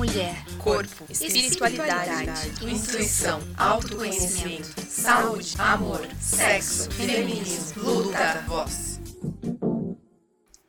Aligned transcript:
mulher, 0.00 0.34
corpo, 0.56 1.04
espiritualidade, 1.10 2.48
intuição, 2.62 3.38
autoconhecimento, 3.54 4.80
saúde, 4.88 5.54
amor, 5.58 6.00
sexo, 6.18 6.90
feminismo, 6.90 7.82
luta, 7.82 8.42
voz. 8.48 8.98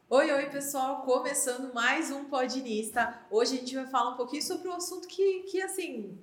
Oi, 0.09 0.31
oi, 0.33 0.45
pessoal! 0.47 1.03
Começando 1.03 1.73
mais 1.73 2.11
um 2.11 2.25
Podinista. 2.25 3.21
Hoje 3.31 3.53
a 3.53 3.59
gente 3.59 3.73
vai 3.73 3.87
falar 3.87 4.15
um 4.15 4.17
pouquinho 4.17 4.43
sobre 4.43 4.67
um 4.67 4.73
assunto 4.73 5.07
que, 5.07 5.43
que 5.43 5.61
assim, 5.61 6.19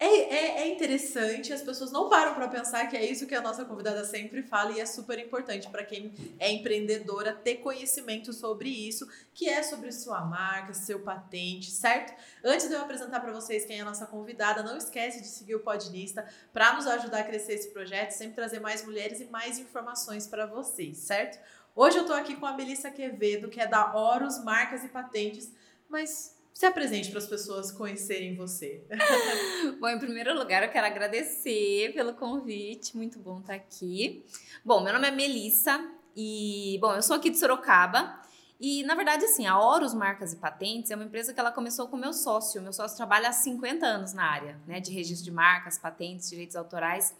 é, 0.00 0.06
é, 0.06 0.60
é, 0.60 0.68
interessante, 0.68 1.52
as 1.52 1.60
pessoas 1.60 1.90
não 1.90 2.08
param 2.08 2.32
para 2.32 2.46
pensar 2.46 2.86
que 2.86 2.96
é 2.96 3.04
isso 3.04 3.26
que 3.26 3.34
a 3.34 3.40
nossa 3.40 3.64
convidada 3.64 4.04
sempre 4.04 4.44
fala 4.44 4.70
e 4.70 4.78
é 4.78 4.86
super 4.86 5.18
importante 5.18 5.68
para 5.68 5.84
quem 5.84 6.14
é 6.38 6.52
empreendedora 6.52 7.32
ter 7.32 7.56
conhecimento 7.56 8.32
sobre 8.32 8.68
isso, 8.68 9.08
que 9.34 9.48
é 9.48 9.60
sobre 9.60 9.90
sua 9.90 10.20
marca, 10.20 10.72
seu 10.72 11.00
patente, 11.00 11.72
certo? 11.72 12.14
Antes 12.44 12.68
de 12.68 12.74
eu 12.74 12.80
apresentar 12.80 13.18
para 13.18 13.32
vocês 13.32 13.64
quem 13.64 13.78
é 13.78 13.80
a 13.80 13.84
nossa 13.84 14.06
convidada, 14.06 14.62
não 14.62 14.76
esquece 14.76 15.20
de 15.20 15.26
seguir 15.26 15.56
o 15.56 15.60
Podnista 15.60 16.24
para 16.52 16.74
nos 16.74 16.86
ajudar 16.86 17.18
a 17.18 17.24
crescer 17.24 17.54
esse 17.54 17.70
projeto, 17.70 18.12
sempre 18.12 18.36
trazer 18.36 18.60
mais 18.60 18.84
mulheres 18.84 19.20
e 19.20 19.24
mais 19.24 19.58
informações 19.58 20.28
para 20.28 20.46
vocês, 20.46 20.96
certo? 20.98 21.40
Hoje 21.74 21.96
eu 21.96 22.02
estou 22.02 22.14
aqui 22.14 22.36
com 22.36 22.46
a 22.46 22.52
Melissa 22.52 22.88
Quevedo, 22.88 23.48
que 23.48 23.60
é 23.60 23.66
da 23.66 23.92
Horus 23.96 24.38
Marcas 24.44 24.84
e 24.84 24.88
Patentes, 24.88 25.52
mas 25.88 26.37
se 26.58 26.66
apresente 26.66 27.10
para 27.10 27.20
as 27.20 27.26
pessoas 27.28 27.70
conhecerem 27.70 28.34
você. 28.34 28.84
bom, 29.78 29.88
em 29.90 29.98
primeiro 30.00 30.36
lugar, 30.36 30.64
eu 30.64 30.68
quero 30.68 30.88
agradecer 30.88 31.92
pelo 31.94 32.14
convite. 32.14 32.96
Muito 32.96 33.20
bom 33.20 33.38
estar 33.38 33.54
aqui. 33.54 34.26
Bom, 34.64 34.82
meu 34.82 34.92
nome 34.92 35.06
é 35.06 35.12
Melissa 35.12 35.80
e, 36.16 36.76
bom, 36.80 36.96
eu 36.96 37.00
sou 37.00 37.14
aqui 37.14 37.30
de 37.30 37.38
Sorocaba. 37.38 38.20
E, 38.58 38.82
na 38.82 38.96
verdade, 38.96 39.24
assim, 39.24 39.46
a 39.46 39.56
Horus 39.56 39.94
Marcas 39.94 40.32
e 40.32 40.36
Patentes 40.36 40.90
é 40.90 40.96
uma 40.96 41.04
empresa 41.04 41.32
que 41.32 41.38
ela 41.38 41.52
começou 41.52 41.86
com 41.86 41.96
meu 41.96 42.12
sócio. 42.12 42.60
Meu 42.60 42.72
sócio 42.72 42.96
trabalha 42.96 43.28
há 43.28 43.32
50 43.32 43.86
anos 43.86 44.12
na 44.12 44.24
área, 44.24 44.60
né, 44.66 44.80
de 44.80 44.92
registro 44.92 45.26
de 45.26 45.30
marcas, 45.30 45.78
patentes, 45.78 46.28
direitos 46.28 46.56
autorais. 46.56 47.14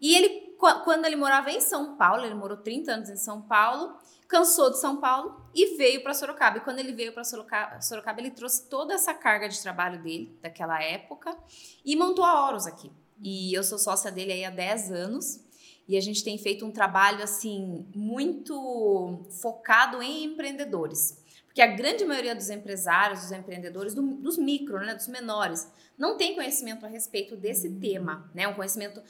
E 0.00 0.14
ele, 0.14 0.56
quando 0.84 1.04
ele 1.04 1.16
morava 1.16 1.50
em 1.50 1.60
São 1.60 1.96
Paulo, 1.96 2.24
ele 2.24 2.34
morou 2.34 2.56
30 2.58 2.92
anos 2.92 3.10
em 3.10 3.16
São 3.16 3.42
Paulo, 3.42 3.96
cansou 4.28 4.70
de 4.70 4.78
São 4.78 4.96
Paulo 4.98 5.48
e 5.54 5.76
veio 5.76 6.02
para 6.02 6.14
Sorocaba. 6.14 6.58
E 6.58 6.60
quando 6.60 6.78
ele 6.78 6.92
veio 6.92 7.12
para 7.12 7.24
Sorocaba, 7.24 7.80
Sorocaba, 7.80 8.20
ele 8.20 8.30
trouxe 8.30 8.68
toda 8.68 8.94
essa 8.94 9.14
carga 9.14 9.48
de 9.48 9.60
trabalho 9.60 10.02
dele, 10.02 10.38
daquela 10.42 10.82
época, 10.82 11.36
e 11.84 11.96
montou 11.96 12.24
a 12.24 12.46
Horus 12.46 12.66
aqui. 12.66 12.90
E 13.22 13.54
eu 13.54 13.62
sou 13.62 13.78
sócia 13.78 14.10
dele 14.10 14.32
aí 14.32 14.44
há 14.44 14.50
10 14.50 14.92
anos. 14.92 15.40
E 15.88 15.96
a 15.96 16.00
gente 16.00 16.24
tem 16.24 16.36
feito 16.36 16.66
um 16.66 16.70
trabalho 16.72 17.22
assim 17.22 17.86
muito 17.94 19.24
focado 19.40 20.02
em 20.02 20.24
empreendedores. 20.24 21.22
Porque 21.46 21.62
a 21.62 21.66
grande 21.68 22.04
maioria 22.04 22.34
dos 22.34 22.50
empresários, 22.50 23.20
dos 23.20 23.32
empreendedores, 23.32 23.94
do, 23.94 24.02
dos 24.02 24.36
micro, 24.36 24.78
né, 24.80 24.94
dos 24.94 25.06
menores, 25.06 25.70
não 25.96 26.16
tem 26.16 26.34
conhecimento 26.34 26.84
a 26.84 26.88
respeito 26.88 27.36
desse 27.36 27.70
tema, 27.76 28.30
né? 28.34 28.46
Um 28.46 28.54
conhecimento 28.54 29.00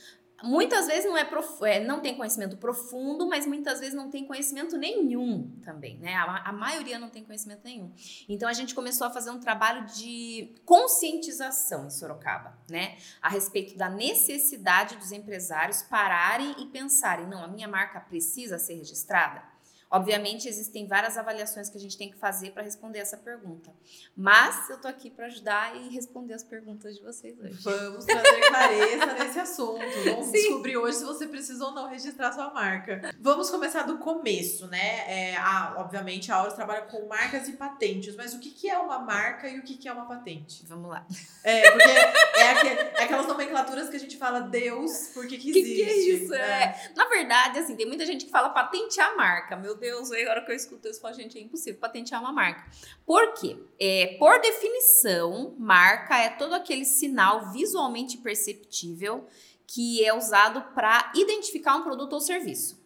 muitas 0.43 0.87
vezes 0.87 1.05
não 1.05 1.17
é, 1.17 1.25
prof... 1.25 1.65
é, 1.65 1.81
não 1.81 2.01
tem 2.01 2.17
conhecimento 2.17 2.57
profundo, 2.57 3.29
mas 3.29 3.47
muitas 3.47 3.81
vezes 3.81 3.95
não 3.95 4.11
tem 4.11 4.27
conhecimento 4.27 4.77
nenhum 4.77 5.51
também, 5.65 5.99
né? 5.99 6.15
A, 6.15 6.49
a, 6.49 6.53
maioria 6.53 6.99
não 6.99 7.09
tem 7.09 7.25
conhecimento 7.25 7.63
nenhum. 7.65 7.93
Então 8.29 8.49
a 8.49 8.53
gente 8.53 8.75
começou 8.75 9.07
a 9.07 9.11
fazer 9.11 9.31
um 9.31 9.41
trabalho 9.41 9.87
de 9.87 10.55
conscientização 10.65 11.87
em 11.87 11.91
Sorocaba, 11.91 12.59
né? 12.69 12.97
A 13.21 13.29
respeito 13.29 13.77
da 13.77 13.89
necessidade 13.89 14.97
dos 14.97 15.13
empresários 15.13 15.83
pararem 15.83 16.55
e 16.59 16.67
pensarem, 16.67 17.27
não, 17.27 17.43
a 17.43 17.49
minha 17.49 17.69
marca 17.69 18.01
precisa 18.01 18.59
ser 18.59 18.75
registrada. 18.75 19.56
Obviamente, 19.89 20.49
existem 20.49 20.87
várias 20.87 21.17
avaliações 21.17 21.71
que 21.71 21.79
a 21.79 21.81
gente 21.81 21.97
tem 21.97 22.11
que 22.11 22.17
fazer 22.17 22.51
para 22.51 22.63
responder 22.63 22.99
essa 22.99 23.17
pergunta. 23.17 23.73
Mas 24.17 24.69
eu 24.69 24.81
tô 24.81 24.89
aqui 24.89 25.11
para 25.11 25.27
ajudar 25.27 25.77
e 25.77 25.89
responder 25.89 26.35
as 26.35 26.43
perguntas 26.43 26.97
de 26.97 27.03
vocês 27.03 27.39
hoje. 27.39 27.57
Vamos 27.63 28.05
trazer 28.05 28.49
clareza 28.49 29.07
nesse 29.15 29.39
assunto. 29.39 29.85
Vamos 30.05 30.27
Sim. 30.27 30.33
descobrir 30.33 30.77
hoje 30.77 30.99
se 30.99 31.05
você 31.05 31.29
precisa 31.29 31.65
ou 31.65 31.73
não 31.73 31.89
registrar 31.89 32.33
sua 32.33 32.53
marca. 32.53 33.15
Vamos 33.21 33.49
começar 33.49 33.83
do 33.83 33.99
começo, 33.99 34.67
né? 34.67 35.05
É, 35.07 35.37
a, 35.37 35.77
obviamente, 35.79 36.33
a 36.33 36.37
Auros 36.37 36.55
trabalha 36.55 36.83
com 36.83 37.07
marcas 37.07 37.49
e 37.49 37.53
patentes, 37.53 38.17
mas 38.17 38.35
o 38.35 38.41
que, 38.41 38.51
que 38.51 38.69
é 38.69 38.77
uma 38.77 38.99
marca 38.99 39.49
e 39.49 39.61
o 39.61 39.63
que, 39.63 39.77
que 39.77 39.89
é 39.89 39.93
uma 39.93 40.07
patente? 40.07 40.67
Vamos 40.67 40.91
lá. 40.91 41.07
É, 41.45 41.71
porque 41.71 41.89
é, 41.89 42.95
é 42.97 43.03
aquelas 43.05 43.27
nomenclaturas 43.29 43.89
que 43.89 43.97
a 43.97 44.01
gente 44.01 44.17
fala 44.17 44.41
Deus, 44.41 45.11
por 45.15 45.29
que, 45.29 45.39
que 45.39 45.51
existe. 45.51 45.77
Que 45.77 45.85
que 45.85 45.91
é 45.91 45.97
isso? 45.97 46.35
É. 46.35 46.63
é. 46.65 46.91
Na 46.97 47.05
verdade, 47.07 47.61
assim, 47.61 47.77
tem 47.77 47.87
muita 47.87 48.05
gente 48.05 48.25
que 48.25 48.31
fala 48.33 48.49
patentear 48.51 49.13
a 49.13 49.17
marca. 49.17 49.57
Meu 49.57 49.76
Deus, 49.77 50.11
aí 50.11 50.27
a 50.27 50.31
hora 50.31 50.45
que 50.45 50.51
eu 50.51 50.57
escuto 50.57 50.89
isso, 50.89 50.99
eu 50.99 51.03
falo, 51.03 51.15
gente, 51.15 51.39
é 51.39 51.41
impossível 51.41 51.81
patentear 51.81 52.21
uma 52.21 52.33
marca. 52.33 52.71
Por 53.05 53.35
quê? 53.35 53.57
É, 53.79 54.17
por 54.19 54.41
definição, 54.41 55.55
marca 55.59 56.17
é 56.19 56.31
todo 56.31 56.55
aquele 56.55 56.85
sinal 56.85 57.53
visualmente 57.53 58.19
perceptível 58.19 59.27
que 59.67 60.05
é 60.05 60.15
usado 60.15 60.63
para 60.75 61.13
identificar 61.15 61.77
um 61.77 61.83
produto 61.83 62.13
ou 62.13 62.21
serviço. 62.21 62.86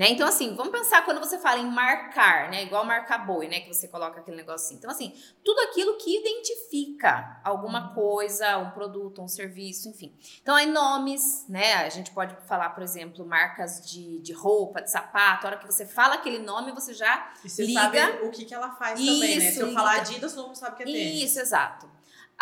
Né? 0.00 0.12
Então, 0.12 0.26
assim, 0.26 0.54
vamos 0.54 0.72
pensar 0.72 1.04
quando 1.04 1.20
você 1.20 1.36
fala 1.36 1.60
em 1.60 1.70
marcar, 1.70 2.50
né? 2.50 2.62
Igual 2.62 2.86
marcar 2.86 3.18
boi, 3.18 3.46
né? 3.48 3.60
Que 3.60 3.68
você 3.68 3.86
coloca 3.86 4.18
aquele 4.18 4.38
negocinho. 4.38 4.78
Então, 4.78 4.90
assim, 4.90 5.12
tudo 5.44 5.60
aquilo 5.60 5.98
que 5.98 6.18
identifica 6.18 7.38
alguma 7.44 7.88
uhum. 7.88 7.94
coisa, 7.94 8.56
um 8.56 8.70
produto, 8.70 9.20
um 9.20 9.28
serviço, 9.28 9.90
enfim. 9.90 10.16
Então, 10.40 10.56
aí 10.56 10.64
nomes, 10.64 11.44
né? 11.50 11.74
A 11.74 11.90
gente 11.90 12.12
pode 12.12 12.34
falar, 12.46 12.70
por 12.70 12.82
exemplo, 12.82 13.26
marcas 13.26 13.84
de, 13.90 14.20
de 14.20 14.32
roupa, 14.32 14.80
de 14.80 14.90
sapato. 14.90 15.46
A 15.46 15.50
hora 15.50 15.58
que 15.58 15.66
você 15.66 15.84
fala 15.84 16.14
aquele 16.14 16.38
nome, 16.38 16.72
você 16.72 16.94
já 16.94 17.34
e 17.44 17.50
você 17.50 17.66
liga. 17.66 17.80
sabe 17.82 18.00
o 18.22 18.30
que, 18.30 18.46
que 18.46 18.54
ela 18.54 18.70
faz 18.70 18.98
Isso, 18.98 19.12
também, 19.12 19.38
né? 19.38 19.50
Se 19.50 19.60
eu 19.60 19.74
falar 19.74 19.96
Adidas, 19.96 20.32
todo 20.32 20.46
mundo 20.46 20.56
sabe 20.56 20.76
que 20.76 20.82
é 20.82 20.86
tênis. 20.86 21.24
Isso, 21.24 21.40
exato. 21.40 21.89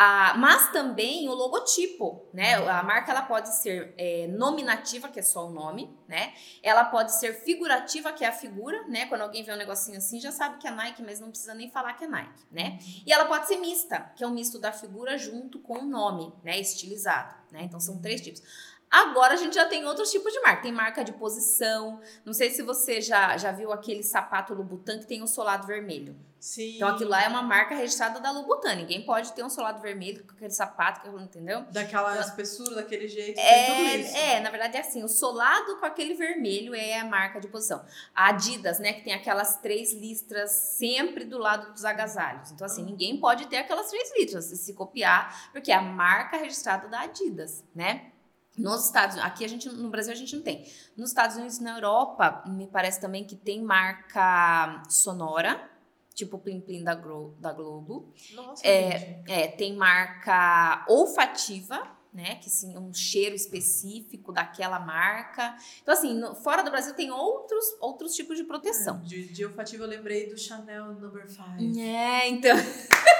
Ah, 0.00 0.34
mas 0.38 0.70
também 0.70 1.28
o 1.28 1.34
logotipo, 1.34 2.25
né? 2.32 2.54
A 2.54 2.84
marca 2.84 3.10
ela 3.10 3.22
pode 3.22 3.53
ser 3.56 3.94
é, 3.98 4.28
nominativa, 4.28 5.09
que 5.09 5.19
é 5.19 5.22
só 5.22 5.48
o 5.48 5.50
nome, 5.50 5.92
né? 6.06 6.34
Ela 6.62 6.84
pode 6.84 7.19
ser 7.19 7.32
figurativa, 7.42 8.12
que 8.12 8.25
é 8.25 8.28
a 8.28 8.32
figura, 8.32 8.86
né? 8.86 9.06
Quando 9.06 9.22
alguém 9.22 9.42
vê 9.42 9.53
um 9.53 9.56
negocinho 9.56 9.98
assim, 9.98 10.20
já 10.20 10.31
sabe 10.31 10.59
que 10.59 10.69
é 10.69 10.70
Nike, 10.70 11.03
mas 11.03 11.19
não 11.19 11.31
precisa 11.31 11.53
nem 11.53 11.69
falar 11.69 11.94
que 11.94 12.04
é 12.04 12.06
Nike, 12.06 12.44
né? 12.48 12.78
E 13.04 13.12
ela 13.12 13.25
pode 13.25 13.48
ser 13.48 13.56
mista, 13.56 14.12
que 14.14 14.22
é 14.22 14.26
um 14.28 14.31
misto 14.31 14.60
da 14.60 14.70
figura 14.70 15.19
junto 15.19 15.59
com 15.59 15.78
o 15.81 15.84
nome, 15.84 16.32
né? 16.44 16.56
Estilizado, 16.60 17.34
né? 17.50 17.65
Então 17.65 17.80
são 17.80 18.00
três 18.00 18.20
tipos. 18.20 18.41
Agora 18.91 19.34
a 19.34 19.37
gente 19.37 19.54
já 19.54 19.66
tem 19.66 19.84
outros 19.84 20.10
tipos 20.10 20.32
de 20.32 20.41
marca. 20.41 20.62
Tem 20.62 20.72
marca 20.72 21.04
de 21.04 21.12
posição. 21.12 22.00
Não 22.25 22.32
sei 22.32 22.50
se 22.50 22.62
você 22.62 23.00
já, 23.00 23.37
já 23.37 23.53
viu 23.53 23.72
aquele 23.72 24.03
sapato 24.03 24.54
Louboutin 24.54 24.99
que 24.99 25.06
tem 25.06 25.21
o 25.21 25.25
um 25.25 25.26
solado 25.26 25.66
vermelho. 25.66 26.16
Sim. 26.41 26.76
Então 26.76 26.88
aquilo 26.88 27.10
lá 27.10 27.25
é 27.25 27.28
uma 27.28 27.43
marca 27.43 27.75
registrada 27.75 28.21
da 28.21 28.31
Louboutin. 28.31 28.77
Ninguém 28.77 29.04
pode 29.04 29.32
ter 29.32 29.43
um 29.43 29.50
solado 29.50 29.81
vermelho 29.81 30.25
com 30.25 30.32
aquele 30.32 30.50
sapato, 30.50 31.09
entendeu? 31.21 31.62
Daquela 31.71 32.12
então, 32.12 32.28
espessura, 32.28 32.77
daquele 32.77 33.09
jeito, 33.09 33.38
é, 33.38 34.37
É, 34.37 34.41
na 34.41 34.48
verdade 34.48 34.77
é 34.77 34.81
assim, 34.81 35.03
o 35.03 35.09
solado 35.09 35.77
com 35.78 35.87
aquele 35.87 36.15
vermelho 36.15 36.75
é 36.75 36.98
a 36.98 37.04
marca 37.04 37.41
de 37.41 37.48
posição. 37.48 37.84
A 38.15 38.28
Adidas, 38.28 38.78
né, 38.78 38.93
que 38.93 39.03
tem 39.03 39.15
aquelas 39.15 39.56
três 39.56 39.93
listras 39.93 40.50
sempre 40.50 41.25
do 41.25 41.38
lado 41.38 41.72
dos 41.72 41.84
agasalhos. 41.84 42.53
Então 42.53 42.65
assim, 42.65 42.84
ninguém 42.84 43.19
pode 43.19 43.47
ter 43.47 43.56
aquelas 43.56 43.91
três 43.91 44.12
listras 44.16 44.44
se 44.44 44.72
copiar, 44.75 45.50
porque 45.50 45.72
é 45.72 45.75
a 45.75 45.82
marca 45.82 46.37
registrada 46.37 46.88
da 46.88 47.00
Adidas, 47.00 47.65
né? 47.75 48.12
Nos 48.58 48.86
Estados 48.86 49.16
aqui 49.19 49.44
a 49.44 49.48
gente, 49.48 49.69
no 49.69 49.88
Brasil 49.88 50.12
a 50.12 50.16
gente 50.16 50.34
não 50.34 50.42
tem. 50.42 50.66
Nos 50.96 51.10
Estados 51.10 51.36
Unidos 51.36 51.58
e 51.58 51.62
na 51.62 51.76
Europa, 51.76 52.42
me 52.46 52.66
parece 52.66 53.00
também 53.00 53.24
que 53.24 53.36
tem 53.36 53.62
marca 53.62 54.82
sonora, 54.88 55.70
tipo 56.14 56.38
Plim 56.38 56.60
Plim 56.60 56.82
da, 56.82 56.94
Glo, 56.94 57.36
da 57.38 57.52
Globo. 57.52 58.12
Nossa, 58.34 58.66
é, 58.66 59.22
é, 59.28 59.47
tem 59.47 59.76
marca 59.76 60.84
olfativa, 60.88 61.97
né? 62.12 62.36
Que 62.36 62.50
sim, 62.50 62.76
um 62.76 62.92
cheiro 62.92 63.36
específico 63.36 64.32
daquela 64.32 64.80
marca. 64.80 65.56
Então, 65.80 65.94
assim, 65.94 66.14
no, 66.14 66.34
fora 66.34 66.62
do 66.62 66.70
Brasil 66.70 66.94
tem 66.94 67.10
outros, 67.10 67.64
outros 67.80 68.14
tipos 68.14 68.36
de 68.36 68.44
proteção. 68.44 69.00
É, 69.04 69.06
de, 69.06 69.32
de 69.32 69.47
olfativo 69.47 69.84
eu 69.84 69.88
lembrei 69.88 70.28
do 70.28 70.36
Chanel 70.36 70.92
Number 70.94 71.28
5. 71.28 71.78
É, 71.78 72.28
então. 72.28 72.56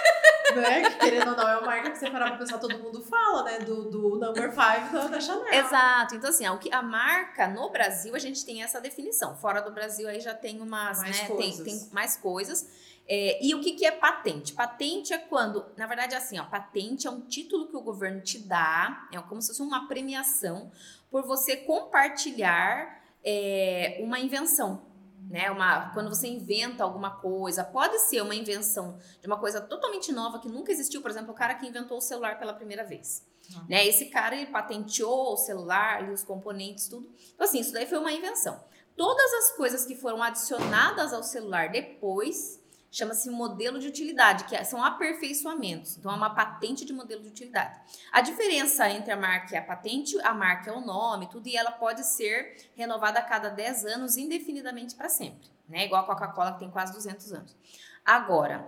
né? 0.61 0.91
Que, 0.91 0.99
querendo 0.99 1.31
ou 1.31 1.37
não, 1.37 1.49
é 1.49 1.57
uma 1.57 1.67
marca 1.67 1.91
que 1.91 1.99
você 1.99 2.11
parar 2.11 2.31
pra 2.31 2.39
pensar, 2.39 2.59
todo 2.59 2.79
mundo 2.79 3.03
fala, 3.03 3.45
né? 3.45 3.59
Do, 3.61 3.91
do 3.91 4.19
number 4.19 4.51
5 4.51 4.93
da, 4.93 5.07
da 5.09 5.21
Chanel. 5.21 5.53
Exato. 5.53 6.15
Então, 6.15 6.31
assim, 6.31 6.45
a, 6.47 6.59
a 6.73 6.83
marca 6.83 7.49
no 7.49 7.71
Brasil, 7.71 8.15
a 8.15 8.19
gente 8.19 8.45
tem 8.45 8.63
essa 8.63 8.81
definição. 8.81 9.37
Fora 9.37 9.61
do 9.61 9.71
Brasil, 9.73 10.09
aí 10.09 10.21
já 10.21 10.35
tem 10.35 10.61
umas, 10.61 10.99
mais 11.01 11.21
né? 11.21 11.27
Coisas. 11.27 11.65
Tem, 11.65 11.79
tem 11.79 11.89
mais 11.93 12.17
coisas. 12.17 12.69
É, 13.09 13.39
e 13.43 13.55
o 13.55 13.61
que, 13.61 13.73
que 13.73 13.87
é 13.87 13.91
patente? 13.91 14.53
Patente 14.53 15.15
é 15.15 15.19
quando, 15.19 15.65
na 15.77 15.87
verdade, 15.87 16.15
é 16.15 16.19
assim, 16.19 16.39
ó, 16.39 16.45
patente 16.45 17.07
é 17.07 17.11
um 17.11 17.23
título 17.23 17.67
que 17.67 17.77
o 17.77 17.81
governo 17.81 18.21
te 18.21 18.39
dá, 18.39 19.09
é 19.11 19.19
como 19.23 19.41
se 19.41 19.49
fosse 19.49 19.63
uma 19.63 19.89
premiação 19.89 20.71
por 21.11 21.23
você 21.23 21.57
compartilhar 21.57 23.03
é, 23.25 23.99
uma 24.03 24.21
invenção 24.21 24.83
né? 25.29 25.51
Uma, 25.51 25.91
quando 25.91 26.09
você 26.09 26.27
inventa 26.27 26.83
alguma 26.83 27.11
coisa, 27.11 27.63
pode 27.63 27.99
ser 28.01 28.23
uma 28.23 28.35
invenção 28.35 28.99
de 29.21 29.27
uma 29.27 29.39
coisa 29.39 29.61
totalmente 29.61 30.11
nova 30.11 30.39
que 30.39 30.49
nunca 30.49 30.73
existiu, 30.73 31.03
por 31.03 31.11
exemplo, 31.11 31.33
o 31.33 31.35
cara 31.35 31.55
que 31.55 31.67
inventou 31.67 31.99
o 31.99 32.01
celular 32.01 32.39
pela 32.39 32.55
primeira 32.55 32.85
vez. 32.85 33.27
Uhum. 33.55 33.67
Né? 33.69 33.87
Esse 33.87 34.07
cara 34.07 34.35
ele 34.35 34.47
patenteou 34.47 35.35
o 35.35 35.37
celular, 35.37 36.09
os 36.11 36.23
componentes, 36.23 36.89
tudo. 36.89 37.11
Então, 37.35 37.47
assim, 37.47 37.61
isso 37.61 37.73
daí 37.73 37.87
foi 37.87 37.99
uma 37.99 38.13
invenção. 38.13 38.63
Todas 38.97 39.33
as 39.35 39.53
coisas 39.53 39.85
que 39.85 39.95
foram 39.95 40.23
adicionadas 40.23 41.13
ao 41.13 41.23
celular 41.23 41.71
depois 41.71 42.61
chama-se 42.91 43.31
modelo 43.31 43.79
de 43.79 43.89
utilidade, 43.89 44.45
que 44.45 44.57
é, 44.57 44.65
são 44.65 44.83
aperfeiçoamentos. 44.83 45.97
Então, 45.97 46.11
é 46.11 46.15
uma 46.15 46.35
patente 46.35 46.85
de 46.85 46.93
modelo 46.93 47.23
de 47.23 47.29
utilidade. 47.29 47.79
A 48.13 48.21
diferença 48.21 48.89
entre 48.89 49.13
a 49.13 49.17
marca 49.17 49.55
e 49.55 49.59
a 49.59 49.63
patente, 49.63 50.19
a 50.23 50.33
marca 50.33 50.71
é 50.71 50.75
o 50.75 50.81
nome, 50.81 51.29
tudo, 51.29 51.49
e 51.49 51.57
ela 51.57 51.71
pode 51.71 52.05
ser 52.05 52.71
renovada 52.75 53.19
a 53.19 53.23
cada 53.23 53.49
10 53.49 53.85
anos, 53.85 54.17
indefinidamente 54.17 54.95
para 54.95 55.09
sempre. 55.09 55.49
Né? 55.69 55.85
Igual 55.85 56.03
a 56.03 56.07
Coca-Cola, 56.07 56.53
que 56.53 56.61
tem 56.61 56.71
quase 56.71 56.93
200 56.93 57.33
anos. 57.33 57.57
Agora, 58.05 58.67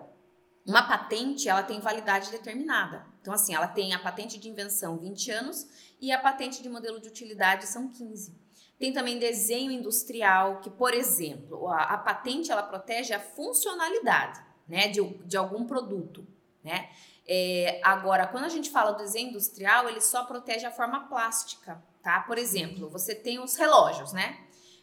uma 0.67 0.83
patente, 0.83 1.49
ela 1.49 1.63
tem 1.63 1.81
validade 1.81 2.31
determinada. 2.31 3.07
Então, 3.21 3.33
assim, 3.33 3.55
ela 3.55 3.67
tem 3.67 3.95
a 3.95 3.99
patente 3.99 4.39
de 4.39 4.49
invenção 4.49 4.99
20 4.99 5.31
anos 5.31 5.67
e 6.01 6.13
a 6.13 6.19
patente 6.19 6.63
de 6.63 6.69
modelo 6.69 7.01
de 7.01 7.09
utilidade 7.09 7.67
são 7.67 7.89
15. 7.89 8.40
Tem 8.81 8.95
também 8.95 9.19
desenho 9.19 9.71
industrial, 9.71 10.61
que, 10.63 10.71
por 10.71 10.95
exemplo, 10.95 11.69
a, 11.69 11.83
a 11.83 11.99
patente 11.99 12.51
ela 12.51 12.63
protege 12.63 13.13
a 13.13 13.21
funcionalidade 13.21 14.41
né, 14.67 14.89
de, 14.89 15.03
de 15.03 15.37
algum 15.37 15.67
produto. 15.67 16.27
Né? 16.65 16.89
É, 17.29 17.79
agora, 17.85 18.27
quando 18.27 18.45
a 18.45 18.49
gente 18.49 18.71
fala 18.71 18.93
do 18.93 18.99
desenho 18.99 19.29
industrial, 19.29 19.87
ele 19.87 20.01
só 20.01 20.25
protege 20.25 20.65
a 20.65 20.71
forma 20.71 21.07
plástica. 21.09 21.85
Tá? 22.03 22.21
Por 22.21 22.39
exemplo, 22.39 22.89
você 22.89 23.15
tem 23.15 23.39
os 23.39 23.55
relógios, 23.55 24.15
né? 24.15 24.41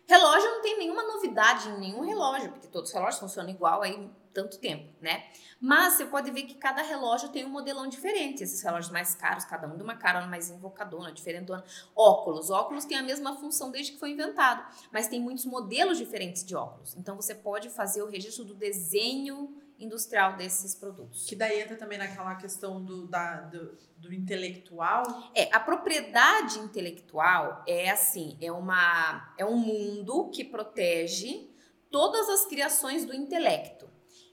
Relógio 0.07 0.47
não 0.51 0.61
tem 0.61 0.77
nenhuma 0.77 1.01
novidade 1.01 1.67
em 1.67 1.79
nenhum 1.79 2.01
relógio, 2.01 2.51
porque 2.51 2.67
todos 2.67 2.89
os 2.89 2.93
relógios 2.93 3.19
funcionam 3.19 3.49
igual 3.49 3.81
aí 3.81 4.09
tanto 4.37 4.59
tempo, 4.59 4.93
né? 5.01 5.23
Mas 5.59 5.93
você 5.93 6.05
pode 6.05 6.29
ver 6.29 6.43
que 6.43 6.53
cada 6.53 6.83
relógio 6.83 7.29
tem 7.29 7.43
um 7.43 7.49
modelão 7.49 7.87
diferente. 7.87 8.43
Esses 8.43 8.61
relógios 8.61 8.91
mais 8.91 9.15
caros, 9.15 9.43
cada 9.45 9.67
um 9.67 9.75
de 9.75 9.81
uma 9.81 9.95
cara 9.95 10.27
mais 10.27 10.51
invocadona, 10.51 11.11
diferentona. 11.11 11.63
Óculos. 11.95 12.51
Óculos 12.51 12.85
tem 12.85 12.95
a 12.95 13.01
mesma 13.01 13.35
função 13.37 13.71
desde 13.71 13.93
que 13.93 13.97
foi 13.97 14.11
inventado, 14.11 14.63
mas 14.91 15.07
tem 15.07 15.19
muitos 15.19 15.43
modelos 15.45 15.97
diferentes 15.97 16.45
de 16.45 16.55
óculos. 16.55 16.95
Então 16.95 17.15
você 17.15 17.33
pode 17.33 17.71
fazer 17.71 18.03
o 18.03 18.05
registro 18.05 18.45
do 18.45 18.53
desenho 18.53 19.59
industrial 19.79 20.37
desses 20.37 20.75
produtos. 20.75 21.25
Que 21.25 21.35
daí 21.35 21.59
entra 21.59 21.75
também 21.75 21.97
naquela 21.97 22.35
questão 22.35 22.83
do, 22.83 23.07
da, 23.07 23.41
do, 23.41 23.75
do, 23.97 24.13
intelectual. 24.13 25.31
É, 25.33 25.51
a 25.51 25.59
propriedade 25.59 26.59
intelectual 26.59 27.63
é 27.67 27.89
assim, 27.89 28.37
é 28.39 28.51
uma 28.51 29.33
é 29.35 29.45
um 29.45 29.57
mundo 29.57 30.29
que 30.29 30.43
protege 30.43 31.49
todas 31.91 32.27
as 32.29 32.45
criações 32.45 33.05
do 33.05 33.13
intelecto. 33.13 33.76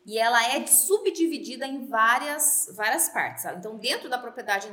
E 0.06 0.18
ela 0.18 0.52
é 0.52 0.66
subdividida 0.66 1.66
em 1.66 1.86
várias, 1.86 2.70
várias 2.74 3.08
partes. 3.08 3.44
Então, 3.46 3.76
dentro 3.78 4.08
da 4.08 4.18
propriedade 4.18 4.68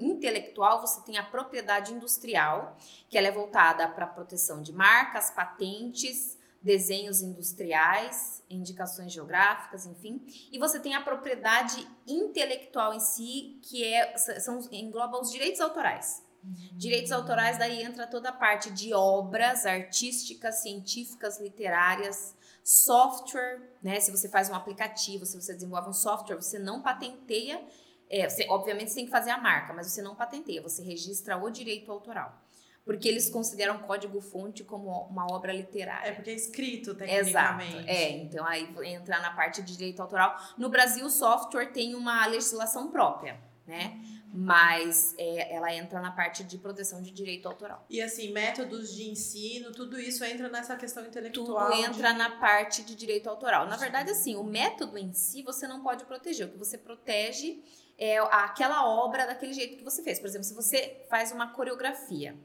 intelectual, 0.00 0.80
você 0.80 1.00
tem 1.02 1.18
a 1.18 1.22
propriedade 1.22 1.92
industrial, 1.92 2.76
que 3.08 3.16
ela 3.16 3.28
é 3.28 3.32
voltada 3.32 3.86
para 3.88 4.06
a 4.06 4.08
proteção 4.08 4.60
de 4.60 4.72
marcas, 4.72 5.30
patentes, 5.30 6.36
desenhos 6.60 7.22
industriais, 7.22 8.42
indicações 8.50 9.12
geográficas, 9.12 9.86
enfim. 9.86 10.20
E 10.52 10.58
você 10.58 10.78
tem 10.78 10.94
a 10.94 11.00
propriedade 11.00 11.86
intelectual 12.06 12.92
em 12.92 13.00
si, 13.00 13.58
que 13.62 13.84
é, 13.84 14.16
são, 14.16 14.60
engloba 14.70 15.20
os 15.20 15.30
direitos 15.30 15.60
autorais. 15.60 16.22
Direitos 16.42 17.12
autorais, 17.12 17.58
daí 17.58 17.82
entra 17.82 18.06
toda 18.06 18.30
a 18.30 18.32
parte 18.32 18.70
de 18.70 18.94
obras 18.94 19.66
artísticas, 19.66 20.62
científicas, 20.62 21.38
literárias, 21.40 22.34
software, 22.64 23.60
né? 23.82 24.00
Se 24.00 24.10
você 24.10 24.28
faz 24.28 24.48
um 24.48 24.54
aplicativo, 24.54 25.26
se 25.26 25.40
você 25.40 25.54
desenvolve 25.54 25.90
um 25.90 25.92
software, 25.92 26.36
você 26.36 26.58
não 26.58 26.82
patenteia. 26.82 27.62
É, 28.08 28.28
você, 28.28 28.46
obviamente 28.48 28.90
você 28.90 28.96
tem 28.96 29.04
que 29.04 29.10
fazer 29.10 29.30
a 29.30 29.38
marca, 29.38 29.72
mas 29.72 29.86
você 29.86 30.02
não 30.02 30.16
patenteia, 30.16 30.60
você 30.60 30.82
registra 30.82 31.36
o 31.36 31.50
direito 31.50 31.92
autoral. 31.92 32.42
Porque 32.84 33.06
eles 33.06 33.28
consideram 33.28 33.78
código-fonte 33.78 34.64
como 34.64 34.90
uma 35.08 35.26
obra 35.30 35.52
literária. 35.52 36.08
É 36.08 36.12
porque 36.12 36.30
é 36.30 36.34
escrito, 36.34 36.94
tecnicamente. 36.94 37.76
Exato. 37.76 37.88
É, 37.88 38.10
então 38.10 38.44
aí 38.44 38.74
entra 38.84 39.20
na 39.20 39.30
parte 39.32 39.62
de 39.62 39.76
direito 39.76 40.00
autoral. 40.00 40.36
No 40.56 40.68
Brasil, 40.70 41.04
o 41.04 41.10
software 41.10 41.66
tem 41.66 41.94
uma 41.94 42.26
legislação 42.26 42.90
própria, 42.90 43.38
né? 43.66 44.00
Mas 44.32 45.14
é, 45.18 45.54
ela 45.54 45.74
entra 45.74 46.00
na 46.00 46.12
parte 46.12 46.44
de 46.44 46.56
proteção 46.56 47.02
de 47.02 47.10
direito 47.10 47.48
autoral. 47.48 47.84
E 47.90 48.00
assim, 48.00 48.32
métodos 48.32 48.94
de 48.94 49.10
ensino, 49.10 49.72
tudo 49.72 49.98
isso 49.98 50.24
entra 50.24 50.48
nessa 50.48 50.76
questão 50.76 51.04
intelectual. 51.04 51.70
Tudo 51.70 51.84
entra 51.84 52.12
de... 52.12 52.18
na 52.18 52.30
parte 52.38 52.82
de 52.82 52.94
direito 52.94 53.28
autoral. 53.28 53.66
Na 53.66 53.76
verdade, 53.76 54.10
assim, 54.10 54.36
o 54.36 54.44
método 54.44 54.96
em 54.96 55.12
si 55.12 55.42
você 55.42 55.66
não 55.66 55.82
pode 55.82 56.04
proteger. 56.04 56.46
O 56.46 56.50
que 56.50 56.58
você 56.58 56.78
protege 56.78 57.62
é 57.98 58.18
aquela 58.18 58.88
obra 58.88 59.26
daquele 59.26 59.52
jeito 59.52 59.76
que 59.76 59.84
você 59.84 60.02
fez. 60.02 60.20
Por 60.20 60.26
exemplo, 60.28 60.46
se 60.46 60.54
você 60.54 61.04
faz 61.10 61.32
uma 61.32 61.48
coreografia, 61.52 62.38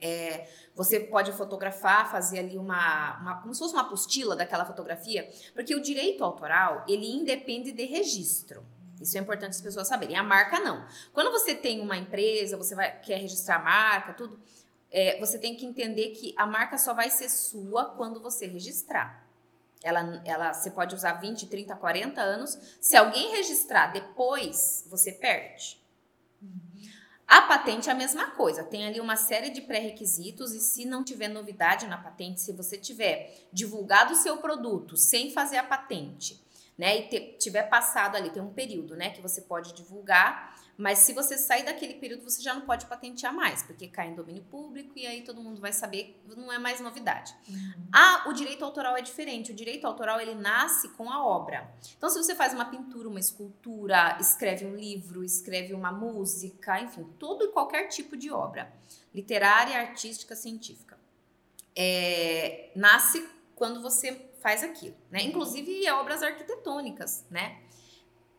é, 0.00 0.46
você 0.74 1.00
pode 1.00 1.32
fotografar, 1.32 2.10
fazer 2.10 2.40
ali 2.40 2.58
uma, 2.58 3.18
uma, 3.20 3.40
como 3.40 3.54
se 3.54 3.60
fosse 3.60 3.74
uma 3.74 3.82
apostila 3.82 4.36
daquela 4.36 4.64
fotografia, 4.64 5.28
porque 5.54 5.74
o 5.74 5.80
direito 5.80 6.22
autoral 6.22 6.84
ele 6.86 7.06
independe 7.06 7.72
de 7.72 7.84
registro. 7.84 8.64
Isso 9.00 9.16
é 9.16 9.20
importante 9.20 9.50
as 9.50 9.60
pessoas 9.60 9.88
saberem. 9.88 10.16
A 10.16 10.22
marca 10.22 10.58
não. 10.60 10.86
Quando 11.12 11.30
você 11.30 11.54
tem 11.54 11.80
uma 11.80 11.96
empresa, 11.96 12.56
você 12.56 12.74
vai, 12.74 12.98
quer 13.00 13.18
registrar 13.18 13.56
a 13.56 13.60
marca, 13.60 14.12
tudo, 14.12 14.40
é, 14.90 15.18
você 15.20 15.38
tem 15.38 15.54
que 15.54 15.66
entender 15.66 16.10
que 16.10 16.34
a 16.36 16.46
marca 16.46 16.78
só 16.78 16.94
vai 16.94 17.10
ser 17.10 17.28
sua 17.28 17.84
quando 17.96 18.20
você 18.20 18.46
registrar. 18.46 19.26
Ela, 19.82 20.20
ela, 20.24 20.52
você 20.52 20.70
pode 20.70 20.94
usar 20.94 21.12
20, 21.14 21.46
30, 21.46 21.76
40 21.76 22.20
anos. 22.20 22.58
Se 22.80 22.96
alguém 22.96 23.30
registrar 23.36 23.92
depois, 23.92 24.84
você 24.88 25.12
perde. 25.12 25.78
A 27.28 27.42
patente 27.42 27.90
é 27.90 27.92
a 27.92 27.94
mesma 27.94 28.30
coisa, 28.30 28.64
tem 28.64 28.86
ali 28.86 28.98
uma 29.00 29.14
série 29.14 29.50
de 29.50 29.60
pré-requisitos 29.60 30.54
e 30.54 30.60
se 30.60 30.86
não 30.86 31.04
tiver 31.04 31.28
novidade 31.28 31.86
na 31.86 31.98
patente, 31.98 32.40
se 32.40 32.52
você 32.52 32.78
tiver 32.78 33.46
divulgado 33.52 34.14
o 34.14 34.16
seu 34.16 34.38
produto 34.38 34.96
sem 34.96 35.30
fazer 35.30 35.58
a 35.58 35.62
patente, 35.62 36.42
né, 36.78 36.98
e 36.98 37.08
te, 37.08 37.36
tiver 37.38 37.64
passado 37.64 38.16
ali, 38.16 38.30
tem 38.30 38.40
um 38.40 38.52
período, 38.52 38.94
né, 38.96 39.10
que 39.10 39.20
você 39.20 39.40
pode 39.40 39.74
divulgar, 39.74 40.56
mas 40.78 41.00
se 41.00 41.12
você 41.12 41.36
sair 41.36 41.64
daquele 41.64 41.94
período, 41.94 42.22
você 42.22 42.40
já 42.40 42.54
não 42.54 42.60
pode 42.60 42.86
patentear 42.86 43.34
mais, 43.34 43.64
porque 43.64 43.88
cai 43.88 44.10
em 44.10 44.14
domínio 44.14 44.44
público 44.44 44.92
e 44.96 45.08
aí 45.08 45.22
todo 45.22 45.42
mundo 45.42 45.60
vai 45.60 45.72
saber, 45.72 46.16
não 46.36 46.52
é 46.52 46.58
mais 46.58 46.78
novidade. 46.78 47.34
Uhum. 47.48 47.88
Ah, 47.92 48.26
o 48.28 48.32
direito 48.32 48.64
autoral 48.64 48.96
é 48.96 49.02
diferente. 49.02 49.50
O 49.50 49.54
direito 49.56 49.88
autoral 49.88 50.20
ele 50.20 50.36
nasce 50.36 50.88
com 50.90 51.10
a 51.10 51.26
obra. 51.26 51.68
Então, 51.96 52.08
se 52.08 52.16
você 52.16 52.32
faz 52.32 52.54
uma 52.54 52.66
pintura, 52.66 53.08
uma 53.08 53.18
escultura, 53.18 54.18
escreve 54.20 54.66
um 54.66 54.76
livro, 54.76 55.24
escreve 55.24 55.74
uma 55.74 55.90
música, 55.90 56.80
enfim, 56.80 57.02
todo 57.18 57.44
e 57.44 57.48
qualquer 57.48 57.88
tipo 57.88 58.16
de 58.16 58.30
obra, 58.30 58.72
literária, 59.12 59.80
artística, 59.80 60.36
científica, 60.36 60.96
é, 61.74 62.70
nasce 62.76 63.28
quando 63.56 63.82
você 63.82 64.27
faz 64.40 64.62
aquilo, 64.62 64.96
né? 65.10 65.22
Inclusive 65.22 65.88
obras 65.90 66.22
arquitetônicas, 66.22 67.24
né? 67.30 67.60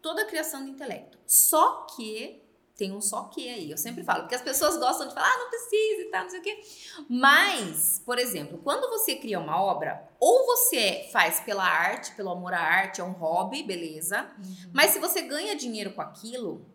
Toda 0.01 0.23
a 0.23 0.25
criação 0.25 0.63
do 0.63 0.69
intelecto. 0.69 1.17
Só 1.25 1.85
que 1.95 2.41
tem 2.79 2.93
um 2.93 3.01
só 3.01 3.23
que 3.23 3.49
aí. 3.49 3.69
Eu 3.69 3.77
sempre 3.77 4.05
falo, 4.05 4.21
porque 4.21 4.35
as 4.35 4.41
pessoas 4.41 4.77
gostam 4.77 5.09
de 5.09 5.13
falar, 5.13 5.27
ah, 5.27 5.37
não 5.37 5.49
precisa 5.49 6.01
e 6.01 6.05
tal, 6.09 6.23
não 6.23 6.29
sei 6.29 6.39
o 6.39 6.43
quê. 6.43 6.63
Mas, 7.09 8.01
por 8.05 8.17
exemplo, 8.17 8.57
quando 8.63 8.89
você 8.89 9.17
cria 9.17 9.37
uma 9.37 9.61
obra, 9.61 10.09
ou 10.17 10.45
você 10.45 11.09
faz 11.11 11.41
pela 11.41 11.65
arte, 11.65 12.15
pelo 12.15 12.29
amor 12.29 12.53
à 12.53 12.61
arte, 12.61 13.01
é 13.01 13.03
um 13.03 13.11
hobby, 13.11 13.63
beleza. 13.63 14.31
Uhum. 14.37 14.71
Mas 14.73 14.91
se 14.91 14.99
você 14.99 15.21
ganha 15.23 15.57
dinheiro 15.57 15.91
com 15.91 16.01
aquilo, 16.01 16.65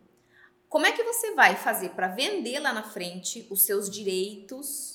como 0.69 0.85
é 0.85 0.93
que 0.93 1.03
você 1.03 1.35
vai 1.35 1.57
fazer 1.57 1.91
para 1.91 2.09
vender 2.09 2.59
lá 2.59 2.75
na 2.75 2.83
frente 2.83 3.47
os 3.51 3.63
seus 3.63 3.89
direitos? 3.89 4.94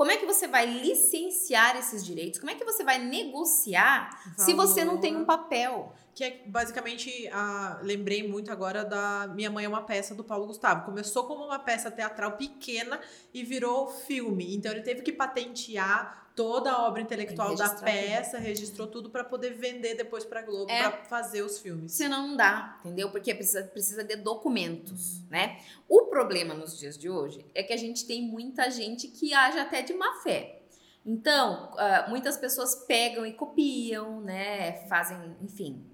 Como 0.00 0.10
é 0.10 0.16
que 0.16 0.24
você 0.24 0.48
vai 0.48 0.64
licenciar 0.64 1.76
esses 1.76 2.02
direitos? 2.02 2.40
Como 2.40 2.50
é 2.50 2.54
que 2.54 2.64
você 2.64 2.82
vai 2.82 2.98
negociar 2.98 4.08
Valor. 4.08 4.34
se 4.38 4.54
você 4.54 4.82
não 4.82 4.96
tem 4.96 5.14
um 5.14 5.26
papel? 5.26 5.92
Que 6.14 6.24
é 6.24 6.42
basicamente, 6.46 7.28
a, 7.28 7.78
lembrei 7.82 8.26
muito 8.26 8.50
agora 8.50 8.82
da 8.82 9.26
Minha 9.34 9.50
Mãe 9.50 9.66
é 9.66 9.68
uma 9.68 9.82
peça 9.82 10.14
do 10.14 10.24
Paulo 10.24 10.46
Gustavo. 10.46 10.86
Começou 10.86 11.24
como 11.24 11.44
uma 11.44 11.58
peça 11.58 11.90
teatral 11.90 12.38
pequena 12.38 12.98
e 13.34 13.44
virou 13.44 13.88
filme. 13.88 14.56
Então 14.56 14.72
ele 14.72 14.80
teve 14.80 15.02
que 15.02 15.12
patentear 15.12 16.19
toda 16.34 16.72
a 16.72 16.86
obra 16.86 17.02
intelectual 17.02 17.54
da 17.54 17.68
peça, 17.68 18.36
tudo. 18.36 18.42
registrou 18.42 18.86
tudo 18.86 19.10
para 19.10 19.24
poder 19.24 19.54
vender 19.54 19.94
depois 19.94 20.24
para 20.24 20.42
Globo, 20.42 20.70
é, 20.70 20.88
para 20.88 21.04
fazer 21.04 21.42
os 21.42 21.58
filmes. 21.58 21.92
Senão 21.92 22.28
não 22.28 22.36
dá, 22.36 22.78
entendeu? 22.80 23.10
Porque 23.10 23.34
precisa, 23.34 23.62
precisa 23.64 24.04
de 24.04 24.16
documentos, 24.16 25.18
uhum. 25.18 25.26
né? 25.30 25.60
O 25.88 26.06
problema 26.06 26.54
nos 26.54 26.78
dias 26.78 26.96
de 26.96 27.10
hoje 27.10 27.44
é 27.54 27.62
que 27.62 27.72
a 27.72 27.76
gente 27.76 28.06
tem 28.06 28.22
muita 28.22 28.70
gente 28.70 29.08
que 29.08 29.34
age 29.34 29.58
até 29.58 29.82
de 29.82 29.92
má 29.92 30.20
fé. 30.22 30.60
Então, 31.04 31.72
uh, 31.72 32.10
muitas 32.10 32.36
pessoas 32.36 32.74
pegam 32.86 33.24
e 33.24 33.32
copiam, 33.32 34.20
né? 34.20 34.86
Fazem, 34.86 35.36
enfim, 35.40 35.84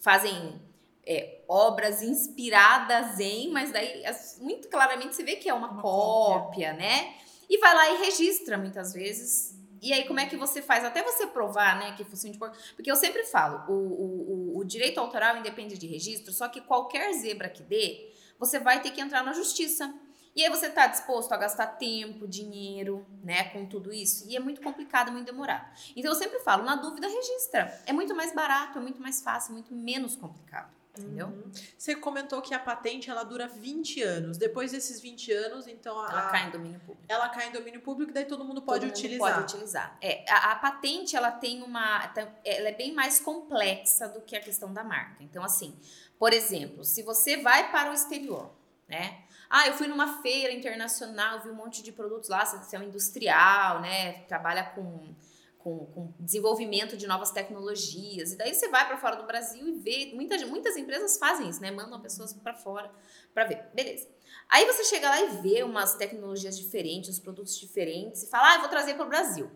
fazem 0.00 0.60
é, 1.04 1.40
obras 1.48 2.02
inspiradas 2.02 3.18
em, 3.18 3.50
mas 3.50 3.72
daí 3.72 4.02
muito 4.40 4.68
claramente 4.68 5.14
você 5.14 5.24
vê 5.24 5.36
que 5.36 5.48
é 5.48 5.54
uma, 5.54 5.70
uma 5.70 5.82
cópia, 5.82 6.40
cópia, 6.40 6.72
né? 6.74 7.14
E 7.48 7.58
vai 7.58 7.74
lá 7.74 7.90
e 7.90 8.04
registra 8.04 8.56
muitas 8.56 8.92
vezes 8.92 9.61
e 9.82 9.92
aí, 9.92 10.06
como 10.06 10.20
é 10.20 10.26
que 10.26 10.36
você 10.36 10.62
faz? 10.62 10.84
Até 10.84 11.02
você 11.02 11.26
provar, 11.26 11.76
né, 11.76 11.92
que 11.96 12.04
fosse 12.04 12.30
de 12.30 12.38
Porque 12.38 12.88
eu 12.88 12.94
sempre 12.94 13.24
falo, 13.24 13.64
o, 13.68 14.54
o, 14.54 14.58
o 14.58 14.64
direito 14.64 15.00
autoral 15.00 15.36
independe 15.36 15.76
de 15.76 15.88
registro, 15.88 16.32
só 16.32 16.48
que 16.48 16.60
qualquer 16.60 17.12
zebra 17.14 17.48
que 17.48 17.64
dê, 17.64 18.12
você 18.38 18.60
vai 18.60 18.80
ter 18.80 18.92
que 18.92 19.00
entrar 19.00 19.24
na 19.24 19.32
justiça. 19.32 19.92
E 20.36 20.44
aí 20.44 20.48
você 20.48 20.68
está 20.68 20.86
disposto 20.86 21.32
a 21.32 21.36
gastar 21.36 21.66
tempo, 21.66 22.28
dinheiro, 22.28 23.04
né, 23.24 23.44
com 23.50 23.66
tudo 23.66 23.92
isso? 23.92 24.24
E 24.28 24.36
é 24.36 24.40
muito 24.40 24.62
complicado, 24.62 25.10
muito 25.10 25.26
demorado. 25.26 25.66
Então 25.96 26.12
eu 26.12 26.16
sempre 26.16 26.38
falo, 26.38 26.64
na 26.64 26.76
dúvida, 26.76 27.08
registra. 27.08 27.82
É 27.84 27.92
muito 27.92 28.14
mais 28.14 28.32
barato, 28.32 28.78
é 28.78 28.80
muito 28.80 29.02
mais 29.02 29.20
fácil, 29.20 29.52
muito 29.52 29.74
menos 29.74 30.14
complicado. 30.14 30.72
Entendeu? 30.98 31.28
Uhum. 31.28 31.50
Você 31.78 31.94
comentou 31.96 32.42
que 32.42 32.52
a 32.52 32.58
patente 32.58 33.08
ela 33.08 33.24
dura 33.24 33.48
20 33.48 34.02
anos. 34.02 34.36
Depois 34.36 34.72
desses 34.72 35.00
20 35.00 35.32
anos, 35.32 35.66
então 35.66 35.98
a, 35.98 36.10
ela 36.10 36.30
cai 36.30 36.48
em 36.48 36.50
domínio 36.50 36.80
público. 36.80 37.04
Ela 37.08 37.28
cai 37.30 37.48
em 37.48 37.52
domínio 37.52 37.80
público 37.80 38.10
e 38.10 38.14
daí 38.14 38.26
todo 38.26 38.44
mundo 38.44 38.60
pode 38.60 38.86
todo 38.86 38.90
utilizar. 38.90 39.28
Mundo 39.30 39.40
pode 39.40 39.54
utilizar. 39.54 39.96
É, 40.02 40.30
a, 40.30 40.52
a, 40.52 40.56
patente 40.56 41.16
ela 41.16 41.30
tem 41.30 41.62
uma, 41.62 42.12
ela 42.44 42.68
é 42.68 42.74
bem 42.74 42.92
mais 42.92 43.18
complexa 43.18 44.06
do 44.06 44.20
que 44.20 44.36
a 44.36 44.40
questão 44.40 44.70
da 44.70 44.84
marca. 44.84 45.22
Então 45.22 45.42
assim, 45.42 45.74
por 46.18 46.34
exemplo, 46.34 46.84
se 46.84 47.02
você 47.02 47.38
vai 47.38 47.70
para 47.70 47.90
o 47.90 47.94
exterior, 47.94 48.50
né? 48.86 49.22
Ah, 49.48 49.66
eu 49.68 49.74
fui 49.74 49.86
numa 49.86 50.20
feira 50.20 50.52
internacional, 50.52 51.40
vi 51.40 51.50
um 51.50 51.54
monte 51.54 51.82
de 51.82 51.92
produtos 51.92 52.28
lá, 52.28 52.44
você 52.44 52.76
é 52.76 52.78
um 52.78 52.82
industrial, 52.82 53.80
né? 53.80 54.24
Trabalha 54.24 54.64
com 54.64 55.14
com, 55.62 55.86
com, 55.86 56.12
desenvolvimento 56.18 56.96
de 56.96 57.06
novas 57.06 57.30
tecnologias. 57.30 58.32
E 58.32 58.36
daí 58.36 58.54
você 58.54 58.68
vai 58.68 58.86
para 58.86 58.96
fora 58.96 59.16
do 59.16 59.26
Brasil 59.26 59.66
e 59.68 59.72
vê. 59.72 60.12
Muitas, 60.14 60.42
muitas 60.44 60.76
empresas 60.76 61.16
fazem 61.18 61.48
isso, 61.48 61.60
né? 61.60 61.70
Mandam 61.70 62.00
pessoas 62.00 62.32
para 62.32 62.54
fora 62.54 62.90
para 63.32 63.44
ver. 63.44 63.64
Beleza. 63.72 64.08
Aí 64.48 64.66
você 64.66 64.84
chega 64.84 65.08
lá 65.08 65.20
e 65.22 65.28
vê 65.42 65.62
umas 65.62 65.94
tecnologias 65.94 66.58
diferentes, 66.58 67.10
uns 67.10 67.18
produtos 67.18 67.58
diferentes 67.58 68.22
e 68.22 68.28
fala: 68.28 68.50
ah, 68.50 68.54
eu 68.56 68.60
vou 68.60 68.68
trazer 68.68 68.94
para 68.94 69.06
o 69.06 69.08
Brasil. 69.08 69.50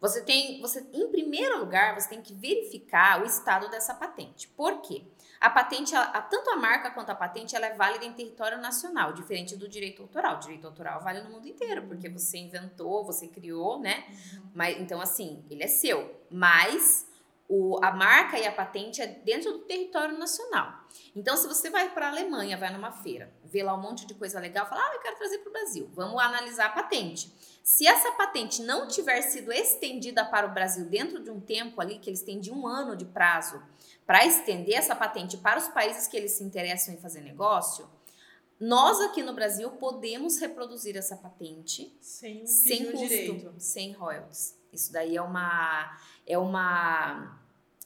Você 0.00 0.22
tem, 0.22 0.60
você, 0.60 0.86
em 0.92 1.08
primeiro 1.10 1.58
lugar, 1.58 1.98
você 1.98 2.08
tem 2.08 2.22
que 2.22 2.32
verificar 2.32 3.20
o 3.20 3.26
estado 3.26 3.68
dessa 3.68 3.92
patente. 3.92 4.46
Por 4.48 4.80
quê? 4.80 5.04
A 5.40 5.48
patente, 5.50 5.94
a, 5.94 6.20
tanto 6.22 6.50
a 6.50 6.56
marca 6.56 6.90
quanto 6.90 7.10
a 7.10 7.14
patente, 7.14 7.54
ela 7.54 7.66
é 7.66 7.74
válida 7.74 8.04
em 8.04 8.12
território 8.12 8.58
nacional, 8.58 9.12
diferente 9.12 9.56
do 9.56 9.68
direito 9.68 10.02
autoral. 10.02 10.36
O 10.36 10.40
direito 10.40 10.66
autoral 10.66 11.00
vale 11.00 11.20
no 11.22 11.30
mundo 11.30 11.46
inteiro, 11.46 11.86
porque 11.86 12.08
você 12.08 12.38
inventou, 12.38 13.04
você 13.04 13.28
criou, 13.28 13.78
né? 13.78 14.04
Uhum. 14.08 14.50
Mas, 14.54 14.80
então, 14.80 15.00
assim, 15.00 15.44
ele 15.48 15.62
é 15.62 15.68
seu. 15.68 16.20
Mas 16.30 17.08
o, 17.48 17.78
a 17.82 17.90
marca 17.92 18.38
e 18.38 18.46
a 18.46 18.52
patente 18.52 19.00
é 19.00 19.06
dentro 19.06 19.52
do 19.52 19.60
território 19.60 20.18
nacional. 20.18 20.84
Então, 21.16 21.36
se 21.36 21.48
você 21.48 21.70
vai 21.70 21.88
para 21.90 22.06
a 22.06 22.10
Alemanha, 22.10 22.58
vai 22.58 22.70
numa 22.72 22.92
feira, 22.92 23.32
vê 23.44 23.62
lá 23.62 23.74
um 23.74 23.80
monte 23.80 24.06
de 24.06 24.14
coisa 24.14 24.38
legal, 24.38 24.68
fala, 24.68 24.82
ah, 24.82 24.94
eu 24.94 25.00
quero 25.00 25.16
trazer 25.16 25.38
para 25.38 25.48
o 25.48 25.52
Brasil. 25.52 25.90
Vamos 25.94 26.20
analisar 26.20 26.66
a 26.66 26.70
patente. 26.70 27.32
Se 27.62 27.86
essa 27.86 28.12
patente 28.12 28.62
não 28.62 28.86
tiver 28.86 29.22
sido 29.22 29.52
estendida 29.52 30.24
para 30.24 30.46
o 30.46 30.50
Brasil 30.52 30.86
dentro 30.86 31.22
de 31.22 31.30
um 31.30 31.40
tempo 31.40 31.80
ali, 31.80 31.98
que 31.98 32.10
eles 32.10 32.22
têm 32.22 32.38
de 32.38 32.50
um 32.50 32.66
ano 32.66 32.94
de 32.94 33.04
prazo 33.04 33.62
para 34.08 34.24
estender 34.24 34.74
essa 34.74 34.96
patente 34.96 35.36
para 35.36 35.58
os 35.58 35.68
países 35.68 36.06
que 36.06 36.16
eles 36.16 36.32
se 36.32 36.42
interessam 36.42 36.94
em 36.94 36.96
fazer 36.96 37.20
negócio, 37.20 37.86
nós 38.58 38.98
aqui 39.02 39.22
no 39.22 39.34
Brasil 39.34 39.70
podemos 39.72 40.40
reproduzir 40.40 40.96
essa 40.96 41.14
patente 41.14 41.94
sem, 42.00 42.46
sem 42.46 42.86
custo, 42.86 43.06
direito. 43.06 43.54
sem 43.58 43.92
royalties. 43.92 44.56
Isso 44.72 44.90
daí 44.90 45.14
é 45.14 45.20
uma 45.20 45.94
é 46.26 46.38
uma 46.38 47.38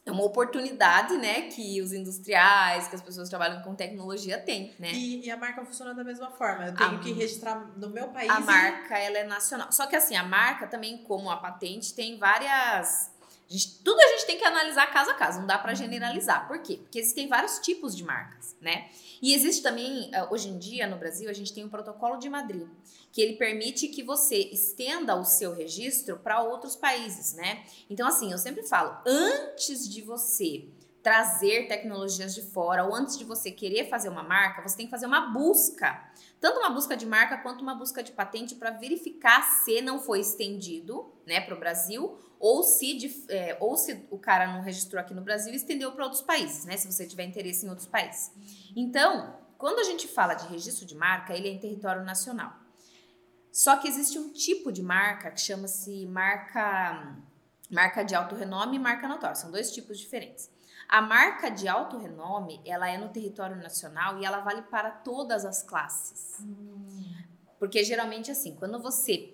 é 0.07 0.13
uma 0.13 0.23
oportunidade, 0.25 1.17
né, 1.17 1.43
que 1.43 1.81
os 1.81 1.93
industriais, 1.93 2.87
que 2.89 2.95
as 2.95 3.03
pessoas 3.03 3.29
que 3.29 3.31
trabalham 3.31 3.63
com 3.63 3.75
tecnologia 3.75 4.39
têm, 4.39 4.75
né? 4.79 4.93
E, 4.93 5.27
e, 5.27 5.31
a 5.31 5.37
marca 5.37 5.65
funciona 5.65 5.93
da 5.93 6.05
mesma 6.05 6.31
forma. 6.31 6.67
Eu 6.67 6.75
tenho 6.75 6.97
a, 6.97 6.99
que 7.01 7.13
registrar 7.13 7.73
no 7.77 7.89
meu 7.91 8.09
país. 8.09 8.31
A 8.31 8.41
e... 8.41 8.45
marca, 8.45 8.97
ela 8.97 9.19
é 9.19 9.25
nacional. 9.25 9.73
Só 9.73 9.87
que 9.87 9.97
assim, 9.97 10.17
a 10.17 10.25
marca 10.25 10.69
também, 10.69 10.99
como 10.99 11.31
a 11.31 11.37
patente, 11.37 11.95
tem 11.95 12.19
várias 12.19 13.12
gente, 13.59 13.79
tudo 13.83 14.01
a 14.01 14.07
gente 14.09 14.27
tem 14.27 14.39
que 14.39 14.45
analisar 14.45 14.87
caso 14.87 15.11
a 15.11 15.15
caso, 15.15 15.41
não 15.41 15.47
dá 15.47 15.59
para 15.59 15.75
generalizar. 15.75 16.47
Por 16.49 16.61
quê? 16.61 16.79
Porque 16.83 16.99
existem 16.99 17.29
vários 17.29 17.59
tipos 17.59 17.97
de 17.97 18.05
marcas, 18.05 18.57
né? 18.61 18.89
E 19.21 19.35
existe 19.35 19.63
também, 19.63 20.11
eh, 20.13 20.29
hoje 20.31 20.49
em 20.49 20.59
dia 20.59 20.87
no 20.87 20.97
Brasil, 20.97 21.29
a 21.29 21.33
gente 21.33 21.53
tem 21.53 21.65
um 21.65 21.69
protocolo 21.69 22.17
de 22.17 22.29
Madrid, 22.29 22.67
que 23.13 23.21
ele 23.21 23.35
permite 23.35 23.89
que 23.89 24.03
você 24.03 24.37
estenda 24.37 25.15
o 25.15 25.25
seu 25.25 25.55
registro 25.55 26.19
para 26.19 26.43
outros 26.43 26.75
países, 26.75 27.35
né? 27.35 27.65
Então, 27.89 28.09
assim, 28.09 28.33
eu 28.33 28.39
sempre 28.39 28.63
falo, 28.63 28.97
antes 29.07 29.89
de 29.89 30.01
você 30.03 30.69
trazer 31.03 31.67
tecnologias 31.67 32.35
de 32.35 32.43
fora 32.43 32.85
ou 32.85 32.95
antes 32.95 33.19
de 33.19 33.25
você 33.25 33.51
querer 33.51 33.89
fazer 33.89 34.09
uma 34.09 34.23
marca, 34.23 34.63
você 34.63 34.77
tem 34.77 34.87
que 34.87 34.91
fazer 34.91 35.07
uma 35.07 35.33
busca. 35.33 36.01
Tanto 36.41 36.61
uma 36.61 36.71
busca 36.71 36.97
de 36.97 37.05
marca 37.05 37.39
quanto 37.39 37.61
uma 37.61 37.75
busca 37.75 38.03
de 38.03 38.13
patente 38.13 38.55
para 38.55 38.71
verificar 38.71 39.43
se 39.65 39.81
não 39.81 40.01
foi 40.01 40.21
estendido 40.21 41.13
né, 41.27 41.41
para 41.41 41.55
o 41.55 41.59
Brasil 41.59 42.17
ou 42.43 42.65
se, 42.65 43.25
é, 43.29 43.57
ou 43.61 43.77
se 43.77 44.05
o 44.11 44.19
cara 44.19 44.53
não 44.53 44.63
registrou 44.63 45.01
aqui 45.01 45.15
no 45.15 45.23
Brasil 45.23 45.55
estendeu 45.55 45.93
para 45.93 46.03
outros 46.03 46.23
países, 46.23 46.65
né? 46.65 46.77
Se 46.77 46.91
você 46.91 47.07
tiver 47.07 47.23
interesse 47.23 47.65
em 47.65 47.69
outros 47.69 47.87
países. 47.87 48.33
Então, 48.75 49.39
quando 49.57 49.79
a 49.79 49.85
gente 49.85 50.09
fala 50.09 50.35
de 50.35 50.49
registro 50.49 50.85
de 50.85 50.97
marca, 50.97 51.37
ele 51.37 51.49
é 51.49 51.53
em 51.53 51.61
território 51.61 52.05
nacional. 52.05 52.53
Só 53.53 53.77
que 53.77 53.87
existe 53.87 54.19
um 54.19 54.33
tipo 54.33 54.73
de 54.73 54.83
marca 54.83 55.31
que 55.31 55.41
chama-se 55.41 56.05
marca 56.07 57.17
marca 57.71 58.03
de 58.03 58.13
alto 58.13 58.35
renome 58.35 58.75
e 58.75 58.81
marca 58.81 59.07
notória. 59.07 59.37
São 59.37 59.53
dois 59.53 59.71
tipos 59.71 59.97
diferentes. 59.97 60.51
A 60.89 61.01
marca 61.01 61.49
de 61.49 61.69
alto 61.69 61.97
renome, 61.97 62.61
ela 62.67 62.91
é 62.91 62.99
no 62.99 63.11
território 63.11 63.57
nacional 63.57 64.19
e 64.19 64.25
ela 64.25 64.41
vale 64.41 64.63
para 64.63 64.91
todas 64.91 65.45
as 65.45 65.63
classes. 65.63 66.41
Hum. 66.41 67.15
Porque 67.61 67.85
geralmente 67.85 68.33
assim, 68.33 68.57
quando 68.57 68.83
você 68.83 69.33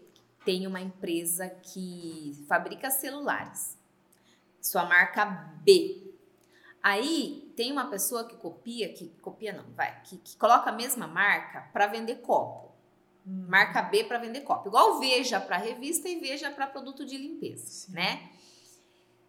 tem 0.49 0.67
uma 0.67 0.81
empresa 0.81 1.47
que 1.47 2.43
fabrica 2.49 2.91
celulares, 2.91 3.77
sua 4.63 4.87
marca 4.87 5.27
B. 5.63 6.11
Aí 6.83 7.53
tem 7.55 7.71
uma 7.71 7.91
pessoa 7.91 8.27
que 8.27 8.35
copia, 8.35 8.91
que 8.95 9.11
copia 9.21 9.53
não, 9.53 9.71
vai, 9.75 10.01
que, 10.05 10.17
que 10.17 10.39
coloca 10.39 10.71
a 10.71 10.73
mesma 10.73 11.07
marca 11.07 11.69
para 11.71 11.87
vender 11.89 12.23
copo. 12.23 12.73
Hum. 13.27 13.45
Marca 13.47 13.83
B 13.83 14.05
para 14.05 14.17
vender 14.17 14.41
copo. 14.41 14.69
Igual 14.69 14.99
Veja 14.99 15.39
para 15.39 15.59
revista 15.59 16.09
e 16.09 16.19
Veja 16.19 16.51
para 16.51 16.67
produto 16.67 17.05
de 17.05 17.19
limpeza, 17.19 17.67
Sim. 17.67 17.93
né? 17.93 18.31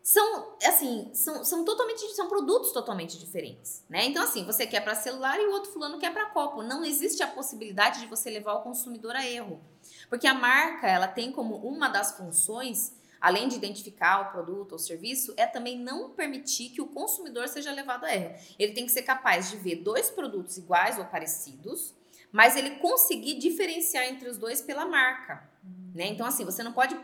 São, 0.01 0.55
assim, 0.63 1.11
são, 1.13 1.43
são 1.43 1.65
totalmente, 1.65 1.99
são 2.15 2.29
produtos 2.29 2.71
totalmente 2.71 3.19
diferentes, 3.19 3.83
né? 3.89 4.05
Então, 4.05 4.23
assim, 4.23 4.45
você 4.45 4.65
quer 4.65 4.79
para 4.79 4.95
celular 4.95 5.37
e 5.37 5.47
o 5.47 5.51
outro 5.51 5.69
fulano 5.69 5.99
quer 5.99 6.13
para 6.13 6.27
copo. 6.27 6.63
Não 6.63 6.85
existe 6.85 7.21
a 7.21 7.27
possibilidade 7.27 7.99
de 7.99 8.07
você 8.07 8.29
levar 8.29 8.53
o 8.53 8.61
consumidor 8.61 9.17
a 9.17 9.27
erro. 9.27 9.61
Porque 10.09 10.27
a 10.27 10.33
marca, 10.33 10.87
ela 10.87 11.07
tem 11.07 11.31
como 11.31 11.55
uma 11.55 11.87
das 11.87 12.17
funções, 12.17 12.93
além 13.21 13.47
de 13.47 13.55
identificar 13.55 14.21
o 14.21 14.31
produto 14.31 14.73
ou 14.73 14.79
serviço, 14.79 15.33
é 15.37 15.45
também 15.45 15.77
não 15.77 16.09
permitir 16.09 16.69
que 16.69 16.81
o 16.81 16.87
consumidor 16.87 17.47
seja 17.47 17.71
levado 17.71 18.05
a 18.05 18.13
erro. 18.13 18.35
Ele 18.57 18.73
tem 18.73 18.85
que 18.85 18.91
ser 18.91 19.03
capaz 19.03 19.51
de 19.51 19.57
ver 19.57 19.77
dois 19.77 20.09
produtos 20.09 20.57
iguais 20.57 20.97
ou 20.97 21.05
parecidos, 21.05 21.93
mas 22.31 22.55
ele 22.55 22.71
conseguir 22.77 23.35
diferenciar 23.35 24.05
entre 24.05 24.27
os 24.27 24.37
dois 24.37 24.61
pela 24.61 24.85
marca, 24.85 25.47
né? 25.93 26.07
Então 26.07 26.25
assim, 26.25 26.45
você 26.45 26.63
não 26.63 26.73
pode 26.73 26.97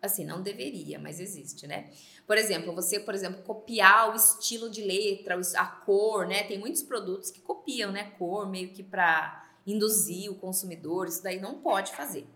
assim, 0.00 0.24
não 0.24 0.40
deveria, 0.40 0.98
mas 0.98 1.18
existe, 1.18 1.66
né? 1.66 1.90
Por 2.26 2.38
exemplo, 2.38 2.72
você, 2.72 3.00
por 3.00 3.14
exemplo, 3.14 3.42
copiar 3.42 4.12
o 4.12 4.14
estilo 4.14 4.70
de 4.70 4.82
letra, 4.82 5.38
a 5.56 5.66
cor, 5.66 6.26
né? 6.26 6.44
Tem 6.44 6.58
muitos 6.58 6.82
produtos 6.82 7.30
que 7.30 7.40
copiam, 7.40 7.90
né, 7.90 8.12
cor 8.18 8.48
meio 8.48 8.68
que 8.70 8.82
para 8.82 9.47
induzir 9.72 10.30
o 10.30 10.36
consumidor, 10.36 11.08
isso 11.08 11.22
daí 11.22 11.40
não 11.40 11.60
pode 11.60 11.92
fazer. 11.92 12.26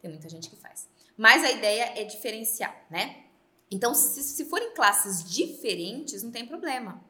Tem 0.00 0.10
muita 0.10 0.28
gente 0.28 0.50
que 0.50 0.56
faz. 0.56 0.88
Mas 1.16 1.44
a 1.44 1.50
ideia 1.50 2.00
é 2.00 2.04
diferenciar, 2.04 2.86
né? 2.90 3.24
Então, 3.70 3.94
se, 3.94 4.22
se 4.22 4.44
forem 4.46 4.74
classes 4.74 5.24
diferentes, 5.24 6.22
não 6.22 6.30
tem 6.30 6.46
problema. 6.46 7.02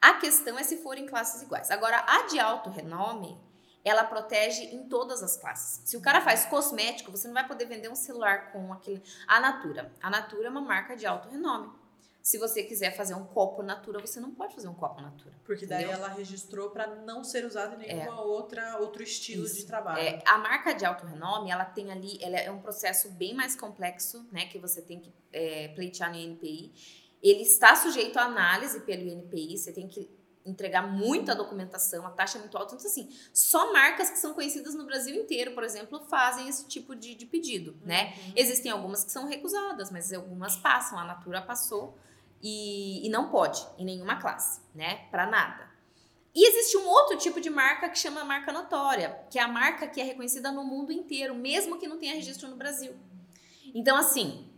A 0.00 0.14
questão 0.14 0.58
é 0.58 0.62
se 0.62 0.78
forem 0.78 1.06
classes 1.06 1.40
iguais. 1.42 1.70
Agora, 1.70 2.04
a 2.06 2.26
de 2.26 2.38
alto 2.38 2.68
renome, 2.68 3.40
ela 3.84 4.04
protege 4.04 4.64
em 4.64 4.88
todas 4.88 5.22
as 5.22 5.36
classes. 5.36 5.80
Se 5.84 5.96
o 5.96 6.00
cara 6.00 6.20
faz 6.20 6.44
cosmético, 6.46 7.10
você 7.10 7.26
não 7.26 7.34
vai 7.34 7.46
poder 7.46 7.66
vender 7.66 7.88
um 7.88 7.94
celular 7.94 8.52
com 8.52 8.72
aquele. 8.72 9.02
A 9.26 9.40
Natura. 9.40 9.92
A 10.02 10.10
Natura 10.10 10.48
é 10.48 10.50
uma 10.50 10.60
marca 10.60 10.96
de 10.96 11.06
alto 11.06 11.28
renome. 11.28 11.70
Se 12.24 12.38
você 12.38 12.62
quiser 12.62 12.96
fazer 12.96 13.14
um 13.14 13.26
copo 13.26 13.62
Natura, 13.62 14.00
você 14.00 14.18
não 14.18 14.30
pode 14.30 14.54
fazer 14.54 14.66
um 14.66 14.72
copo 14.72 14.98
Natura. 14.98 15.34
Porque 15.44 15.66
daí 15.66 15.84
entendeu? 15.84 16.02
ela 16.02 16.08
registrou 16.08 16.70
para 16.70 16.86
não 16.86 17.22
ser 17.22 17.44
usada 17.44 17.74
em 17.74 17.86
nenhuma 17.86 18.16
é. 18.16 18.24
outra 18.24 18.78
outro 18.78 19.02
estilo 19.02 19.44
Isso. 19.44 19.56
de 19.56 19.66
trabalho. 19.66 20.00
É, 20.00 20.22
a 20.26 20.38
marca 20.38 20.72
de 20.72 20.86
alto 20.86 21.04
renome, 21.04 21.50
ela 21.50 21.66
tem 21.66 21.92
ali, 21.92 22.18
ela 22.22 22.38
é 22.38 22.50
um 22.50 22.62
processo 22.62 23.10
bem 23.10 23.34
mais 23.34 23.54
complexo, 23.54 24.26
né, 24.32 24.46
que 24.46 24.58
você 24.58 24.80
tem 24.80 25.00
que 25.00 25.12
é, 25.34 25.68
pleitear 25.68 26.10
no 26.10 26.16
INPI. 26.16 26.72
Ele 27.22 27.42
está 27.42 27.76
sujeito 27.76 28.18
à 28.18 28.22
análise 28.22 28.80
pelo 28.80 29.02
INPI, 29.02 29.58
você 29.58 29.70
tem 29.70 29.86
que 29.86 30.10
entregar 30.46 30.80
muita 30.80 31.34
documentação, 31.34 32.06
a 32.06 32.10
taxa 32.10 32.38
é 32.38 32.40
muito 32.40 32.56
alta. 32.56 32.74
Então, 32.74 32.86
assim, 32.86 33.14
só 33.34 33.70
marcas 33.70 34.08
que 34.08 34.18
são 34.18 34.32
conhecidas 34.32 34.74
no 34.74 34.86
Brasil 34.86 35.14
inteiro, 35.14 35.52
por 35.52 35.62
exemplo, 35.62 36.00
fazem 36.00 36.48
esse 36.48 36.66
tipo 36.68 36.96
de, 36.96 37.14
de 37.14 37.26
pedido, 37.26 37.76
né? 37.82 38.14
Uhum. 38.16 38.32
Existem 38.34 38.72
algumas 38.72 39.04
que 39.04 39.12
são 39.12 39.26
recusadas, 39.26 39.90
mas 39.90 40.10
algumas 40.10 40.56
passam. 40.56 40.98
A 40.98 41.04
Natura 41.04 41.42
passou 41.42 41.98
e, 42.44 43.06
e 43.06 43.08
não 43.08 43.30
pode 43.30 43.66
em 43.78 43.86
nenhuma 43.86 44.16
classe, 44.16 44.60
né? 44.74 45.06
Para 45.10 45.26
nada. 45.26 45.72
E 46.34 46.46
existe 46.46 46.76
um 46.76 46.86
outro 46.86 47.16
tipo 47.16 47.40
de 47.40 47.48
marca 47.48 47.88
que 47.88 47.98
chama 47.98 48.22
marca 48.22 48.52
notória, 48.52 49.18
que 49.30 49.38
é 49.38 49.42
a 49.42 49.48
marca 49.48 49.86
que 49.86 49.98
é 49.98 50.04
reconhecida 50.04 50.52
no 50.52 50.62
mundo 50.62 50.92
inteiro, 50.92 51.34
mesmo 51.34 51.78
que 51.78 51.86
não 51.86 51.98
tenha 51.98 52.14
registro 52.14 52.48
no 52.48 52.56
Brasil. 52.56 52.94
Então, 53.74 53.96
assim, 53.96 54.52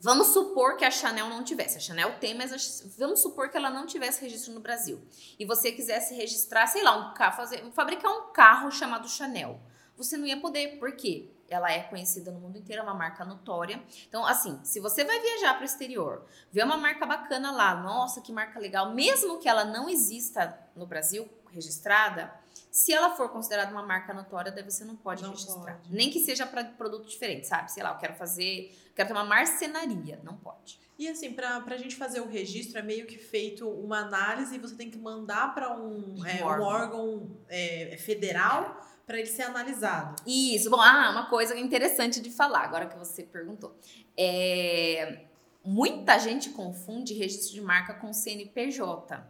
vamos 0.00 0.28
supor 0.28 0.76
que 0.76 0.84
a 0.84 0.90
Chanel 0.90 1.28
não 1.28 1.44
tivesse. 1.44 1.76
A 1.76 1.80
Chanel 1.80 2.18
tem, 2.18 2.32
mas 2.34 2.84
vamos 2.96 3.20
supor 3.20 3.50
que 3.50 3.56
ela 3.56 3.68
não 3.68 3.84
tivesse 3.86 4.22
registro 4.22 4.54
no 4.54 4.60
Brasil. 4.60 5.02
E 5.38 5.44
você 5.44 5.72
quisesse 5.72 6.14
registrar, 6.14 6.66
sei 6.68 6.82
lá, 6.82 6.96
um 6.96 7.12
carro, 7.12 7.36
fazer, 7.36 7.62
fabricar 7.72 8.10
um 8.12 8.32
carro 8.32 8.70
chamado 8.70 9.08
Chanel. 9.08 9.60
você 9.94 10.16
não 10.16 10.26
ia 10.26 10.40
poder. 10.40 10.78
Por 10.78 10.92
quê? 10.92 11.35
Ela 11.48 11.72
é 11.72 11.80
conhecida 11.84 12.30
no 12.30 12.40
mundo 12.40 12.58
inteiro, 12.58 12.80
é 12.80 12.84
uma 12.84 12.94
marca 12.94 13.24
notória. 13.24 13.82
Então, 14.08 14.24
assim, 14.26 14.58
se 14.64 14.80
você 14.80 15.04
vai 15.04 15.20
viajar 15.20 15.54
para 15.54 15.62
o 15.62 15.64
exterior, 15.64 16.24
ver 16.52 16.64
uma 16.64 16.76
marca 16.76 17.06
bacana 17.06 17.50
lá, 17.50 17.74
nossa, 17.74 18.20
que 18.20 18.32
marca 18.32 18.58
legal, 18.58 18.94
mesmo 18.94 19.38
que 19.38 19.48
ela 19.48 19.64
não 19.64 19.88
exista 19.88 20.58
no 20.74 20.86
Brasil 20.86 21.28
registrada, 21.52 22.32
se 22.76 22.92
ela 22.92 23.16
for 23.16 23.30
considerada 23.30 23.72
uma 23.72 23.82
marca 23.82 24.12
notória, 24.12 24.52
daí 24.52 24.62
você 24.62 24.84
não 24.84 24.96
pode 24.96 25.22
não 25.22 25.30
registrar. 25.30 25.76
Pode. 25.76 25.94
Nem 25.94 26.10
que 26.10 26.20
seja 26.20 26.44
para 26.44 26.62
produto 26.62 27.08
diferente, 27.08 27.46
sabe? 27.46 27.72
Sei 27.72 27.82
lá, 27.82 27.92
eu 27.92 27.96
quero 27.96 28.12
fazer, 28.14 28.76
quero 28.94 29.08
ter 29.08 29.14
uma 29.14 29.24
marcenaria, 29.24 30.20
não 30.22 30.36
pode. 30.36 30.78
E 30.98 31.08
assim, 31.08 31.32
para 31.32 31.62
a 31.64 31.76
gente 31.78 31.96
fazer 31.96 32.20
o 32.20 32.28
registro, 32.28 32.78
é 32.78 32.82
meio 32.82 33.06
que 33.06 33.16
feito 33.16 33.68
uma 33.68 34.00
análise 34.00 34.54
e 34.54 34.58
você 34.58 34.74
tem 34.74 34.90
que 34.90 34.98
mandar 34.98 35.54
para 35.54 35.74
um, 35.74 36.18
um, 36.18 36.26
é, 36.26 36.42
órgão, 36.42 36.64
um 36.64 36.68
órgão 36.68 37.36
é, 37.48 37.96
federal 37.98 38.78
para 39.06 39.18
ele 39.18 39.28
ser 39.28 39.42
analisado. 39.42 40.16
Isso. 40.26 40.68
Bom, 40.68 40.80
ah, 40.80 41.10
uma 41.10 41.30
coisa 41.30 41.56
interessante 41.58 42.20
de 42.20 42.30
falar, 42.30 42.62
agora 42.62 42.86
que 42.86 42.98
você 42.98 43.22
perguntou. 43.22 43.74
É, 44.16 45.26
muita 45.64 46.18
gente 46.18 46.50
confunde 46.50 47.14
registro 47.14 47.54
de 47.54 47.60
marca 47.60 47.94
com 47.94 48.12
CNPJ. 48.12 49.24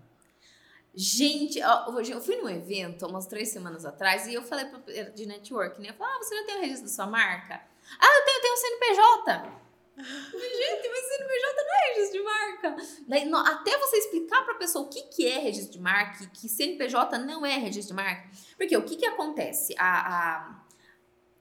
Gente, 0.95 1.59
eu 1.59 2.21
fui 2.23 2.37
num 2.37 2.49
evento 2.49 3.07
umas 3.07 3.27
três 3.27 3.51
semanas 3.51 3.85
atrás 3.85 4.27
e 4.27 4.33
eu 4.33 4.43
falei 4.43 4.67
de 5.15 5.27
network, 5.27 5.79
né? 5.79 5.91
Eu 5.91 5.95
falei, 5.95 6.15
ah, 6.15 6.19
você 6.23 6.35
já 6.35 6.47
tem 6.47 6.57
o 6.57 6.61
registro 6.61 6.87
da 6.87 6.93
sua 6.93 7.07
marca? 7.07 7.61
Ah, 8.01 8.19
eu 8.19 8.25
tenho, 8.25 8.39
eu 8.39 8.43
tenho 8.43 8.55
o 8.55 8.57
CNPJ. 8.57 9.66
Gente, 9.99 10.89
mas 10.89 11.09
CNPJ 11.09 11.65
não 11.65 11.75
é 11.75 11.95
registro 11.95 12.19
de 12.19 12.25
marca. 12.25 12.77
Daí, 13.09 13.31
até 13.33 13.79
você 13.79 13.97
explicar 13.97 14.45
para 14.45 14.55
a 14.55 14.59
pessoa 14.59 14.85
o 14.85 14.89
que, 14.89 15.03
que 15.03 15.27
é 15.27 15.39
registro 15.39 15.73
de 15.73 15.81
marca 15.81 16.25
e 16.25 16.27
que 16.27 16.49
CNPJ 16.49 17.19
não 17.19 17.47
é 17.47 17.57
registro 17.57 17.97
de 17.97 18.03
marca. 18.03 18.29
Porque 18.57 18.77
o 18.77 18.83
que, 18.83 18.97
que 18.97 19.07
acontece? 19.07 19.75
A, 19.79 19.87
a, 19.87 20.67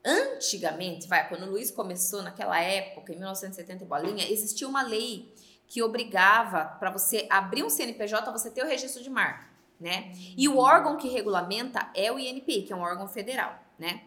antigamente, 0.05 1.07
vai, 1.07 1.27
quando 1.27 1.43
o 1.43 1.49
Luiz 1.49 1.69
começou 1.69 2.21
naquela 2.21 2.59
época, 2.61 3.11
em 3.11 3.17
1970 3.17 3.83
bolinha, 3.85 4.31
existia 4.31 4.67
uma 4.67 4.83
lei 4.83 5.33
que 5.67 5.81
obrigava 5.81 6.65
para 6.79 6.91
você 6.91 7.27
abrir 7.29 7.63
um 7.63 7.69
CNPJ, 7.69 8.31
você 8.31 8.51
ter 8.51 8.63
o 8.63 8.67
registro 8.67 9.03
de 9.03 9.09
marca, 9.09 9.47
né? 9.79 10.13
E 10.37 10.47
o 10.47 10.57
órgão 10.57 10.95
que 10.95 11.09
regulamenta 11.09 11.89
é 11.95 12.11
o 12.11 12.19
INPI, 12.19 12.63
que 12.63 12.71
é 12.71 12.75
um 12.75 12.81
órgão 12.81 13.07
federal, 13.07 13.59
né? 13.77 14.03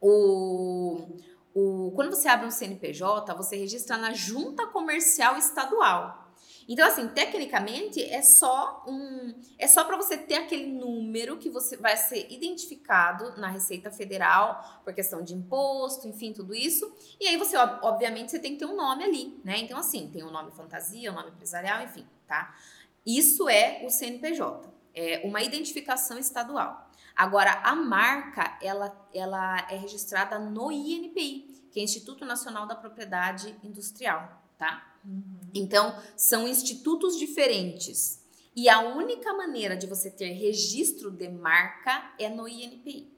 O, 0.00 1.06
o, 1.54 1.92
quando 1.94 2.10
você 2.10 2.28
abre 2.28 2.46
um 2.46 2.50
CNPJ, 2.50 3.34
você 3.34 3.56
registra 3.56 3.96
na 3.96 4.12
Junta 4.12 4.66
Comercial 4.66 5.36
Estadual. 5.36 6.30
Então, 6.68 6.86
assim, 6.86 7.08
tecnicamente 7.08 8.00
é 8.00 8.22
só 8.22 8.84
um. 8.86 9.34
É 9.58 9.66
só 9.66 9.82
para 9.82 9.96
você 9.96 10.16
ter 10.16 10.36
aquele 10.36 10.70
número 10.70 11.36
que 11.36 11.50
você 11.50 11.76
vai 11.76 11.96
ser 11.96 12.30
identificado 12.30 13.36
na 13.40 13.48
Receita 13.48 13.90
Federal 13.90 14.80
por 14.84 14.94
questão 14.94 15.20
de 15.20 15.34
imposto, 15.34 16.06
enfim, 16.06 16.32
tudo 16.32 16.54
isso. 16.54 16.94
E 17.18 17.26
aí 17.26 17.36
você, 17.36 17.56
obviamente, 17.56 18.30
você 18.30 18.38
tem 18.38 18.52
que 18.52 18.60
ter 18.60 18.66
um 18.66 18.76
nome 18.76 19.02
ali, 19.02 19.40
né? 19.44 19.58
Então, 19.58 19.78
assim, 19.78 20.08
tem 20.12 20.22
o 20.22 20.28
um 20.28 20.30
nome 20.30 20.52
fantasia, 20.52 21.10
o 21.10 21.12
um 21.12 21.16
nome 21.16 21.30
empresarial, 21.30 21.82
enfim, 21.82 22.06
tá? 22.24 22.54
Isso 23.04 23.48
é 23.48 23.82
o 23.84 23.90
CNPJ, 23.90 24.68
é 24.94 25.22
uma 25.24 25.42
identificação 25.42 26.18
estadual. 26.18 26.90
Agora, 27.14 27.60
a 27.64 27.74
marca, 27.74 28.58
ela, 28.62 28.94
ela 29.12 29.66
é 29.70 29.76
registrada 29.76 30.38
no 30.38 30.72
INPI, 30.72 31.68
que 31.70 31.80
é 31.80 31.82
Instituto 31.82 32.24
Nacional 32.24 32.66
da 32.66 32.74
Propriedade 32.74 33.56
Industrial, 33.62 34.42
tá? 34.58 34.94
Uhum. 35.04 35.40
Então, 35.54 35.94
são 36.16 36.48
institutos 36.48 37.18
diferentes. 37.18 38.20
E 38.54 38.68
a 38.68 38.80
única 38.80 39.32
maneira 39.32 39.76
de 39.76 39.86
você 39.86 40.10
ter 40.10 40.32
registro 40.32 41.10
de 41.10 41.28
marca 41.28 42.12
é 42.18 42.28
no 42.28 42.48
INPI. 42.48 43.10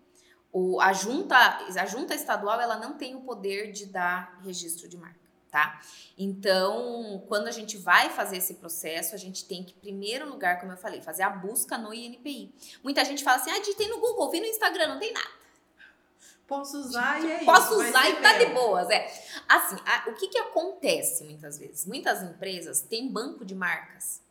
O, 0.52 0.80
a, 0.80 0.92
junta, 0.92 1.36
a 1.36 1.86
junta 1.86 2.14
estadual 2.14 2.60
ela 2.60 2.76
não 2.76 2.94
tem 2.94 3.14
o 3.14 3.22
poder 3.22 3.72
de 3.72 3.86
dar 3.86 4.38
registro 4.44 4.86
de 4.86 4.98
marca, 4.98 5.18
tá? 5.52 5.82
Então, 6.16 7.22
quando 7.28 7.46
a 7.46 7.50
gente 7.50 7.76
vai 7.76 8.08
fazer 8.08 8.38
esse 8.38 8.54
processo, 8.54 9.14
a 9.14 9.18
gente 9.18 9.44
tem 9.44 9.62
que, 9.62 9.74
em 9.74 9.80
primeiro 9.80 10.26
lugar, 10.26 10.58
como 10.58 10.72
eu 10.72 10.78
falei, 10.78 11.02
fazer 11.02 11.22
a 11.22 11.30
busca 11.30 11.76
no 11.76 11.92
INPI. 11.92 12.52
Muita 12.82 13.04
gente 13.04 13.22
fala 13.22 13.36
assim, 13.36 13.50
ah, 13.50 13.58
digitei 13.58 13.86
no 13.86 14.00
Google, 14.00 14.30
vi 14.30 14.40
no 14.40 14.46
Instagram, 14.46 14.88
não 14.88 14.98
tem 14.98 15.12
nada. 15.12 15.30
Posso 16.46 16.78
usar 16.78 17.22
e 17.22 17.30
é 17.30 17.44
Posso 17.44 17.80
isso, 17.80 17.90
usar 17.90 18.08
e 18.08 18.16
tá 18.16 18.38
de 18.38 18.46
boas, 18.46 18.88
é. 18.88 19.06
Assim, 19.46 19.76
a, 19.84 20.08
o 20.08 20.14
que 20.14 20.28
que 20.28 20.38
acontece 20.38 21.22
muitas 21.24 21.58
vezes? 21.58 21.86
Muitas 21.86 22.22
empresas 22.22 22.80
têm 22.80 23.08
banco 23.08 23.44
de 23.44 23.54
marcas, 23.54 24.22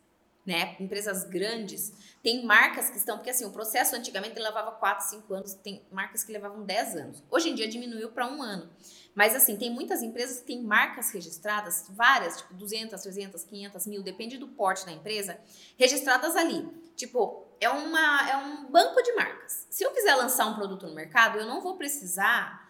né? 0.44 0.76
Empresas 0.80 1.24
grandes 1.24 1.92
têm 2.22 2.44
marcas 2.44 2.90
que 2.90 2.96
estão, 2.96 3.16
porque 3.16 3.30
assim, 3.30 3.44
o 3.44 3.50
processo 3.50 3.94
antigamente 3.94 4.38
levava 4.38 4.72
4, 4.72 5.08
5 5.08 5.34
anos, 5.34 5.54
tem 5.54 5.82
marcas 5.90 6.24
que 6.24 6.32
levavam 6.32 6.64
10 6.64 6.96
anos. 6.96 7.22
Hoje 7.30 7.50
em 7.50 7.54
dia 7.54 7.68
diminuiu 7.68 8.10
para 8.10 8.26
um 8.26 8.42
ano. 8.42 8.68
Mas 9.14 9.36
assim, 9.36 9.56
tem 9.56 9.70
muitas 9.70 10.02
empresas 10.02 10.40
que 10.40 10.46
têm 10.46 10.62
marcas 10.62 11.10
registradas, 11.10 11.86
várias, 11.90 12.38
tipo 12.38 12.54
200, 12.54 13.00
300, 13.00 13.44
500 13.44 13.86
mil, 13.86 14.02
depende 14.02 14.38
do 14.38 14.48
porte 14.48 14.86
da 14.86 14.92
empresa, 14.92 15.38
registradas 15.78 16.34
ali. 16.34 16.68
Tipo, 16.96 17.46
é, 17.60 17.68
uma, 17.68 18.30
é 18.30 18.36
um 18.36 18.70
banco 18.70 19.02
de 19.02 19.12
marcas. 19.12 19.66
Se 19.70 19.84
eu 19.84 19.92
quiser 19.92 20.14
lançar 20.14 20.46
um 20.46 20.54
produto 20.54 20.86
no 20.86 20.94
mercado, 20.94 21.38
eu 21.38 21.46
não 21.46 21.60
vou 21.60 21.76
precisar, 21.76 22.61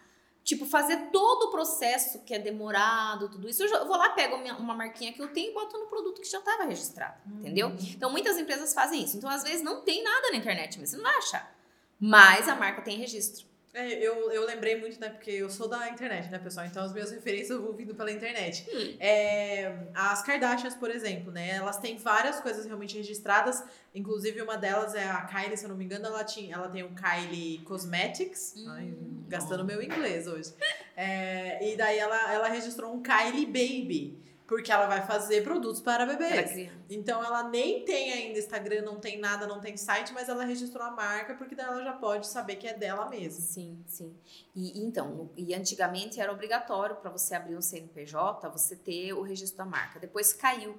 tipo, 0.43 0.65
fazer 0.65 1.09
todo 1.11 1.43
o 1.43 1.51
processo 1.51 2.19
que 2.23 2.33
é 2.33 2.39
demorado, 2.39 3.29
tudo 3.29 3.47
isso. 3.47 3.63
Eu, 3.63 3.69
já, 3.69 3.77
eu 3.77 3.87
vou 3.87 3.97
lá, 3.97 4.09
pego 4.09 4.35
uma 4.35 4.75
marquinha 4.75 5.13
que 5.13 5.21
eu 5.21 5.29
tenho 5.29 5.51
e 5.51 5.53
boto 5.53 5.77
no 5.77 5.87
produto 5.87 6.21
que 6.21 6.29
já 6.29 6.39
estava 6.39 6.63
registrado, 6.63 7.15
uhum. 7.25 7.39
entendeu? 7.39 7.71
Então, 7.95 8.11
muitas 8.11 8.37
empresas 8.37 8.73
fazem 8.73 9.03
isso. 9.03 9.17
Então, 9.17 9.29
às 9.29 9.43
vezes, 9.43 9.63
não 9.63 9.81
tem 9.81 10.03
nada 10.03 10.31
na 10.31 10.37
internet, 10.37 10.79
mas 10.79 10.89
você 10.89 10.97
não 10.97 11.03
vai 11.03 11.17
achar. 11.17 11.55
Mas 11.99 12.49
a 12.49 12.55
marca 12.55 12.81
tem 12.81 12.97
registro. 12.97 13.52
É, 13.73 13.91
eu, 13.93 14.31
eu 14.31 14.45
lembrei 14.45 14.79
muito, 14.79 14.99
né? 14.99 15.09
Porque 15.09 15.31
eu 15.31 15.49
sou 15.49 15.67
da 15.67 15.89
internet, 15.89 16.29
né, 16.29 16.37
pessoal? 16.37 16.65
Então 16.67 16.83
as 16.83 16.93
minhas 16.93 17.09
referências 17.09 17.49
eu 17.49 17.61
vou 17.61 17.73
vindo 17.73 17.95
pela 17.95 18.11
internet. 18.11 18.67
Hum. 18.71 18.95
É, 18.99 19.87
as 19.95 20.21
Kardashians, 20.21 20.75
por 20.75 20.91
exemplo, 20.91 21.31
né? 21.31 21.55
Elas 21.55 21.79
têm 21.79 21.97
várias 21.97 22.39
coisas 22.39 22.65
realmente 22.65 22.95
registradas. 22.95 23.63
Inclusive, 23.95 24.41
uma 24.43 24.57
delas 24.57 24.93
é 24.93 25.03
a 25.03 25.21
Kylie, 25.21 25.57
se 25.57 25.65
eu 25.65 25.69
não 25.69 25.75
me 25.75 25.85
engano, 25.85 26.05
ela, 26.05 26.23
tinha, 26.23 26.55
ela 26.55 26.69
tem 26.69 26.83
o 26.83 26.91
Kylie 26.93 27.59
Cosmetics. 27.59 28.53
Hum. 28.57 28.69
Ai, 28.69 28.93
gastando 29.27 29.65
meu 29.65 29.81
inglês 29.81 30.27
hoje. 30.27 30.53
É, 30.95 31.71
e 31.71 31.75
daí 31.75 31.97
ela, 31.97 32.31
ela 32.31 32.47
registrou 32.47 32.93
um 32.93 33.01
Kylie 33.01 33.47
Baby. 33.47 34.23
Porque 34.47 34.71
ela 34.71 34.87
vai 34.87 35.05
fazer 35.05 35.41
produtos 35.43 35.81
para 35.81 36.05
bebês. 36.05 36.69
Então 36.89 37.23
ela 37.23 37.43
nem 37.49 37.85
tem 37.85 38.11
ainda 38.11 38.37
Instagram, 38.37 38.81
não 38.81 38.99
tem 38.99 39.17
nada, 39.17 39.47
não 39.47 39.59
tem 39.59 39.77
site, 39.77 40.13
mas 40.13 40.27
ela 40.27 40.43
registrou 40.43 40.85
a 40.85 40.91
marca 40.91 41.33
porque 41.33 41.55
daí 41.55 41.65
ela 41.65 41.83
já 41.83 41.93
pode 41.93 42.27
saber 42.27 42.57
que 42.57 42.67
é 42.67 42.73
dela 42.73 43.09
mesma. 43.09 43.41
Sim, 43.41 43.83
sim. 43.87 44.13
E, 44.53 44.79
e 44.79 44.83
então, 44.83 45.29
e 45.37 45.55
antigamente 45.55 46.19
era 46.19 46.31
obrigatório 46.31 46.97
para 46.97 47.09
você 47.09 47.35
abrir 47.35 47.55
um 47.55 47.61
CNPJ, 47.61 48.49
você 48.49 48.75
ter 48.75 49.13
o 49.13 49.21
registro 49.21 49.57
da 49.57 49.65
marca. 49.65 49.99
Depois 49.99 50.33
caiu. 50.33 50.77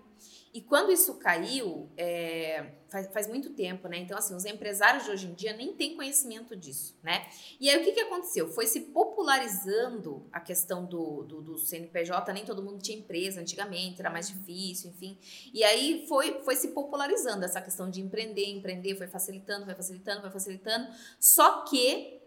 E 0.53 0.61
quando 0.61 0.93
isso 0.93 1.15
caiu, 1.15 1.91
é, 1.97 2.75
faz, 2.95 3.09
faz 3.13 3.27
muito 3.27 3.51
tempo, 3.51 3.89
né? 3.89 3.99
Então, 3.99 4.17
assim, 4.17 4.37
os 4.37 4.45
empresários 4.45 5.05
de 5.05 5.11
hoje 5.11 5.27
em 5.27 5.35
dia 5.35 5.53
nem 5.53 5.73
têm 5.75 5.97
conhecimento 5.97 6.55
disso, 6.55 6.97
né? 7.03 7.27
E 7.59 7.69
aí, 7.69 7.81
o 7.81 7.85
que, 7.85 7.91
que 7.91 8.01
aconteceu? 8.01 8.47
Foi 8.49 8.67
se 8.67 8.81
popularizando 8.81 10.29
a 10.33 10.39
questão 10.39 10.85
do, 10.85 11.25
do, 11.25 11.43
do 11.43 11.59
CNPJ, 11.59 12.33
nem 12.33 12.45
todo 12.45 12.63
mundo 12.63 12.81
tinha 12.81 12.97
empresa 12.97 13.41
antigamente, 13.41 14.01
era 14.01 14.11
mais 14.11 14.29
difícil, 14.29 14.91
enfim. 14.91 15.19
E 15.53 15.65
aí, 15.65 16.07
foi, 16.07 16.41
foi 16.43 16.55
se 16.55 16.69
popularizando 16.69 17.45
essa 17.45 17.61
questão 17.61 17.91
de 17.91 18.01
empreender, 18.01 18.47
empreender, 18.47 18.95
foi 18.95 19.09
facilitando, 19.09 19.65
foi 19.65 19.75
facilitando, 19.75 20.21
foi 20.21 20.31
facilitando. 20.31 20.89
Só 21.19 21.63
que 21.63 22.23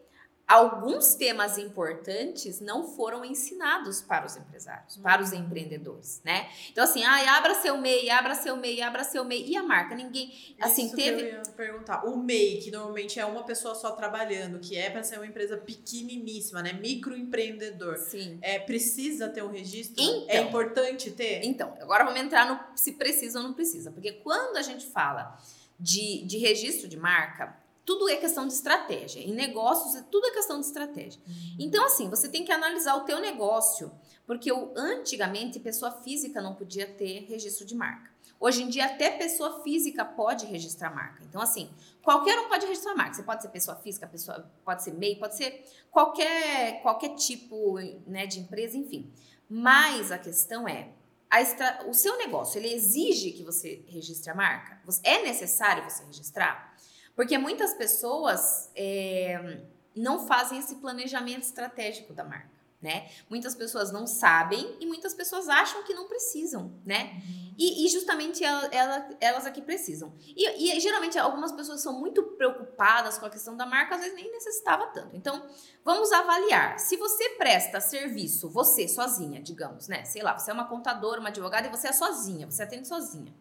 alguns 0.47 1.13
temas 1.13 1.57
importantes 1.57 2.61
não 2.61 2.87
foram 2.87 3.25
ensinados 3.25 4.01
para 4.01 4.25
os 4.25 4.37
empresários, 4.37 4.95
para 4.97 5.21
os 5.21 5.31
uhum. 5.31 5.39
empreendedores, 5.39 6.21
né? 6.23 6.49
Então 6.71 6.85
assim, 6.85 7.03
ai, 7.03 7.27
abra 7.27 7.53
seu 7.55 7.77
MEI, 7.77 8.09
abra 8.09 8.33
seu 8.33 8.55
MEI, 8.55 8.81
abra 8.81 9.03
seu 9.03 9.25
MEI 9.25 9.49
e 9.49 9.57
a 9.57 9.63
marca, 9.63 9.93
ninguém, 9.93 10.31
assim, 10.61 10.85
Isso 10.85 10.95
teve 10.95 11.17
que 11.17 11.23
eu 11.23 11.33
ia 11.33 11.41
perguntar. 11.55 12.05
O 12.05 12.15
MEI, 12.15 12.61
que 12.61 12.71
normalmente 12.71 13.19
é 13.19 13.25
uma 13.25 13.43
pessoa 13.43 13.75
só 13.75 13.91
trabalhando, 13.91 14.59
que 14.59 14.77
é 14.77 14.89
para 14.89 15.03
ser 15.03 15.17
uma 15.17 15.27
empresa 15.27 15.57
pequeniníssima, 15.57 16.61
né? 16.61 16.71
Microempreendedor. 16.71 17.97
Sim. 17.97 18.39
É, 18.41 18.57
precisa 18.57 19.27
ter 19.27 19.43
um 19.43 19.51
registro? 19.51 20.01
Então, 20.01 20.25
é 20.29 20.41
importante 20.41 21.11
ter? 21.11 21.43
Então, 21.43 21.73
agora 21.81 22.05
vamos 22.05 22.21
entrar 22.21 22.47
no 22.47 22.57
se 22.77 22.93
precisa 22.93 23.39
ou 23.39 23.43
não 23.43 23.53
precisa, 23.53 23.91
porque 23.91 24.13
quando 24.13 24.55
a 24.55 24.61
gente 24.61 24.85
fala 24.85 25.37
de, 25.77 26.23
de 26.25 26.37
registro 26.37 26.87
de 26.87 26.95
marca, 26.95 27.66
tudo 27.87 28.09
é 28.09 28.17
questão 28.17 28.45
de 28.45 28.53
estratégia. 28.53 29.21
Em 29.21 29.31
negócios, 29.31 30.03
tudo 30.11 30.27
é 30.27 30.31
questão 30.31 30.59
de 30.59 30.65
estratégia. 30.65 31.21
Uhum. 31.25 31.55
Então, 31.57 31.85
assim, 31.85 32.09
você 32.09 32.27
tem 32.27 32.43
que 32.43 32.51
analisar 32.51 32.95
o 32.95 33.05
teu 33.05 33.21
negócio, 33.21 33.89
porque 34.25 34.51
o, 34.51 34.73
antigamente 34.75 35.57
pessoa 35.57 35.89
física 35.89 36.41
não 36.41 36.53
podia 36.53 36.85
ter 36.85 37.25
registro 37.29 37.65
de 37.65 37.73
marca. 37.73 38.11
Hoje 38.41 38.61
em 38.61 38.67
dia, 38.67 38.87
até 38.87 39.11
pessoa 39.11 39.63
física 39.63 40.03
pode 40.03 40.45
registrar 40.45 40.93
marca. 40.93 41.23
Então, 41.23 41.41
assim, 41.41 41.69
qualquer 42.03 42.37
um 42.37 42.49
pode 42.49 42.65
registrar 42.65 42.93
marca. 42.93 43.13
Você 43.13 43.23
pode 43.23 43.41
ser 43.41 43.47
pessoa 43.47 43.77
física, 43.77 44.05
pessoa, 44.05 44.51
pode 44.65 44.83
ser 44.83 44.93
MEI, 44.93 45.15
pode 45.15 45.37
ser 45.37 45.63
qualquer, 45.89 46.81
qualquer 46.81 47.15
tipo 47.15 47.79
né, 48.05 48.27
de 48.27 48.41
empresa, 48.41 48.75
enfim. 48.75 49.09
Mas 49.49 50.11
a 50.11 50.17
questão 50.17 50.67
é, 50.67 50.89
a 51.29 51.39
extra, 51.39 51.85
o 51.87 51.93
seu 51.93 52.17
negócio, 52.17 52.59
ele 52.59 52.73
exige 52.73 53.31
que 53.31 53.43
você 53.43 53.85
registre 53.87 54.29
a 54.29 54.35
marca? 54.35 54.77
É 55.03 55.23
necessário 55.23 55.89
você 55.89 56.03
registrar? 56.03 56.75
Porque 57.17 57.37
muitas 57.37 57.73
pessoas 57.73 58.71
é, 58.73 59.59
não 59.93 60.25
fazem 60.25 60.59
esse 60.59 60.75
planejamento 60.75 61.43
estratégico 61.43 62.13
da 62.13 62.23
marca 62.23 62.57
né? 62.81 63.09
Muitas 63.27 63.55
pessoas 63.55 63.91
não 63.91 64.05
sabem 64.05 64.77
e 64.79 64.85
muitas 64.85 65.13
pessoas 65.13 65.49
acham 65.49 65.83
que 65.83 65.95
não 65.95 66.07
precisam, 66.07 66.71
né? 66.85 67.15
Uhum. 67.15 67.53
E, 67.57 67.85
e, 67.85 67.89
justamente 67.89 68.43
ela, 68.43 68.65
ela, 68.67 69.09
elas 69.19 69.47
aqui 69.47 69.63
precisam. 69.63 70.13
E, 70.19 70.75
e, 70.77 70.79
geralmente 70.79 71.17
algumas 71.17 71.51
pessoas 71.51 71.81
são 71.81 71.99
muito 71.99 72.21
preocupadas 72.21 73.17
com 73.17 73.25
a 73.25 73.31
questão 73.31 73.57
da 73.57 73.65
marca, 73.65 73.95
às 73.95 74.01
vezes 74.01 74.15
nem 74.15 74.31
necessitava 74.31 74.85
tanto. 74.87 75.15
Então, 75.15 75.43
vamos 75.83 76.11
avaliar. 76.11 76.77
Se 76.77 76.97
você 76.97 77.29
presta 77.31 77.81
serviço, 77.81 78.47
você 78.47 78.87
sozinha, 78.87 79.41
digamos, 79.41 79.87
né? 79.87 80.05
Sei 80.05 80.21
lá, 80.21 80.37
você 80.37 80.51
é 80.51 80.53
uma 80.53 80.67
contadora, 80.67 81.19
uma 81.19 81.29
advogada 81.29 81.67
e 81.67 81.71
você 81.71 81.87
é 81.87 81.93
sozinha, 81.93 82.45
você 82.45 82.61
atende 82.61 82.87
sozinha. 82.87 83.33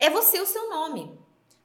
É 0.00 0.10
você 0.10 0.40
o 0.40 0.46
seu 0.46 0.68
nome. 0.68 1.16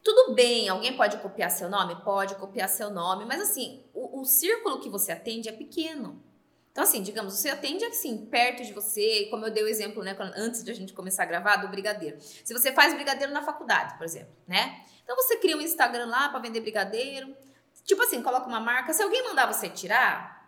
Tudo 0.04 0.34
bem, 0.34 0.70
alguém 0.70 0.96
pode 0.96 1.18
copiar 1.18 1.52
seu 1.52 1.70
nome? 1.70 2.02
Pode 2.04 2.36
copiar 2.36 2.70
seu 2.70 2.90
nome, 2.90 3.26
mas 3.26 3.42
assim, 3.42 3.84
o, 3.94 4.22
o 4.22 4.26
círculo 4.26 4.80
que 4.80 4.90
você 4.90 5.12
atende 5.12 5.50
é 5.50 5.52
pequeno. 5.52 6.24
Então, 6.72 6.84
assim, 6.84 7.02
digamos, 7.02 7.34
você 7.34 7.50
atende 7.50 7.84
assim, 7.86 8.28
perto 8.28 8.64
de 8.64 8.72
você, 8.72 9.26
como 9.32 9.44
eu 9.46 9.52
dei 9.52 9.64
o 9.64 9.68
exemplo, 9.68 10.04
né, 10.04 10.16
antes 10.36 10.64
de 10.64 10.70
a 10.70 10.76
gente 10.76 10.94
começar 10.94 11.24
a 11.24 11.26
gravar, 11.26 11.56
do 11.56 11.68
brigadeiro. 11.70 12.18
Se 12.20 12.54
você 12.54 12.72
faz 12.72 12.94
brigadeiro 12.94 13.34
na 13.34 13.42
faculdade, 13.42 13.98
por 13.98 14.06
exemplo, 14.06 14.32
né? 14.48 14.86
Então 15.04 15.16
você 15.16 15.38
cria 15.38 15.58
um 15.58 15.62
Instagram 15.62 16.06
lá 16.06 16.30
para 16.30 16.40
vender 16.40 16.62
brigadeiro. 16.62 17.36
Tipo 17.84 18.04
assim, 18.04 18.22
coloca 18.22 18.46
uma 18.46 18.60
marca. 18.60 18.94
Se 18.94 19.02
alguém 19.02 19.24
mandar 19.24 19.52
você 19.52 19.68
tirar, 19.70 20.48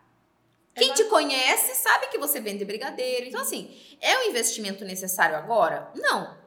quem 0.72 0.92
te 0.94 1.02
conhece 1.04 1.74
sabe 1.74 2.06
que 2.08 2.18
você 2.18 2.40
vende 2.40 2.64
brigadeiro. 2.64 3.26
Então, 3.26 3.40
assim, 3.40 3.76
é 4.00 4.18
um 4.18 4.28
investimento 4.28 4.84
necessário 4.84 5.34
agora? 5.34 5.90
Não. 5.96 6.38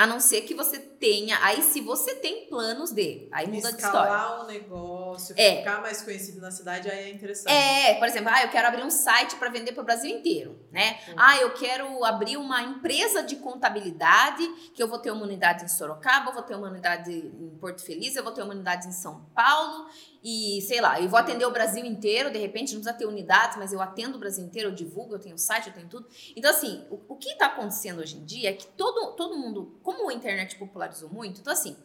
A 0.00 0.06
não 0.06 0.18
ser 0.18 0.40
que 0.40 0.54
você 0.54 0.78
tenha. 0.78 1.38
Aí, 1.42 1.60
se 1.62 1.82
você 1.82 2.14
tem 2.14 2.46
planos 2.46 2.90
de. 2.90 3.28
Aí 3.30 3.46
muda 3.46 3.70
de 3.70 3.76
história. 3.76 4.08
Escalar 4.08 4.44
o 4.44 4.46
negócio, 4.46 5.34
é. 5.36 5.58
ficar 5.58 5.82
mais 5.82 6.00
conhecido 6.00 6.40
na 6.40 6.50
cidade, 6.50 6.90
aí 6.90 7.00
é 7.00 7.10
interessante. 7.10 7.52
É, 7.52 7.96
por 7.98 8.08
exemplo, 8.08 8.30
ah, 8.32 8.42
eu 8.42 8.48
quero 8.48 8.66
abrir 8.66 8.82
um 8.82 8.88
site 8.88 9.36
para 9.36 9.50
vender 9.50 9.72
para 9.72 9.82
o 9.82 9.84
Brasil 9.84 10.10
inteiro, 10.10 10.58
né? 10.72 10.98
Hum. 11.06 11.16
Ah, 11.18 11.36
eu 11.36 11.52
quero 11.52 12.02
abrir 12.02 12.38
uma 12.38 12.62
empresa 12.62 13.22
de 13.22 13.36
contabilidade, 13.36 14.48
que 14.74 14.82
eu 14.82 14.88
vou 14.88 14.98
ter 14.98 15.10
uma 15.10 15.22
unidade 15.22 15.66
em 15.66 15.68
Sorocaba, 15.68 16.30
eu 16.30 16.34
vou 16.34 16.44
ter 16.44 16.54
uma 16.54 16.68
unidade 16.68 17.12
em 17.12 17.58
Porto 17.60 17.84
Feliz, 17.84 18.16
eu 18.16 18.24
vou 18.24 18.32
ter 18.32 18.42
uma 18.42 18.54
unidade 18.54 18.88
em 18.88 18.92
São 18.92 19.26
Paulo, 19.34 19.86
e 20.22 20.60
sei 20.62 20.80
lá, 20.80 21.00
eu 21.00 21.08
vou 21.08 21.18
atender 21.18 21.46
o 21.46 21.50
Brasil 21.50 21.84
inteiro, 21.84 22.30
de 22.30 22.38
repente 22.38 22.74
não 22.74 22.80
precisa 22.80 22.92
ter 22.92 23.06
unidades, 23.06 23.56
mas 23.56 23.72
eu 23.72 23.80
atendo 23.80 24.16
o 24.16 24.20
Brasil 24.20 24.44
inteiro, 24.44 24.68
eu 24.68 24.74
divulgo, 24.74 25.14
eu 25.14 25.18
tenho 25.18 25.38
site, 25.38 25.68
eu 25.68 25.72
tenho 25.72 25.88
tudo. 25.88 26.06
Então, 26.36 26.50
assim, 26.50 26.86
o, 26.90 27.00
o 27.08 27.16
que 27.16 27.30
está 27.30 27.46
acontecendo 27.46 28.00
hoje 28.00 28.16
em 28.16 28.24
dia 28.24 28.50
é 28.50 28.52
que 28.52 28.66
todo, 28.66 29.14
todo 29.14 29.38
mundo, 29.38 29.78
como 29.82 30.08
a 30.10 30.12
internet 30.12 30.56
popularizou 30.56 31.08
muito, 31.08 31.40
então 31.40 31.52
assim, 31.52 31.76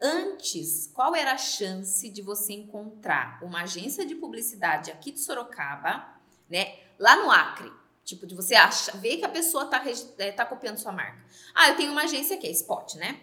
antes, 0.00 0.90
qual 0.94 1.14
era 1.14 1.32
a 1.32 1.38
chance 1.38 2.08
de 2.10 2.20
você 2.20 2.52
encontrar 2.52 3.42
uma 3.42 3.62
agência 3.62 4.04
de 4.04 4.14
publicidade 4.14 4.90
aqui 4.90 5.10
de 5.10 5.20
Sorocaba, 5.20 6.06
né, 6.48 6.76
lá 6.98 7.16
no 7.16 7.30
Acre? 7.30 7.72
Tipo, 8.04 8.26
de 8.26 8.34
você 8.34 8.54
acha, 8.54 8.96
ver 8.96 9.18
que 9.18 9.24
a 9.26 9.28
pessoa 9.28 9.66
tá, 9.66 9.84
é, 10.16 10.32
tá 10.32 10.42
copiando 10.46 10.78
sua 10.78 10.90
marca. 10.90 11.22
Ah, 11.54 11.68
eu 11.68 11.76
tenho 11.76 11.92
uma 11.92 12.04
agência 12.04 12.36
aqui, 12.36 12.46
é 12.46 12.50
Spot, 12.50 12.94
né? 12.94 13.20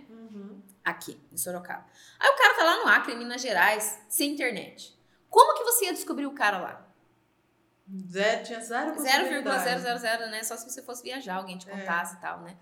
Uhum. 0.85 0.91
Aqui, 0.91 1.19
em 1.31 1.37
Sorocaba. 1.37 1.85
Aí 2.19 2.29
o 2.29 2.37
cara 2.37 2.53
tá 2.53 2.63
lá 2.63 2.83
no 2.83 2.87
Acre, 2.87 3.13
em 3.13 3.17
Minas 3.17 3.41
Gerais, 3.41 3.99
sem 4.07 4.33
internet. 4.33 4.95
Como 5.29 5.57
que 5.57 5.63
você 5.63 5.85
ia 5.85 5.93
descobrir 5.93 6.25
o 6.25 6.33
cara 6.33 6.59
lá? 6.59 6.87
Zero, 8.07 8.43
tinha 8.43 8.61
zero 8.61 9.99
0,000, 9.99 10.31
né? 10.31 10.43
Só 10.43 10.57
se 10.57 10.69
você 10.69 10.81
fosse 10.81 11.03
viajar, 11.03 11.35
alguém 11.35 11.57
te 11.57 11.69
é. 11.69 11.71
contasse 11.71 12.15
é. 12.15 12.17
e 12.17 12.21
tal, 12.21 12.41
né? 12.41 12.57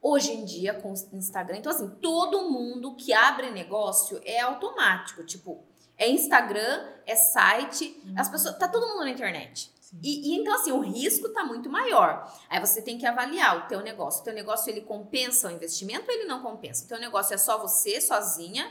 Hoje 0.00 0.32
em 0.32 0.44
dia, 0.44 0.74
com 0.74 0.92
o 0.92 1.16
Instagram, 1.16 1.56
então 1.56 1.72
assim, 1.72 1.88
todo 2.00 2.50
mundo 2.50 2.94
que 2.94 3.12
abre 3.12 3.50
negócio 3.50 4.20
é 4.24 4.40
automático. 4.40 5.24
Tipo, 5.24 5.64
é 5.96 6.08
Instagram, 6.08 6.86
é 7.04 7.16
site, 7.16 8.00
uhum. 8.04 8.14
as 8.16 8.28
pessoas. 8.28 8.56
Tá 8.58 8.68
todo 8.68 8.86
mundo 8.86 9.04
na 9.04 9.10
internet. 9.10 9.72
E, 10.02 10.30
e, 10.30 10.38
então, 10.38 10.54
assim, 10.54 10.70
o 10.70 10.80
risco 10.80 11.28
tá 11.30 11.44
muito 11.44 11.70
maior. 11.70 12.30
Aí 12.48 12.60
você 12.60 12.82
tem 12.82 12.98
que 12.98 13.06
avaliar 13.06 13.64
o 13.64 13.68
teu 13.68 13.80
negócio. 13.80 14.20
O 14.20 14.24
teu 14.24 14.34
negócio, 14.34 14.70
ele 14.70 14.82
compensa 14.82 15.48
o 15.48 15.50
investimento 15.50 16.10
ou 16.10 16.14
ele 16.14 16.24
não 16.24 16.42
compensa? 16.42 16.84
O 16.84 16.88
teu 16.88 16.98
negócio 16.98 17.34
é 17.34 17.38
só 17.38 17.58
você, 17.58 18.00
sozinha, 18.00 18.70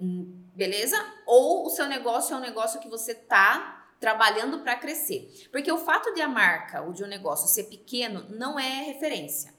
hum, 0.00 0.44
beleza? 0.54 0.96
Ou 1.26 1.66
o 1.66 1.70
seu 1.70 1.86
negócio 1.86 2.34
é 2.34 2.36
um 2.36 2.40
negócio 2.40 2.80
que 2.80 2.88
você 2.88 3.14
tá 3.14 3.86
trabalhando 4.00 4.60
para 4.60 4.76
crescer. 4.76 5.48
Porque 5.50 5.70
o 5.70 5.78
fato 5.78 6.14
de 6.14 6.22
a 6.22 6.28
marca 6.28 6.82
ou 6.82 6.92
de 6.92 7.04
um 7.04 7.08
negócio 7.08 7.48
ser 7.48 7.64
pequeno 7.64 8.26
não 8.30 8.58
é 8.58 8.84
referência. 8.84 9.52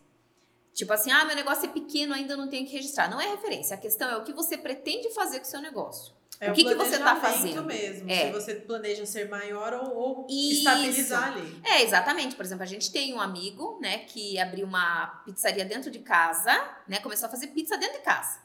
Tipo 0.74 0.94
assim, 0.94 1.12
ah, 1.12 1.26
meu 1.26 1.36
negócio 1.36 1.66
é 1.66 1.74
pequeno, 1.74 2.14
ainda 2.14 2.38
não 2.38 2.48
tenho 2.48 2.66
que 2.66 2.74
registrar. 2.74 3.10
Não 3.10 3.20
é 3.20 3.28
referência. 3.28 3.76
A 3.76 3.80
questão 3.80 4.10
é 4.10 4.18
o 4.18 4.24
que 4.24 4.34
você 4.34 4.58
pretende 4.58 5.14
fazer 5.14 5.40
com 5.40 5.46
o 5.46 5.50
seu 5.50 5.62
negócio. 5.62 6.19
É 6.40 6.52
o 6.52 6.54
que, 6.54 6.64
que 6.64 6.74
você 6.74 6.96
está 6.96 7.18
fazendo? 7.18 7.64
mesmo. 7.66 8.10
É. 8.10 8.28
Se 8.28 8.32
você 8.32 8.56
planeja 8.56 9.06
ser 9.06 9.28
maior 9.28 9.74
ou, 9.74 9.96
ou 9.96 10.28
estabilizar 10.30 11.34
ali. 11.34 11.62
É, 11.66 11.84
exatamente. 11.84 12.36
Por 12.36 12.46
exemplo, 12.46 12.64
a 12.64 12.68
gente 12.68 12.92
tem 12.92 13.14
um 13.14 13.20
amigo, 13.20 13.78
né, 13.82 14.00
que 14.00 14.40
abriu 14.40 14.66
uma 14.66 15.08
pizzaria 15.26 15.66
dentro 15.66 15.92
de 15.92 16.00
casa, 16.00 16.52
né, 16.88 17.00
começou 17.00 17.28
a 17.28 17.30
fazer 17.30 17.48
pizza 17.48 17.78
dentro 17.78 17.98
de 17.98 18.04
casa. 18.04 18.40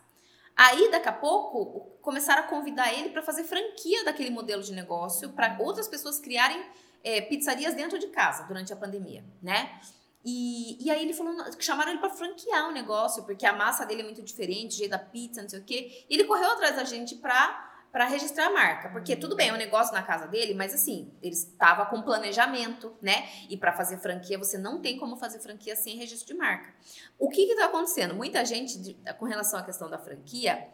Aí, 0.56 0.90
daqui 0.90 1.08
a 1.08 1.12
pouco, 1.12 1.98
começaram 2.00 2.42
a 2.42 2.46
convidar 2.46 2.92
ele 2.92 3.10
para 3.10 3.22
fazer 3.22 3.44
franquia 3.44 4.04
daquele 4.04 4.30
modelo 4.30 4.62
de 4.62 4.72
negócio, 4.72 5.30
para 5.30 5.56
outras 5.60 5.88
pessoas 5.88 6.18
criarem 6.18 6.64
é, 7.02 7.20
pizzarias 7.20 7.74
dentro 7.74 7.98
de 7.98 8.06
casa 8.08 8.44
durante 8.44 8.72
a 8.72 8.76
pandemia, 8.76 9.24
né? 9.42 9.80
E, 10.24 10.82
e 10.82 10.90
aí 10.90 11.02
ele 11.02 11.12
falou 11.12 11.36
que 11.52 11.64
chamaram 11.64 11.90
ele 11.90 12.00
para 12.00 12.08
franquear 12.08 12.68
o 12.68 12.72
negócio, 12.72 13.24
porque 13.24 13.44
a 13.44 13.52
massa 13.52 13.84
dele 13.84 14.00
é 14.00 14.04
muito 14.04 14.22
diferente, 14.22 14.74
o 14.74 14.78
jeito 14.78 14.92
da 14.92 14.98
pizza, 14.98 15.42
não 15.42 15.48
sei 15.48 15.60
o 15.60 15.64
quê. 15.64 16.06
E 16.08 16.14
ele 16.14 16.24
correu 16.24 16.52
atrás 16.52 16.76
da 16.76 16.84
gente 16.84 17.16
para 17.16 17.73
para 17.94 18.06
registrar 18.06 18.46
a 18.48 18.50
marca, 18.50 18.88
porque 18.88 19.14
tudo 19.14 19.36
bem, 19.36 19.50
é 19.50 19.52
um 19.52 19.56
negócio 19.56 19.94
na 19.94 20.02
casa 20.02 20.26
dele, 20.26 20.52
mas 20.52 20.74
assim, 20.74 21.12
ele 21.22 21.32
estava 21.32 21.86
com 21.86 22.02
planejamento, 22.02 22.92
né? 23.00 23.28
E 23.48 23.56
para 23.56 23.72
fazer 23.72 23.98
franquia, 23.98 24.36
você 24.36 24.58
não 24.58 24.80
tem 24.80 24.98
como 24.98 25.16
fazer 25.16 25.38
franquia 25.38 25.76
sem 25.76 25.96
registro 25.96 26.26
de 26.26 26.34
marca. 26.34 26.74
O 27.16 27.28
que 27.28 27.42
está 27.42 27.66
acontecendo? 27.66 28.12
Muita 28.12 28.44
gente, 28.44 28.98
com 29.16 29.26
relação 29.26 29.60
à 29.60 29.62
questão 29.62 29.88
da 29.88 29.96
franquia, 29.96 30.66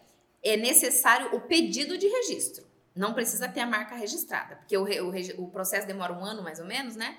é 0.43 0.57
necessário 0.57 1.37
o 1.37 1.43
pedido 1.43 1.99
de 1.99 2.09
registro. 2.09 2.67
Não 2.97 3.13
precisa 3.13 3.47
ter 3.47 3.61
a 3.61 3.67
marca 3.67 3.95
registrada, 3.95 4.57
porque 4.57 4.75
o, 4.79 4.85
o, 4.85 5.45
o 5.45 5.51
processo 5.51 5.87
demora 5.87 6.15
um 6.15 6.25
ano 6.25 6.43
mais 6.43 6.59
ou 6.59 6.65
menos, 6.65 6.97
né? 6.97 7.19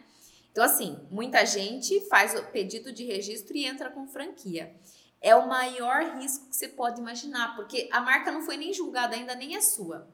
Então, 0.52 0.64
assim, 0.64 0.98
muita 1.12 1.46
gente 1.46 2.02
faz 2.10 2.34
o 2.34 2.42
pedido 2.48 2.92
de 2.92 3.06
registro 3.06 3.56
e 3.56 3.68
entra 3.68 3.92
com 3.92 4.08
franquia. 4.08 4.76
É 5.22 5.36
o 5.36 5.48
maior 5.48 6.18
risco 6.18 6.50
que 6.50 6.56
você 6.56 6.68
pode 6.68 7.00
imaginar, 7.00 7.56
porque 7.56 7.88
a 7.92 8.02
marca 8.02 8.32
não 8.32 8.42
foi 8.42 8.58
nem 8.58 8.74
julgada 8.74 9.16
ainda, 9.16 9.36
nem 9.36 9.56
é 9.56 9.62
sua. 9.62 10.08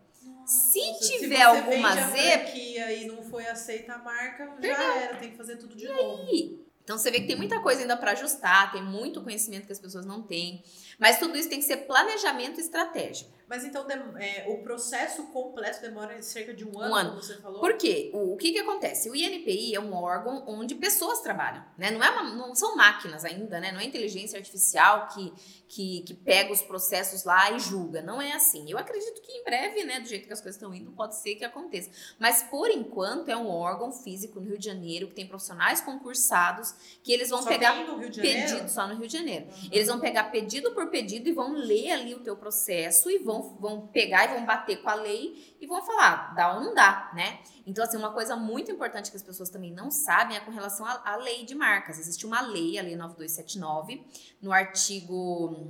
Se 0.46 0.80
tiver 1.00 1.38
se 1.38 1.42
alguma 1.42 1.94
zebra. 1.94 2.56
e 2.56 3.06
não 3.06 3.24
foi 3.24 3.46
aceita 3.48 3.94
a 3.94 3.98
marca, 3.98 4.58
já 4.62 4.96
era, 4.98 5.18
tem 5.18 5.32
que 5.32 5.38
fazer 5.38 5.58
tudo 5.58 5.76
de 5.76 5.86
e 5.86 5.88
novo. 5.88 6.24
Aí? 6.24 6.68
Então 6.84 6.98
você 6.98 7.12
vê 7.12 7.20
que 7.20 7.28
tem 7.28 7.36
muita 7.36 7.60
coisa 7.60 7.82
ainda 7.82 7.98
para 7.98 8.12
ajustar, 8.12 8.72
tem 8.72 8.82
muito 8.82 9.22
conhecimento 9.22 9.66
que 9.66 9.74
as 9.74 9.80
pessoas 9.80 10.06
não 10.06 10.22
têm. 10.24 10.64
Mas 10.98 11.20
tudo 11.20 11.38
isso 11.38 11.50
tem 11.50 11.60
que 11.60 11.66
ser 11.66 11.86
planejamento 11.86 12.62
estratégico. 12.62 13.37
Mas 13.48 13.64
então 13.64 13.86
é, 14.20 14.46
o 14.50 14.58
processo 14.58 15.24
completo 15.28 15.82
demora 15.82 16.22
cerca 16.22 16.54
de 16.54 16.66
um 16.66 16.80
ano, 16.80 16.92
um 16.92 16.96
ano. 16.96 17.10
como 17.12 17.22
você 17.22 17.38
falou? 17.38 17.62
Por 17.62 17.78
quê? 17.78 18.12
O, 18.14 18.34
o 18.34 18.38
que, 18.38 18.52
que 18.52 18.60
acontece? 18.60 19.10
O 19.10 19.16
INPI 19.16 19.74
é 19.74 19.80
um 19.80 19.94
órgão 19.94 20.44
onde 20.48 20.76
pessoas 20.76 21.22
trabalham, 21.22 21.64
né? 21.78 21.92
Não, 21.92 22.04
é 22.04 22.10
uma, 22.10 22.24
não 22.36 22.54
são 22.54 22.76
máquinas 22.76 23.24
ainda, 23.24 23.60
né? 23.62 23.72
Não 23.72 23.80
é 23.80 23.86
inteligência 23.86 24.38
artificial 24.38 25.08
que, 25.08 25.34
que, 25.68 26.02
que 26.02 26.14
pega 26.14 26.52
os 26.52 26.62
processos 26.62 27.24
lá 27.24 27.52
e 27.52 27.60
julga. 27.60 28.02
Não 28.02 28.22
é 28.22 28.34
assim. 28.34 28.70
Eu 28.70 28.78
acredito 28.78 29.22
que 29.22 29.32
em 29.32 29.44
breve, 29.46 29.84
né, 29.86 30.02
do 30.02 30.08
jeito 30.08 30.28
que 30.28 30.34
as 30.34 30.42
coisas 30.42 30.56
estão 30.56 30.74
indo, 30.74 30.92
pode 30.92 31.16
ser 31.16 31.36
que 31.36 31.46
aconteça. 31.46 31.90
Mas 32.20 32.44
por 32.44 32.70
enquanto 32.70 33.30
é 33.30 33.38
um 33.38 33.48
órgão 33.50 33.94
físico 33.94 34.42
no 34.42 34.48
Rio 34.48 34.58
de 34.58 34.66
Janeiro 34.66 35.08
que 35.08 35.14
tem 35.14 35.26
profissionais 35.26 35.80
concursados 35.80 36.74
que 37.02 37.14
eles 37.14 37.30
vão 37.30 37.42
só 37.42 37.48
pegar 37.48 37.74
pedido 38.14 38.70
só 38.70 38.88
no 38.88 38.96
Rio 38.96 39.08
de 39.08 39.14
Janeiro. 39.14 39.46
Uhum. 39.46 39.70
Eles 39.72 39.88
vão 39.88 40.00
pegar 40.02 40.26
pedido 40.26 40.72
por 40.72 40.90
pedido 40.90 41.30
e 41.30 41.32
vão 41.32 41.54
ler 41.54 41.92
ali 41.92 42.14
o 42.14 42.20
teu 42.20 42.36
processo 42.36 43.10
e 43.10 43.20
vão 43.20 43.37
vão, 43.42 43.58
vão 43.60 43.88
pegar 43.88 44.26
e 44.26 44.36
vão 44.36 44.46
bater 44.46 44.82
com 44.82 44.90
a 44.90 44.96
lei 44.96 45.56
e 45.60 45.68
vão 45.68 45.82
falar, 45.82 46.34
dá 46.36 46.56
ou 46.56 46.62
não 46.62 46.74
dá, 46.74 47.12
né? 47.14 47.40
Então, 47.66 47.84
assim, 47.84 47.98
uma 47.98 48.12
coisa 48.12 48.36
muito 48.36 48.72
importante 48.72 49.12
que 49.12 49.18
as 49.18 49.24
pessoas 49.24 49.50
também 49.50 49.72
não 49.72 49.92
sabem 49.92 50.38
é 50.38 50.40
com 50.40 50.52
relação 50.52 50.86
à, 50.86 51.02
à 51.04 51.16
lei 51.18 51.46
de 51.46 51.56
marcas. 51.56 52.00
Existe 52.00 52.26
uma 52.26 52.42
lei, 52.42 52.78
a 52.78 52.82
Lei 52.82 52.96
9279, 52.96 54.04
no 54.42 54.52
artigo 54.52 55.68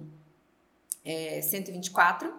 é, 1.04 1.42
124, 1.42 2.34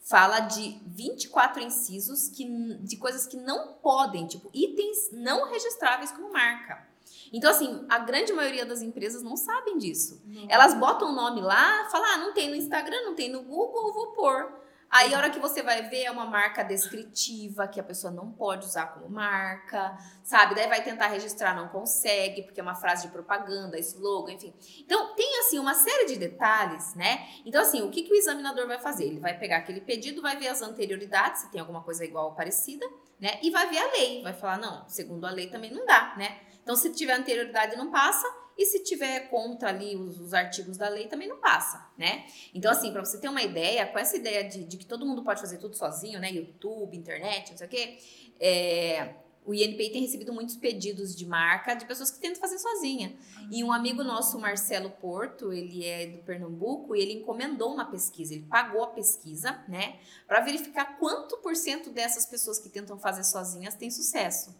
fala 0.00 0.40
de 0.40 0.78
24 0.86 1.62
incisos 1.62 2.28
que, 2.28 2.44
de 2.80 2.96
coisas 2.96 3.26
que 3.26 3.36
não 3.36 3.74
podem, 3.74 4.26
tipo, 4.26 4.50
itens 4.52 5.10
não 5.12 5.50
registráveis 5.50 6.10
como 6.10 6.32
marca. 6.32 6.86
Então, 7.32 7.50
assim, 7.50 7.84
a 7.88 7.98
grande 7.98 8.32
maioria 8.32 8.64
das 8.64 8.82
empresas 8.82 9.22
não 9.22 9.36
sabem 9.36 9.78
disso. 9.78 10.22
Não. 10.26 10.46
Elas 10.48 10.74
botam 10.74 11.10
o 11.10 11.12
nome 11.12 11.40
lá, 11.40 11.88
falam, 11.90 12.06
ah, 12.12 12.16
não 12.18 12.32
tem 12.32 12.48
no 12.48 12.54
Instagram, 12.54 13.02
não 13.02 13.14
tem 13.14 13.28
no 13.28 13.42
Google, 13.42 13.92
vou 13.92 14.12
pôr. 14.12 14.63
Aí 14.90 15.12
a 15.12 15.18
hora 15.18 15.30
que 15.30 15.38
você 15.38 15.62
vai 15.62 15.88
ver 15.88 16.04
é 16.04 16.10
uma 16.10 16.24
marca 16.24 16.62
descritiva 16.62 17.66
que 17.66 17.80
a 17.80 17.82
pessoa 17.82 18.12
não 18.12 18.30
pode 18.30 18.66
usar 18.66 18.86
como 18.88 19.08
marca, 19.08 19.96
sabe? 20.22 20.54
Daí 20.54 20.68
vai 20.68 20.82
tentar 20.82 21.08
registrar, 21.08 21.54
não 21.54 21.68
consegue, 21.68 22.42
porque 22.42 22.60
é 22.60 22.62
uma 22.62 22.74
frase 22.74 23.06
de 23.06 23.12
propaganda, 23.12 23.78
slogan, 23.78 24.32
enfim. 24.32 24.54
Então 24.80 25.14
tem 25.14 25.40
assim 25.40 25.58
uma 25.58 25.74
série 25.74 26.06
de 26.06 26.16
detalhes, 26.16 26.94
né? 26.94 27.26
Então 27.44 27.60
assim, 27.60 27.82
o 27.82 27.90
que, 27.90 28.02
que 28.02 28.12
o 28.12 28.16
examinador 28.16 28.66
vai 28.66 28.78
fazer? 28.78 29.04
Ele 29.04 29.20
vai 29.20 29.36
pegar 29.36 29.58
aquele 29.58 29.80
pedido, 29.80 30.22
vai 30.22 30.36
ver 30.36 30.48
as 30.48 30.62
anterioridades, 30.62 31.42
se 31.42 31.50
tem 31.50 31.60
alguma 31.60 31.82
coisa 31.82 32.04
igual 32.04 32.26
ou 32.26 32.32
parecida, 32.32 32.86
né? 33.20 33.38
E 33.42 33.50
vai 33.50 33.68
ver 33.68 33.78
a 33.78 33.90
lei, 33.92 34.22
vai 34.22 34.32
falar, 34.32 34.58
não, 34.58 34.88
segundo 34.88 35.26
a 35.26 35.30
lei 35.30 35.48
também 35.48 35.72
não 35.72 35.84
dá, 35.84 36.14
né? 36.16 36.38
Então 36.62 36.76
se 36.76 36.90
tiver 36.92 37.14
anterioridade 37.14 37.76
não 37.76 37.90
passa, 37.90 38.26
e 38.56 38.64
se 38.66 38.82
tiver 38.82 39.28
contra 39.28 39.68
ali 39.68 39.96
os, 39.96 40.20
os, 40.20 40.34
artigos 40.34 40.76
da 40.76 40.88
lei, 40.88 41.06
também 41.08 41.28
não 41.28 41.38
passa, 41.38 41.90
né? 41.98 42.26
Então, 42.54 42.70
assim, 42.70 42.92
para 42.92 43.04
você 43.04 43.18
ter 43.18 43.28
uma 43.28 43.42
ideia, 43.42 43.86
com 43.86 43.98
essa 43.98 44.16
ideia 44.16 44.44
de, 44.48 44.64
de, 44.64 44.76
que 44.76 44.86
todo 44.86 45.06
mundo 45.06 45.22
pode 45.22 45.40
fazer 45.40 45.58
tudo 45.58 45.76
sozinho, 45.76 46.20
né? 46.20 46.30
YouTube, 46.30 46.96
internet, 46.96 47.50
não 47.50 47.58
sei 47.58 47.66
o 47.66 47.70
quê, 47.70 47.98
é, 48.40 49.14
o 49.44 49.52
INPI 49.52 49.90
tem 49.90 50.00
recebido 50.00 50.32
muitos 50.32 50.56
pedidos 50.56 51.14
de 51.14 51.26
marca 51.26 51.74
de 51.74 51.84
pessoas 51.84 52.10
que 52.10 52.18
tentam 52.18 52.40
fazer 52.40 52.58
sozinha. 52.58 53.14
E 53.50 53.62
um 53.62 53.70
amigo 53.70 54.02
nosso, 54.02 54.38
Marcelo 54.38 54.88
Porto, 54.90 55.52
ele 55.52 55.84
é 55.84 56.06
do 56.06 56.18
Pernambuco, 56.22 56.96
e 56.96 57.00
ele 57.00 57.12
encomendou 57.12 57.74
uma 57.74 57.84
pesquisa, 57.84 58.32
ele 58.32 58.44
pagou 58.44 58.82
a 58.82 58.86
pesquisa, 58.88 59.62
né, 59.68 59.98
para 60.26 60.40
verificar 60.40 60.98
quanto 60.98 61.36
por 61.38 61.54
cento 61.54 61.90
dessas 61.90 62.24
pessoas 62.24 62.58
que 62.58 62.70
tentam 62.70 62.98
fazer 62.98 63.24
sozinhas 63.24 63.74
têm 63.74 63.90
sucesso. 63.90 64.54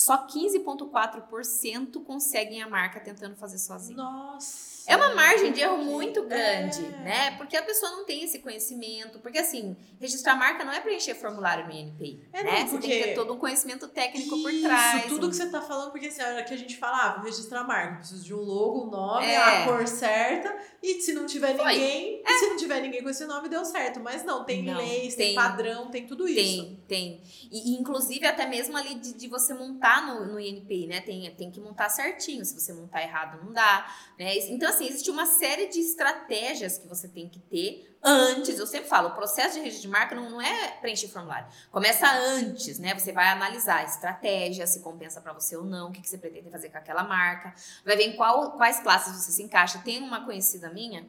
Só 0.00 0.26
15,4% 0.26 2.02
conseguem 2.02 2.62
a 2.62 2.70
marca 2.70 2.98
tentando 3.00 3.36
fazer 3.36 3.58
sozinho. 3.58 3.98
Nossa! 3.98 4.79
É 4.90 4.96
uma 4.96 5.14
margem 5.14 5.52
de 5.52 5.60
erro 5.60 5.78
muito 5.78 6.22
grande, 6.24 6.84
é. 6.84 7.04
né? 7.04 7.30
Porque 7.36 7.56
a 7.56 7.62
pessoa 7.62 7.92
não 7.92 8.04
tem 8.04 8.24
esse 8.24 8.40
conhecimento. 8.40 9.20
Porque, 9.20 9.38
assim, 9.38 9.76
registrar 10.00 10.34
marca 10.34 10.64
não 10.64 10.72
é 10.72 10.80
preencher 10.80 11.14
formulário 11.14 11.66
no 11.66 11.72
INPI, 11.72 12.28
é, 12.32 12.42
né? 12.42 12.60
Não, 12.60 12.68
você 12.68 12.78
tem 12.78 12.90
que 12.90 13.04
ter 13.04 13.14
todo 13.14 13.32
um 13.32 13.38
conhecimento 13.38 13.86
técnico 13.86 14.34
Isso, 14.34 14.42
por 14.42 14.52
trás. 14.60 15.06
tudo 15.06 15.26
um... 15.26 15.30
que 15.30 15.36
você 15.36 15.48
tá 15.48 15.62
falando, 15.62 15.92
porque 15.92 16.08
assim, 16.08 16.22
a 16.22 16.28
hora 16.28 16.42
que 16.42 16.52
a 16.52 16.56
gente 16.56 16.76
fala, 16.76 17.04
ah, 17.04 17.12
vou 17.14 17.24
registrar 17.26 17.62
marca, 17.62 17.96
preciso 17.98 18.24
de 18.24 18.34
um 18.34 18.40
logo, 18.40 18.86
um 18.86 18.90
nome, 18.90 19.26
é. 19.26 19.36
a 19.36 19.64
cor 19.64 19.86
certa. 19.86 20.56
E 20.82 21.00
se 21.00 21.12
não 21.12 21.26
tiver 21.26 21.56
Foi. 21.56 21.72
ninguém, 21.72 22.22
é. 22.24 22.38
se 22.38 22.46
não 22.48 22.56
tiver 22.56 22.80
ninguém 22.80 23.02
com 23.02 23.10
esse 23.10 23.24
nome, 23.26 23.48
deu 23.48 23.64
certo. 23.64 24.00
Mas 24.00 24.24
não, 24.24 24.44
tem 24.44 24.62
não, 24.62 24.78
leis, 24.78 25.14
tem, 25.14 25.28
tem, 25.28 25.34
padrão, 25.34 25.90
tem 25.90 26.06
tudo 26.06 26.26
isso. 26.26 26.34
Tem, 26.34 26.82
tem. 26.88 27.22
E, 27.50 27.76
inclusive, 27.78 28.26
até 28.26 28.46
mesmo 28.46 28.76
ali 28.76 28.94
de, 28.94 29.12
de 29.12 29.28
você 29.28 29.54
montar 29.54 30.06
no, 30.06 30.26
no 30.26 30.40
INPI, 30.40 30.86
né? 30.86 31.00
Tem, 31.00 31.30
tem 31.34 31.50
que 31.50 31.60
montar 31.60 31.88
certinho. 31.90 32.44
Se 32.44 32.58
você 32.58 32.72
montar 32.72 33.02
errado, 33.02 33.44
não 33.44 33.52
dá. 33.52 33.86
Né? 34.18 34.38
Então, 34.48 34.68
assim, 34.68 34.79
existe 34.84 35.10
uma 35.10 35.26
série 35.26 35.68
de 35.68 35.80
estratégias 35.80 36.78
que 36.78 36.86
você 36.86 37.08
tem 37.08 37.28
que 37.28 37.38
ter 37.38 37.98
antes. 38.02 38.58
Eu 38.58 38.66
sempre 38.66 38.88
falo, 38.88 39.08
o 39.08 39.14
processo 39.14 39.54
de 39.54 39.60
registro 39.60 39.88
de 39.88 39.92
marca 39.92 40.14
não, 40.14 40.30
não 40.30 40.40
é 40.40 40.68
preencher 40.80 41.08
formulário. 41.08 41.46
Começa 41.70 42.10
antes, 42.10 42.78
né? 42.78 42.94
Você 42.94 43.12
vai 43.12 43.28
analisar 43.28 43.78
a 43.78 43.84
estratégia, 43.84 44.66
se 44.66 44.80
compensa 44.80 45.20
para 45.20 45.32
você 45.32 45.56
ou 45.56 45.64
não, 45.64 45.88
o 45.88 45.92
que, 45.92 46.00
que 46.00 46.08
você 46.08 46.18
pretende 46.18 46.50
fazer 46.50 46.70
com 46.70 46.78
aquela 46.78 47.04
marca. 47.04 47.54
Vai 47.84 47.96
ver 47.96 48.04
em 48.04 48.16
qual, 48.16 48.52
quais 48.52 48.80
classes 48.80 49.14
você 49.14 49.32
se 49.32 49.42
encaixa. 49.42 49.78
Tem 49.84 50.02
uma 50.02 50.24
conhecida 50.24 50.70
minha 50.70 51.06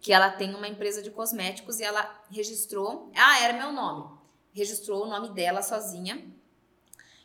que 0.00 0.12
ela 0.12 0.30
tem 0.30 0.54
uma 0.54 0.68
empresa 0.68 1.02
de 1.02 1.10
cosméticos 1.10 1.80
e 1.80 1.84
ela 1.84 2.22
registrou. 2.30 3.10
Ah, 3.16 3.40
era 3.40 3.54
meu 3.54 3.72
nome. 3.72 4.18
Registrou 4.52 5.04
o 5.04 5.08
nome 5.08 5.30
dela 5.34 5.62
sozinha 5.62 6.22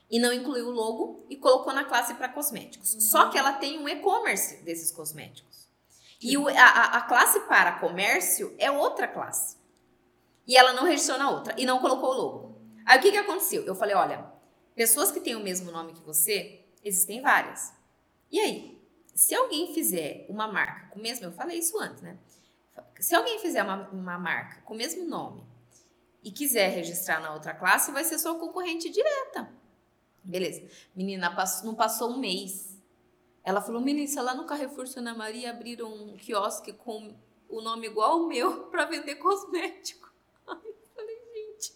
e 0.09 0.19
não 0.19 0.33
incluiu 0.33 0.67
o 0.67 0.71
logo 0.71 1.25
e 1.29 1.35
colocou 1.35 1.73
na 1.73 1.85
classe 1.85 2.13
para 2.15 2.29
cosméticos. 2.29 2.95
Uhum. 2.95 3.01
Só 3.01 3.29
que 3.29 3.37
ela 3.37 3.53
tem 3.53 3.79
um 3.79 3.87
e-commerce 3.87 4.63
desses 4.63 4.91
cosméticos. 4.91 5.67
E 6.21 6.37
o, 6.37 6.47
a, 6.47 6.97
a 6.97 7.01
classe 7.01 7.39
para 7.41 7.79
comércio 7.79 8.53
é 8.57 8.69
outra 8.69 9.07
classe. 9.07 9.57
E 10.45 10.57
ela 10.57 10.73
não 10.73 10.83
registrou 10.83 11.17
na 11.17 11.29
outra 11.29 11.53
e 11.57 11.65
não 11.65 11.79
colocou 11.79 12.09
o 12.09 12.17
logo. 12.17 12.61
Aí 12.85 12.97
o 12.97 13.01
que, 13.01 13.11
que 13.11 13.17
aconteceu? 13.17 13.63
Eu 13.63 13.75
falei: 13.75 13.95
olha, 13.95 14.25
pessoas 14.75 15.11
que 15.11 15.19
têm 15.19 15.35
o 15.35 15.39
mesmo 15.39 15.71
nome 15.71 15.93
que 15.93 16.01
você, 16.01 16.65
existem 16.83 17.21
várias. 17.21 17.71
E 18.31 18.39
aí? 18.39 18.79
Se 19.13 19.35
alguém 19.35 19.73
fizer 19.73 20.25
uma 20.29 20.47
marca 20.47 20.87
com 20.87 20.99
o 20.99 21.01
mesmo, 21.01 21.25
eu 21.25 21.31
falei 21.33 21.59
isso 21.59 21.77
antes, 21.77 22.01
né? 22.01 22.17
Se 22.99 23.13
alguém 23.13 23.37
fizer 23.39 23.61
uma, 23.61 23.89
uma 23.89 24.17
marca 24.17 24.61
com 24.61 24.73
o 24.73 24.77
mesmo 24.77 25.05
nome 25.05 25.43
e 26.23 26.31
quiser 26.31 26.69
registrar 26.69 27.19
na 27.19 27.33
outra 27.33 27.53
classe, 27.53 27.91
vai 27.91 28.03
ser 28.03 28.17
sua 28.17 28.39
concorrente 28.39 28.89
direta. 28.89 29.49
Beleza. 30.29 30.61
Menina, 30.95 31.35
não 31.63 31.73
passou 31.73 32.11
um 32.11 32.19
mês. 32.19 32.77
Ela 33.43 33.61
falou, 33.61 33.81
Melissa, 33.81 34.21
lá 34.21 34.35
no 34.35 34.45
Carrefour 34.45 34.85
Santa 34.85 35.13
Maria 35.13 35.49
abriram 35.49 35.91
um 35.91 36.15
quiosque 36.17 36.71
com 36.71 37.15
o 37.49 37.61
nome 37.61 37.87
igual 37.87 38.11
ao 38.11 38.27
meu 38.27 38.65
para 38.69 38.85
vender 38.85 39.15
cosmético. 39.15 40.13
Ai, 40.47 40.57
falei, 40.95 41.17
gente. 41.33 41.73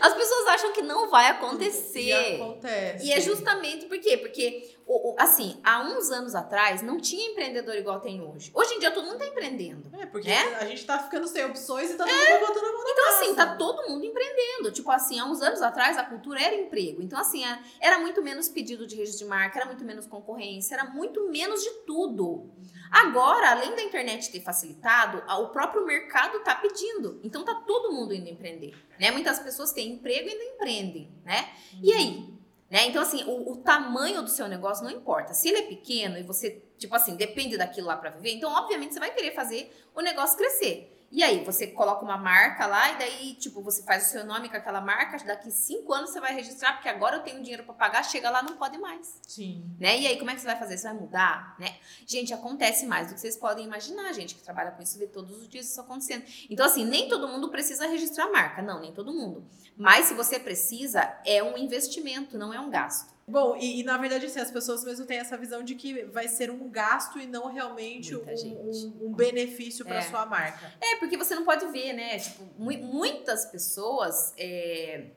As 0.00 0.14
pessoas 0.14 0.48
acham 0.48 0.72
que 0.72 0.80
não 0.80 1.10
vai 1.10 1.26
acontecer. 1.26 2.00
E 2.00 2.12
acontece. 2.36 3.06
E 3.06 3.12
é 3.12 3.20
justamente 3.20 3.84
por 3.84 3.98
quê? 3.98 4.16
Porque, 4.16 4.77
assim, 5.18 5.60
há 5.62 5.82
uns 5.82 6.10
anos 6.10 6.34
atrás 6.34 6.82
não 6.82 6.98
tinha 6.98 7.30
empreendedor 7.30 7.74
igual 7.76 8.00
tem 8.00 8.20
hoje. 8.22 8.50
Hoje 8.54 8.74
em 8.74 8.78
dia 8.78 8.90
todo 8.90 9.06
mundo 9.06 9.18
tá 9.18 9.26
empreendendo. 9.26 9.90
É, 9.98 10.06
porque 10.06 10.28
né? 10.28 10.56
a 10.60 10.64
gente 10.64 10.84
tá 10.84 10.98
ficando 10.98 11.26
sem 11.28 11.44
opções 11.44 11.90
e 11.90 11.94
tá 11.94 12.04
todo 12.04 12.14
é. 12.14 12.34
mundo 12.34 12.46
botando 12.46 12.64
a 12.64 12.72
mão 12.72 12.84
na 12.84 12.90
Então, 12.90 13.04
casa. 13.04 13.20
assim, 13.20 13.34
tá 13.34 13.56
todo 13.56 13.88
mundo 13.88 14.04
empreendendo. 14.04 14.72
Tipo 14.72 14.90
assim, 14.90 15.18
há 15.18 15.24
uns 15.24 15.42
anos 15.42 15.60
atrás 15.62 15.98
a 15.98 16.04
cultura 16.04 16.40
era 16.40 16.54
emprego. 16.54 17.02
Então, 17.02 17.18
assim, 17.18 17.44
é, 17.44 17.58
era 17.80 17.98
muito 17.98 18.22
menos 18.22 18.48
pedido 18.48 18.86
de 18.86 18.96
registro 18.96 19.24
de 19.24 19.30
marca, 19.30 19.58
era 19.58 19.66
muito 19.66 19.84
menos 19.84 20.06
concorrência, 20.06 20.74
era 20.74 20.84
muito 20.84 21.28
menos 21.28 21.62
de 21.62 21.70
tudo. 21.86 22.50
Agora, 22.90 23.50
além 23.50 23.74
da 23.74 23.82
internet 23.82 24.30
ter 24.30 24.40
facilitado, 24.40 25.22
o 25.42 25.48
próprio 25.48 25.84
mercado 25.84 26.40
tá 26.40 26.54
pedindo. 26.54 27.20
Então 27.22 27.44
tá 27.44 27.54
todo 27.54 27.92
mundo 27.92 28.14
indo 28.14 28.28
empreender, 28.28 28.74
né? 28.98 29.10
Muitas 29.10 29.38
pessoas 29.38 29.72
têm 29.72 29.92
emprego 29.92 30.28
e 30.28 30.32
ainda 30.32 30.44
empreendem, 30.44 31.12
né? 31.24 31.50
E 31.82 31.92
aí? 31.92 32.37
Né? 32.70 32.86
Então, 32.86 33.00
assim, 33.00 33.24
o, 33.24 33.52
o, 33.52 33.56
tamanho 33.56 34.22
do 34.22 34.28
seu 34.28 34.46
negócio 34.46 34.84
não 34.84 34.90
importa. 34.90 35.32
Se 35.32 35.48
ele 35.48 35.58
é 35.58 35.62
pequeno 35.62 36.18
e 36.18 36.22
você, 36.22 36.62
tipo 36.76 36.94
assim, 36.94 37.16
depende 37.16 37.56
daquilo 37.56 37.86
lá 37.86 37.96
para 37.96 38.10
viver, 38.10 38.34
então, 38.34 38.52
obviamente, 38.52 38.92
você 38.92 39.00
vai 39.00 39.10
querer 39.10 39.34
fazer 39.34 39.74
o 39.94 40.02
negócio 40.02 40.36
crescer. 40.36 40.94
E 41.10 41.22
aí, 41.22 41.42
você 41.42 41.68
coloca 41.68 42.04
uma 42.04 42.18
marca 42.18 42.66
lá 42.66 42.92
e 42.92 42.98
daí, 42.98 43.34
tipo, 43.34 43.62
você 43.62 43.82
faz 43.82 44.06
o 44.06 44.10
seu 44.10 44.26
nome 44.26 44.50
com 44.50 44.56
aquela 44.58 44.82
marca, 44.82 45.16
daqui 45.24 45.50
cinco 45.50 45.94
anos 45.94 46.10
você 46.10 46.20
vai 46.20 46.34
registrar, 46.34 46.74
porque 46.74 46.88
agora 46.88 47.16
eu 47.16 47.22
tenho 47.22 47.40
dinheiro 47.40 47.64
para 47.64 47.72
pagar, 47.72 48.02
chega 48.02 48.28
lá, 48.28 48.42
não 48.42 48.58
pode 48.58 48.76
mais. 48.76 49.18
Sim. 49.26 49.64
Né? 49.80 50.00
E 50.00 50.06
aí, 50.06 50.18
como 50.18 50.30
é 50.30 50.34
que 50.34 50.42
você 50.42 50.46
vai 50.46 50.58
fazer? 50.58 50.76
Você 50.76 50.86
vai 50.86 50.98
mudar, 50.98 51.56
né? 51.58 51.76
Gente, 52.06 52.34
acontece 52.34 52.84
mais 52.84 53.08
do 53.08 53.14
que 53.14 53.20
vocês 53.20 53.38
podem 53.38 53.64
imaginar, 53.64 54.12
gente 54.12 54.34
que 54.34 54.42
trabalha 54.42 54.72
com 54.72 54.82
isso, 54.82 54.98
vê 54.98 55.06
todos 55.06 55.34
os 55.34 55.48
dias 55.48 55.66
isso 55.66 55.80
acontecendo. 55.80 56.24
Então, 56.50 56.66
assim, 56.66 56.84
nem 56.84 57.08
todo 57.08 57.26
mundo 57.26 57.48
precisa 57.48 57.86
registrar 57.86 58.30
marca. 58.30 58.60
Não, 58.60 58.78
nem 58.78 58.92
todo 58.92 59.10
mundo. 59.10 59.48
Mas 59.78 60.06
se 60.06 60.14
você 60.14 60.40
precisa, 60.40 61.16
é 61.24 61.40
um 61.40 61.56
investimento, 61.56 62.36
não 62.36 62.52
é 62.52 62.58
um 62.58 62.68
gasto. 62.68 63.16
Bom, 63.28 63.56
e, 63.56 63.80
e, 63.80 63.84
na 63.84 63.98
verdade, 63.98 64.24
assim, 64.26 64.40
as 64.40 64.50
pessoas 64.50 64.82
mesmo 64.82 65.04
têm 65.04 65.18
essa 65.18 65.36
visão 65.36 65.62
de 65.62 65.74
que 65.74 66.04
vai 66.06 66.26
ser 66.26 66.50
um 66.50 66.68
gasto 66.68 67.18
e 67.20 67.26
não 67.26 67.52
realmente 67.52 68.16
um, 68.16 68.24
um, 68.24 69.06
um, 69.08 69.12
benefício 69.12 69.84
para 69.84 69.98
é. 69.98 70.02
sua 70.02 70.24
marca. 70.24 70.72
É, 70.80 70.96
porque 70.96 71.16
você 71.16 71.34
não 71.34 71.44
pode 71.44 71.66
ver, 71.66 71.92
né? 71.92 72.18
Tipo, 72.18 72.44
muitas 72.56 73.44
pessoas, 73.44 74.32
é, 74.38 75.10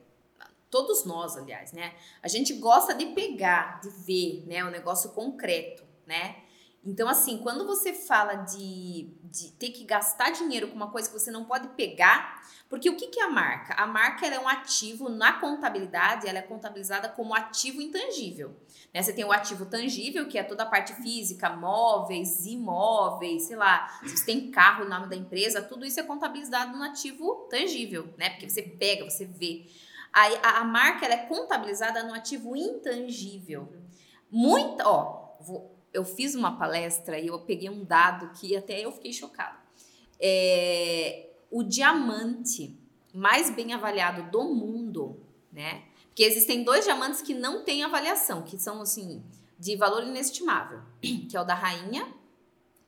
todos 0.70 1.06
nós, 1.06 1.38
aliás, 1.38 1.72
né? 1.72 1.94
A 2.22 2.28
gente 2.28 2.52
gosta 2.52 2.94
de 2.94 3.06
pegar, 3.06 3.80
de 3.80 3.88
ver, 3.88 4.44
né? 4.46 4.62
O 4.62 4.68
um 4.68 4.70
negócio 4.70 5.10
concreto, 5.10 5.82
né? 6.06 6.41
Então, 6.84 7.08
assim, 7.08 7.38
quando 7.38 7.64
você 7.64 7.92
fala 7.92 8.34
de, 8.34 9.08
de 9.22 9.52
ter 9.52 9.70
que 9.70 9.84
gastar 9.84 10.30
dinheiro 10.30 10.66
com 10.66 10.74
uma 10.74 10.90
coisa 10.90 11.08
que 11.08 11.18
você 11.18 11.30
não 11.30 11.44
pode 11.44 11.68
pegar, 11.68 12.42
porque 12.68 12.90
o 12.90 12.96
que, 12.96 13.06
que 13.06 13.20
é 13.20 13.24
a 13.24 13.30
marca? 13.30 13.74
A 13.74 13.86
marca 13.86 14.26
é 14.26 14.40
um 14.40 14.48
ativo 14.48 15.08
na 15.08 15.34
contabilidade, 15.34 16.26
ela 16.26 16.38
é 16.38 16.42
contabilizada 16.42 17.08
como 17.08 17.34
ativo 17.34 17.80
intangível. 17.80 18.56
Né? 18.92 19.00
Você 19.00 19.12
tem 19.12 19.24
o 19.24 19.30
ativo 19.30 19.66
tangível, 19.66 20.26
que 20.26 20.36
é 20.36 20.42
toda 20.42 20.64
a 20.64 20.66
parte 20.66 20.92
física, 20.94 21.50
móveis, 21.50 22.46
imóveis, 22.46 23.44
sei 23.44 23.56
lá, 23.56 24.00
se 24.02 24.16
você 24.16 24.26
tem 24.26 24.50
carro, 24.50 24.84
o 24.84 24.88
nome 24.88 25.06
da 25.06 25.14
empresa, 25.14 25.62
tudo 25.62 25.86
isso 25.86 26.00
é 26.00 26.02
contabilizado 26.02 26.76
no 26.76 26.82
ativo 26.82 27.46
tangível, 27.48 28.12
né? 28.18 28.30
Porque 28.30 28.50
você 28.50 28.62
pega, 28.62 29.08
você 29.08 29.24
vê. 29.24 29.66
Aí 30.12 30.36
a, 30.42 30.58
a 30.58 30.64
marca 30.64 31.04
ela 31.04 31.14
é 31.14 31.26
contabilizada 31.26 32.02
no 32.02 32.12
ativo 32.12 32.56
intangível. 32.56 33.72
Muita, 34.28 34.88
ó, 34.88 35.36
vou 35.40 35.71
eu 35.92 36.04
fiz 36.04 36.34
uma 36.34 36.56
palestra 36.56 37.18
e 37.18 37.26
eu 37.26 37.38
peguei 37.40 37.68
um 37.68 37.84
dado 37.84 38.30
que 38.38 38.56
até 38.56 38.80
eu 38.80 38.92
fiquei 38.92 39.12
chocada. 39.12 39.56
É, 40.20 41.28
o 41.50 41.62
diamante 41.62 42.78
mais 43.12 43.50
bem 43.50 43.74
avaliado 43.74 44.30
do 44.30 44.44
mundo, 44.44 45.20
né? 45.52 45.82
Porque 46.06 46.22
existem 46.22 46.62
dois 46.62 46.84
diamantes 46.84 47.22
que 47.22 47.34
não 47.34 47.64
têm 47.64 47.84
avaliação, 47.84 48.42
que 48.42 48.58
são 48.58 48.80
assim 48.80 49.22
de 49.58 49.76
valor 49.76 50.02
inestimável, 50.02 50.80
que 51.00 51.36
é 51.36 51.40
o 51.40 51.44
da 51.44 51.54
rainha, 51.54 52.06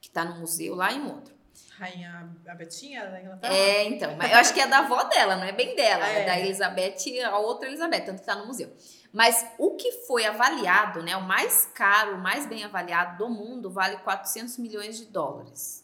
que 0.01 0.09
está 0.09 0.25
no 0.25 0.41
museu 0.41 0.75
lá, 0.75 0.93
e 0.93 0.99
um 0.99 1.15
outro. 1.15 1.35
Rainha 1.79 2.31
a 2.47 2.55
Betinha 2.55 3.07
da 3.07 3.21
Inglaterra? 3.21 3.55
É, 3.55 3.85
então, 3.85 4.17
mas 4.17 4.31
eu 4.31 4.39
acho 4.39 4.55
que 4.55 4.61
é 4.61 4.67
da 4.67 4.79
avó 4.79 5.03
dela, 5.05 5.37
não 5.37 5.45
é 5.45 5.53
bem 5.53 5.75
dela, 5.75 6.07
é, 6.07 6.23
é 6.23 6.27
da 6.27 6.41
Elizabeth, 6.41 7.21
a 7.25 7.39
outra 7.39 7.69
Elizabeth, 7.69 8.01
tanto 8.01 8.17
que 8.17 8.21
está 8.21 8.37
no 8.37 8.47
museu. 8.47 8.73
Mas 9.15 9.47
o 9.59 9.77
que 9.77 9.93
foi 10.09 10.27
avaliado, 10.27 11.01
né, 11.01 11.17
o 11.17 11.23
mais 11.23 11.67
caro, 11.73 12.17
o 12.17 12.21
mais 12.21 12.47
bem 12.47 12.65
avaliado 12.65 13.17
do 13.17 13.31
mundo, 13.31 13.71
vale 13.71 13.97
400 13.99 14.59
milhões 14.59 14.99
de 14.99 15.07
dólares. 15.07 15.83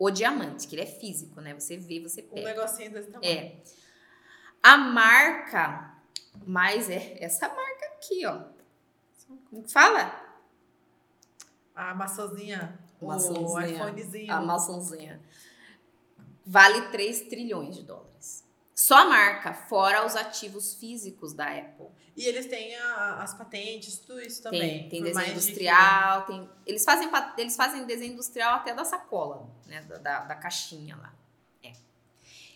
o 0.00 0.10
diamante, 0.10 0.66
que 0.68 0.74
ele 0.76 0.82
é 0.82 0.86
físico, 0.86 1.40
né? 1.40 1.52
Você 1.54 1.76
vê, 1.76 1.98
você 2.00 2.22
Um 2.22 2.34
pega. 2.34 2.48
negocinho 2.54 2.92
desse 2.92 3.10
tamanho. 3.10 3.30
É. 3.32 3.56
A 4.62 4.76
marca, 4.78 5.92
mas 6.46 6.88
é 6.88 7.16
essa 7.22 7.48
marca 7.48 7.84
aqui, 7.96 8.24
ó. 8.24 8.44
Como 9.50 9.64
que 9.64 9.72
fala? 9.72 10.24
A 11.74 11.94
maçãzinha. 11.96 12.78
Maçãzinha. 13.02 13.48
O 13.48 13.60
iPhonezinho. 13.60 14.32
A 14.32 14.40
maçãzinha. 14.40 15.20
Vale 16.46 16.88
3 16.90 17.22
trilhões 17.22 17.74
de 17.76 17.82
dólares. 17.82 18.44
Só 18.78 18.94
a 18.98 19.04
marca, 19.06 19.52
fora 19.52 20.06
os 20.06 20.14
ativos 20.14 20.74
físicos 20.74 21.32
da 21.32 21.46
Apple. 21.46 21.88
E 22.16 22.24
eles 22.24 22.46
têm 22.46 22.76
a- 22.76 23.20
as 23.24 23.34
patentes, 23.34 23.98
tudo 23.98 24.20
isso 24.20 24.40
também. 24.40 24.60
Tem, 24.82 24.88
tem 24.88 25.02
desenho 25.02 25.14
mais 25.16 25.26
de 25.26 25.32
industrial, 25.32 26.22
tem, 26.26 26.48
eles, 26.64 26.84
fazem, 26.84 27.10
eles 27.38 27.56
fazem 27.56 27.84
desenho 27.86 28.12
industrial 28.12 28.54
até 28.54 28.72
da 28.72 28.84
sacola, 28.84 29.50
né? 29.66 29.82
Da, 29.82 29.98
da, 29.98 30.20
da 30.26 30.34
caixinha 30.36 30.94
lá. 30.94 31.12
que- 31.60 31.72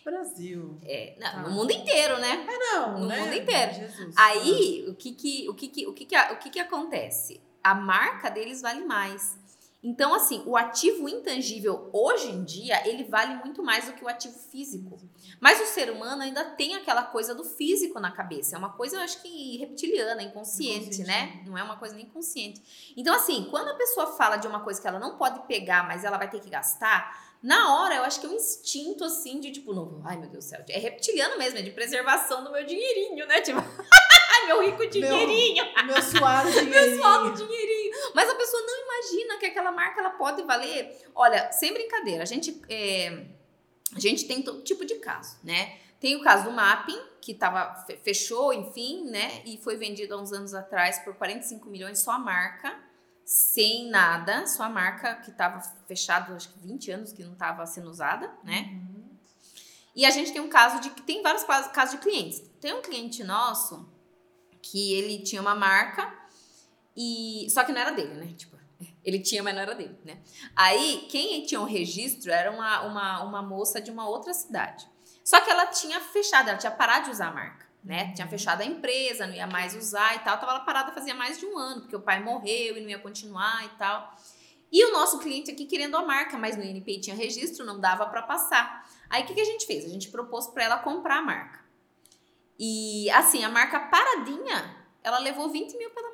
Brasil. 0.05 0.79
É, 0.85 1.13
não, 1.19 1.29
Tá. 1.31 1.41
No 1.41 1.51
mundo 1.51 1.71
inteiro, 1.73 2.17
né? 2.17 2.47
Não, 2.47 2.99
No 3.01 3.07
né? 3.07 3.19
mundo 3.19 3.33
inteiro. 3.33 3.73
Jesus. 3.73 4.15
Aí, 4.17 4.85
o 4.87 4.95
que 4.95 5.11
que, 5.11 5.49
o 5.49 5.53
que 5.53 5.67
que, 5.67 5.87
o 5.87 5.93
que 5.93 6.05
que, 6.05 6.17
o 6.17 6.37
que 6.37 6.49
que 6.51 6.59
acontece? 6.61 7.41
A 7.61 7.75
marca 7.75 8.29
deles 8.29 8.61
vale 8.61 8.85
mais. 8.85 9.37
Então, 9.85 10.13
assim, 10.13 10.41
o 10.45 10.55
ativo 10.55 11.09
intangível, 11.09 11.89
hoje 11.91 12.29
em 12.31 12.45
dia, 12.45 12.87
ele 12.87 13.03
vale 13.03 13.35
muito 13.43 13.61
mais 13.61 13.85
do 13.85 13.91
que 13.91 14.01
o 14.05 14.07
ativo 14.07 14.39
físico. 14.39 14.97
Mas 15.39 15.59
o 15.61 15.65
ser 15.65 15.91
humano 15.91 16.21
ainda 16.21 16.43
tem 16.43 16.75
aquela 16.75 17.03
coisa 17.03 17.33
do 17.33 17.43
físico 17.43 17.99
na 17.99 18.11
cabeça. 18.11 18.55
É 18.55 18.59
uma 18.59 18.73
coisa, 18.73 18.97
eu 18.97 19.01
acho 19.01 19.21
que 19.21 19.57
reptiliana, 19.57 20.21
inconsciente, 20.21 20.85
Inconsciente, 20.85 21.03
né? 21.07 21.43
Não 21.45 21.57
é 21.57 21.63
uma 21.63 21.77
coisa 21.77 21.95
nem 21.95 22.05
consciente. 22.05 22.93
Então, 22.95 23.13
assim, 23.15 23.47
quando 23.49 23.69
a 23.69 23.75
pessoa 23.75 24.07
fala 24.07 24.37
de 24.37 24.47
uma 24.47 24.61
coisa 24.61 24.81
que 24.81 24.87
ela 24.87 24.99
não 24.99 25.17
pode 25.17 25.45
pegar, 25.47 25.87
mas 25.87 26.03
ela 26.03 26.17
vai 26.17 26.29
ter 26.29 26.39
que 26.39 26.49
gastar, 26.49 27.33
na 27.41 27.75
hora 27.75 27.95
eu 27.95 28.03
acho 28.03 28.19
que 28.19 28.25
é 28.25 28.29
um 28.29 28.33
instinto, 28.35 29.03
assim, 29.03 29.39
de 29.39 29.51
tipo, 29.51 29.73
não, 29.73 30.01
ai 30.05 30.17
meu 30.17 30.29
Deus 30.29 30.45
do 30.45 30.49
céu. 30.49 30.63
É 30.69 30.79
reptiliano 30.79 31.37
mesmo, 31.37 31.59
é 31.59 31.61
de 31.61 31.71
preservação 31.71 32.43
do 32.43 32.51
meu 32.51 32.65
dinheirinho, 32.65 33.27
né? 33.27 33.41
Tipo, 33.43 33.61
meu 34.47 34.61
rico 34.65 34.85
dinheirinho. 34.87 35.63
Meu 35.85 36.01
suado 36.01 36.49
Meu 36.51 36.63
dinheirinho. 36.63 37.01
suado 37.01 37.31
dinheirinho. 37.33 37.93
Mas 38.13 38.29
a 38.29 38.35
pessoa 38.35 38.61
não 38.61 38.83
imagina 38.83 39.37
que 39.37 39.45
aquela 39.45 39.71
marca 39.71 39.99
ela 39.99 40.11
pode 40.11 40.41
valer. 40.43 40.97
Olha, 41.15 41.51
sem 41.51 41.73
brincadeira, 41.73 42.23
a 42.23 42.25
gente, 42.25 42.61
é, 42.69 43.25
a 43.95 43.99
gente 43.99 44.25
tem 44.27 44.41
todo 44.41 44.61
tipo 44.61 44.85
de 44.85 44.95
caso, 44.95 45.37
né? 45.43 45.77
Tem 45.99 46.15
o 46.15 46.21
caso 46.21 46.45
do 46.45 46.51
Mapping, 46.51 46.99
que 47.21 47.33
tava, 47.33 47.75
fe- 47.85 47.97
fechou, 48.03 48.51
enfim, 48.53 49.09
né? 49.09 49.41
E 49.45 49.57
foi 49.57 49.77
vendido 49.77 50.13
há 50.15 50.21
uns 50.21 50.33
anos 50.33 50.53
atrás 50.53 50.99
por 50.99 51.15
45 51.15 51.69
milhões 51.69 51.99
só 51.99 52.11
a 52.11 52.19
marca, 52.19 52.75
sem 53.25 53.89
nada, 53.89 54.45
só 54.47 54.63
a 54.63 54.69
marca 54.69 55.15
que 55.15 55.31
tava 55.31 55.61
fechado, 55.87 56.33
acho 56.33 56.49
que 56.49 56.59
20 56.59 56.91
anos 56.91 57.13
que 57.13 57.23
não 57.23 57.35
tava 57.35 57.65
sendo 57.65 57.89
usada, 57.89 58.29
né? 58.43 58.69
Uhum. 58.73 59.03
E 59.95 60.05
a 60.05 60.09
gente 60.09 60.33
tem 60.33 60.41
um 60.41 60.49
caso 60.49 60.81
de 60.81 60.89
que 60.89 61.01
tem 61.03 61.21
vários 61.21 61.43
casos 61.43 61.71
casos 61.71 61.95
de 61.95 62.01
clientes. 62.01 62.41
Tem 62.59 62.73
um 62.73 62.81
cliente 62.81 63.23
nosso 63.23 63.87
que 64.61 64.93
ele 64.93 65.19
tinha 65.23 65.41
uma 65.41 65.55
marca 65.55 66.11
e 66.97 67.47
só 67.49 67.63
que 67.63 67.71
não 67.71 67.79
era 67.79 67.91
dele, 67.91 68.13
né? 68.15 68.33
Tipo, 68.35 68.52
ele 69.03 69.19
tinha, 69.19 69.43
mas 69.43 69.53
não 69.53 69.61
era 69.61 69.75
dele, 69.75 69.97
né? 70.03 70.19
Aí 70.55 71.07
quem 71.09 71.43
tinha 71.43 71.59
um 71.59 71.65
registro 71.65 72.31
era 72.31 72.51
uma, 72.51 72.81
uma, 72.81 73.23
uma 73.23 73.41
moça 73.41 73.81
de 73.81 73.91
uma 73.91 74.07
outra 74.07 74.33
cidade. 74.33 74.87
Só 75.23 75.41
que 75.41 75.49
ela 75.49 75.67
tinha 75.67 75.99
fechado, 75.99 76.49
ela 76.49 76.57
tinha 76.57 76.71
parado 76.71 77.05
de 77.05 77.11
usar 77.11 77.27
a 77.27 77.31
marca, 77.31 77.65
né? 77.83 78.13
Tinha 78.13 78.27
fechado 78.27 78.61
a 78.61 78.65
empresa, 78.65 79.27
não 79.27 79.33
ia 79.33 79.47
mais 79.47 79.75
usar 79.75 80.15
e 80.15 80.19
tal. 80.19 80.37
Tava 80.37 80.53
lá 80.53 80.59
parada 80.61 80.91
fazia 80.91 81.13
mais 81.13 81.39
de 81.39 81.45
um 81.45 81.57
ano, 81.57 81.81
porque 81.81 81.95
o 81.95 82.01
pai 82.01 82.21
morreu 82.21 82.77
e 82.77 82.81
não 82.81 82.89
ia 82.89 82.99
continuar 82.99 83.65
e 83.65 83.69
tal. 83.77 84.15
E 84.71 84.83
o 84.85 84.91
nosso 84.91 85.19
cliente 85.19 85.51
aqui 85.51 85.65
querendo 85.65 85.95
a 85.95 86.03
marca, 86.03 86.37
mas 86.37 86.57
no 86.57 86.63
INPI 86.63 86.99
tinha 86.99 87.15
registro, 87.15 87.65
não 87.65 87.79
dava 87.79 88.07
para 88.07 88.23
passar. 88.23 88.89
Aí 89.09 89.23
o 89.23 89.25
que, 89.27 89.35
que 89.35 89.41
a 89.41 89.45
gente 89.45 89.67
fez? 89.67 89.85
A 89.85 89.89
gente 89.89 90.09
propôs 90.09 90.47
para 90.47 90.63
ela 90.63 90.77
comprar 90.79 91.17
a 91.17 91.21
marca. 91.21 91.59
E 92.57 93.09
assim, 93.11 93.43
a 93.43 93.49
marca 93.49 93.79
paradinha, 93.79 94.75
ela 95.03 95.19
levou 95.19 95.49
20 95.49 95.77
mil 95.77 95.89
pela 95.91 96.12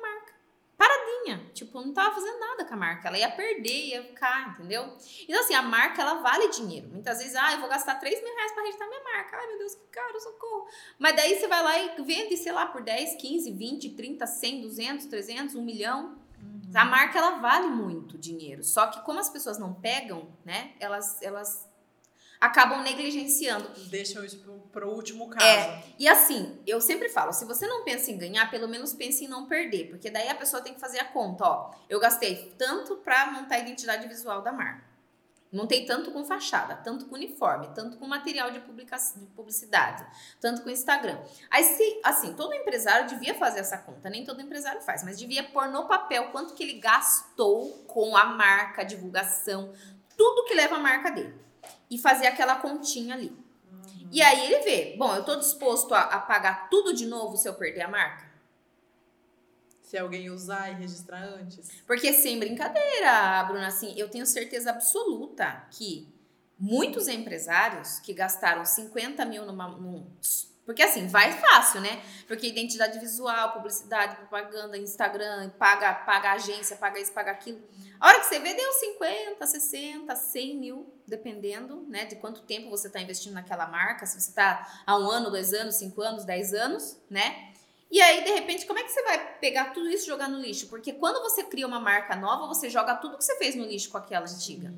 Paradinha. 1.20 1.50
Tipo, 1.52 1.80
não 1.80 1.92
tava 1.92 2.14
fazendo 2.14 2.38
nada 2.38 2.64
com 2.64 2.74
a 2.74 2.76
marca. 2.76 3.08
Ela 3.08 3.18
ia 3.18 3.30
perder, 3.30 3.86
ia 3.86 4.02
ficar, 4.02 4.50
entendeu? 4.50 4.96
Então, 5.28 5.40
assim, 5.40 5.54
a 5.54 5.62
marca, 5.62 6.00
ela 6.02 6.14
vale 6.14 6.48
dinheiro. 6.48 6.88
Muitas 6.88 7.18
vezes, 7.18 7.36
ah, 7.36 7.52
eu 7.52 7.60
vou 7.60 7.68
gastar 7.68 7.96
3 7.96 8.22
mil 8.22 8.34
reais 8.34 8.52
pra 8.52 8.62
registrar 8.62 8.88
minha 8.88 9.02
marca. 9.02 9.36
Ai, 9.36 9.46
meu 9.46 9.58
Deus, 9.58 9.74
que 9.74 9.86
caro, 9.90 10.20
socorro. 10.20 10.66
Mas 10.98 11.16
daí 11.16 11.38
você 11.38 11.46
vai 11.46 11.62
lá 11.62 11.78
e 11.78 12.02
vende, 12.02 12.36
sei 12.36 12.52
lá, 12.52 12.66
por 12.66 12.82
10, 12.82 13.16
15, 13.16 13.50
20, 13.52 13.90
30, 13.90 14.26
100, 14.26 14.62
200, 14.62 15.06
300, 15.06 15.54
1 15.54 15.62
milhão. 15.62 16.18
Uhum. 16.42 16.60
A 16.74 16.84
marca 16.84 17.18
ela 17.18 17.38
vale 17.38 17.68
muito 17.68 18.16
dinheiro, 18.16 18.64
só 18.64 18.86
que 18.86 19.02
como 19.02 19.18
as 19.18 19.28
pessoas 19.28 19.58
não 19.58 19.74
pegam, 19.74 20.28
né? 20.42 20.72
Elas 20.80 21.20
elas 21.20 21.69
acabam 22.40 22.82
negligenciando. 22.82 23.68
Deixa 23.88 24.24
isso 24.24 24.38
pro, 24.38 24.54
pro 24.72 24.90
último 24.90 25.28
caso. 25.28 25.44
É. 25.44 25.84
E 25.98 26.08
assim, 26.08 26.58
eu 26.66 26.80
sempre 26.80 27.08
falo, 27.08 27.32
se 27.32 27.44
você 27.44 27.66
não 27.66 27.84
pensa 27.84 28.10
em 28.10 28.16
ganhar, 28.16 28.50
pelo 28.50 28.66
menos 28.66 28.94
pense 28.94 29.24
em 29.24 29.28
não 29.28 29.46
perder, 29.46 29.90
porque 29.90 30.10
daí 30.10 30.28
a 30.28 30.34
pessoa 30.34 30.62
tem 30.62 30.72
que 30.72 30.80
fazer 30.80 31.00
a 31.00 31.04
conta, 31.04 31.44
ó. 31.44 31.74
Eu 31.88 32.00
gastei 32.00 32.54
tanto 32.56 32.96
para 32.96 33.30
montar 33.30 33.56
a 33.56 33.58
identidade 33.58 34.08
visual 34.08 34.40
da 34.40 34.52
marca. 34.52 34.88
Montei 35.52 35.84
tanto 35.84 36.12
com 36.12 36.24
fachada, 36.24 36.76
tanto 36.76 37.06
com 37.06 37.16
uniforme, 37.16 37.68
tanto 37.74 37.98
com 37.98 38.06
material 38.06 38.52
de, 38.52 38.60
de 38.60 39.26
publicidade, 39.34 40.06
tanto 40.40 40.62
com 40.62 40.70
Instagram. 40.70 41.18
Aí, 41.50 41.64
se, 41.64 42.00
assim, 42.04 42.34
todo 42.34 42.54
empresário 42.54 43.08
devia 43.08 43.34
fazer 43.34 43.58
essa 43.58 43.76
conta, 43.76 44.08
nem 44.08 44.24
todo 44.24 44.40
empresário 44.40 44.80
faz, 44.80 45.02
mas 45.02 45.18
devia 45.18 45.42
pôr 45.42 45.66
no 45.66 45.88
papel 45.88 46.30
quanto 46.30 46.54
que 46.54 46.62
ele 46.62 46.74
gastou 46.74 47.84
com 47.88 48.16
a 48.16 48.26
marca, 48.26 48.82
a 48.82 48.84
divulgação, 48.84 49.72
tudo 50.16 50.44
que 50.44 50.54
leva 50.54 50.76
a 50.76 50.78
marca 50.78 51.10
dele. 51.10 51.34
E 51.90 51.98
fazer 51.98 52.26
aquela 52.26 52.56
continha 52.56 53.14
ali. 53.14 53.28
Uhum. 53.70 54.08
E 54.12 54.22
aí 54.22 54.52
ele 54.52 54.62
vê, 54.62 54.94
bom, 54.96 55.14
eu 55.14 55.24
tô 55.24 55.36
disposto 55.36 55.92
a, 55.94 56.02
a 56.02 56.20
pagar 56.20 56.70
tudo 56.70 56.94
de 56.94 57.06
novo 57.06 57.36
se 57.36 57.48
eu 57.48 57.54
perder 57.54 57.82
a 57.82 57.88
marca? 57.88 58.30
Se 59.82 59.98
alguém 59.98 60.30
usar 60.30 60.70
e 60.70 60.74
registrar 60.74 61.20
antes. 61.20 61.68
Porque 61.86 62.12
sem 62.12 62.38
brincadeira, 62.38 63.42
Bruna, 63.44 63.66
assim, 63.66 63.92
eu 63.96 64.08
tenho 64.08 64.24
certeza 64.24 64.70
absoluta 64.70 65.66
que 65.72 66.08
muitos 66.60 67.08
empresários 67.08 67.98
que 68.00 68.12
gastaram 68.12 68.64
50 68.64 69.24
mil 69.24 69.46
numa. 69.46 69.68
Num, 69.68 70.06
porque 70.66 70.82
assim, 70.82 71.08
vai 71.08 71.32
fácil, 71.32 71.80
né? 71.80 72.00
Porque 72.28 72.46
identidade 72.46 73.00
visual, 73.00 73.54
publicidade, 73.54 74.14
propaganda, 74.16 74.78
Instagram, 74.78 75.50
paga, 75.58 75.92
paga 75.94 76.28
a 76.28 76.32
agência, 76.34 76.76
paga 76.76 77.00
isso, 77.00 77.10
paga 77.12 77.32
aquilo. 77.32 77.60
A 77.98 78.06
hora 78.06 78.20
que 78.20 78.26
você 78.26 78.38
vê, 78.38 78.54
deu 78.54 78.72
50, 78.72 79.44
60, 79.44 80.14
100 80.14 80.56
mil, 80.56 80.94
dependendo, 81.10 81.84
né? 81.88 82.06
De 82.06 82.16
quanto 82.16 82.40
tempo 82.42 82.70
você 82.70 82.86
está 82.86 83.00
investindo 83.00 83.34
naquela 83.34 83.66
marca. 83.66 84.06
Se 84.06 84.18
você 84.18 84.30
está 84.30 84.82
há 84.86 84.96
um 84.96 85.10
ano, 85.10 85.30
dois 85.30 85.52
anos, 85.52 85.74
cinco 85.74 86.00
anos, 86.00 86.24
dez 86.24 86.54
anos, 86.54 86.96
né? 87.10 87.52
E 87.90 88.00
aí, 88.00 88.22
de 88.22 88.30
repente, 88.30 88.66
como 88.66 88.78
é 88.78 88.84
que 88.84 88.90
você 88.90 89.02
vai 89.02 89.38
pegar 89.38 89.74
tudo 89.74 89.90
isso 89.90 90.04
e 90.04 90.06
jogar 90.06 90.28
no 90.28 90.38
lixo? 90.38 90.68
Porque 90.68 90.92
quando 90.92 91.20
você 91.20 91.42
cria 91.42 91.66
uma 91.66 91.80
marca 91.80 92.14
nova, 92.14 92.46
você 92.46 92.70
joga 92.70 92.94
tudo 92.94 93.18
que 93.18 93.24
você 93.24 93.36
fez 93.36 93.56
no 93.56 93.64
lixo 93.66 93.90
com 93.90 93.98
aquela 93.98 94.26
antiga. 94.26 94.72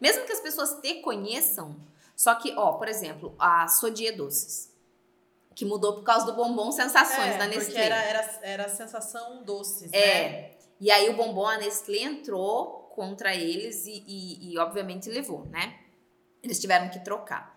Mesmo 0.00 0.26
que 0.26 0.32
as 0.32 0.40
pessoas 0.40 0.74
te 0.80 0.94
conheçam, 0.96 1.76
só 2.16 2.34
que, 2.34 2.52
ó, 2.56 2.72
por 2.72 2.88
exemplo, 2.88 3.34
a 3.38 3.68
Sodie 3.68 4.10
Doces, 4.10 4.72
que 5.54 5.64
mudou 5.64 5.94
por 5.94 6.02
causa 6.02 6.26
do 6.26 6.32
bombom 6.32 6.70
Sensações 6.72 7.34
é, 7.34 7.38
da 7.38 7.44
porque 7.44 7.58
Nestlé. 7.58 7.86
era, 7.86 7.96
era, 7.96 8.40
era 8.42 8.68
sensação 8.68 9.42
doces, 9.42 9.90
né? 9.90 9.98
É. 9.98 10.58
E 10.80 10.90
aí 10.90 11.08
o 11.08 11.16
bombom, 11.16 11.46
a 11.46 11.58
Nestlé 11.58 12.02
entrou 12.02 12.77
contra 12.98 13.32
eles 13.32 13.86
e, 13.86 14.02
e, 14.08 14.52
e, 14.52 14.58
obviamente 14.58 15.08
levou, 15.08 15.44
né? 15.46 15.78
Eles 16.42 16.58
tiveram 16.58 16.90
que 16.90 16.98
trocar. 16.98 17.56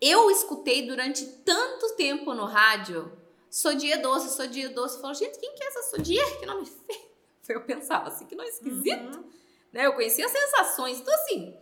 Eu 0.00 0.28
escutei 0.28 0.84
durante 0.88 1.24
tanto 1.44 1.94
tempo 1.94 2.34
no 2.34 2.46
rádio 2.46 3.16
Sodie 3.48 3.96
Doce, 3.98 4.34
Sodie 4.34 4.70
Doce. 4.70 5.00
Falou, 5.00 5.14
gente, 5.14 5.38
quem 5.38 5.54
que 5.54 5.62
é 5.62 5.68
essa 5.68 5.82
Sodie? 5.84 6.18
Que 6.40 6.46
nome 6.46 6.66
feio. 6.66 7.12
Eu 7.48 7.64
pensava 7.64 8.08
assim, 8.08 8.26
que 8.26 8.34
nome 8.34 8.48
esquisito. 8.48 9.18
Uhum. 9.18 9.30
Né? 9.72 9.86
Eu 9.86 9.92
conhecia 9.92 10.26
as 10.26 10.32
sensações. 10.32 10.98
Então, 10.98 11.14
assim, 11.14 11.56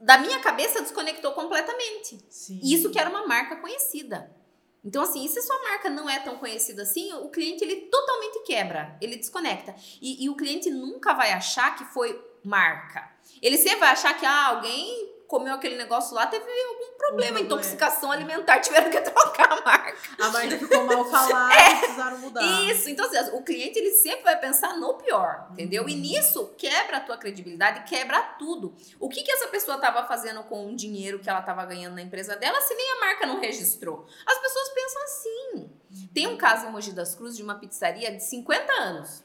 da 0.00 0.16
minha 0.16 0.40
cabeça 0.40 0.80
desconectou 0.80 1.32
completamente. 1.32 2.24
Sim. 2.30 2.58
Isso 2.62 2.88
que 2.88 2.98
era 2.98 3.10
uma 3.10 3.26
marca 3.26 3.56
conhecida. 3.56 4.34
Então, 4.82 5.02
assim, 5.02 5.26
e 5.26 5.28
se 5.28 5.42
sua 5.42 5.62
marca 5.62 5.90
não 5.90 6.08
é 6.08 6.20
tão 6.20 6.38
conhecida 6.38 6.82
assim, 6.82 7.12
o 7.12 7.28
cliente 7.28 7.62
ele 7.62 7.82
totalmente 7.82 8.44
quebra, 8.44 8.96
ele 9.00 9.16
desconecta. 9.16 9.74
E, 10.00 10.24
e 10.24 10.30
o 10.30 10.36
cliente 10.36 10.70
nunca 10.70 11.12
vai 11.12 11.32
achar 11.32 11.76
que 11.76 11.84
foi 11.92 12.31
marca. 12.44 13.10
Ele 13.40 13.56
sempre 13.56 13.80
vai 13.80 13.90
achar 13.90 14.14
que 14.14 14.26
ah, 14.26 14.48
alguém 14.48 15.10
comeu 15.32 15.54
aquele 15.54 15.76
negócio 15.76 16.14
lá, 16.14 16.26
teve 16.26 16.44
algum 16.44 16.92
problema, 16.98 17.38
problema. 17.38 17.40
intoxicação 17.40 18.12
alimentar, 18.12 18.60
tiveram 18.60 18.90
que 18.90 19.00
trocar 19.00 19.50
a 19.50 19.62
marca. 19.62 19.96
A 20.20 20.28
marca 20.28 20.58
ficou 20.58 20.84
mal 20.84 21.06
falada, 21.06 21.54
precisaram 21.80 22.18
mudar. 22.18 22.42
Isso, 22.64 22.90
então 22.90 23.06
assim, 23.06 23.30
o 23.34 23.42
cliente 23.42 23.78
ele 23.78 23.92
sempre 23.92 24.24
vai 24.24 24.38
pensar 24.38 24.76
no 24.76 24.92
pior, 24.94 25.46
entendeu? 25.52 25.88
E 25.88 25.94
Uhum. 25.94 26.00
nisso 26.00 26.54
quebra 26.58 26.98
a 26.98 27.00
tua 27.00 27.16
credibilidade, 27.16 27.88
quebra 27.88 28.20
tudo. 28.38 28.76
O 29.00 29.08
que 29.08 29.22
que 29.22 29.32
essa 29.32 29.48
pessoa 29.48 29.76
estava 29.76 30.06
fazendo 30.06 30.42
com 30.44 30.66
o 30.66 30.76
dinheiro 30.76 31.18
que 31.18 31.30
ela 31.30 31.40
estava 31.40 31.64
ganhando 31.64 31.94
na 31.94 32.02
empresa 32.02 32.36
dela 32.36 32.60
se 32.60 32.74
nem 32.74 32.92
a 32.92 33.00
marca 33.00 33.26
não 33.26 33.40
registrou? 33.40 34.06
As 34.26 34.38
pessoas 34.38 34.68
pensam 34.68 35.02
assim. 35.04 35.70
Tem 36.12 36.26
um 36.26 36.36
caso 36.36 36.66
em 36.66 36.70
Mogi 36.70 36.92
das 36.92 37.14
Cruzes 37.14 37.38
de 37.38 37.42
uma 37.42 37.54
pizzaria 37.54 38.12
de 38.12 38.22
50 38.22 38.70
anos. 38.70 39.24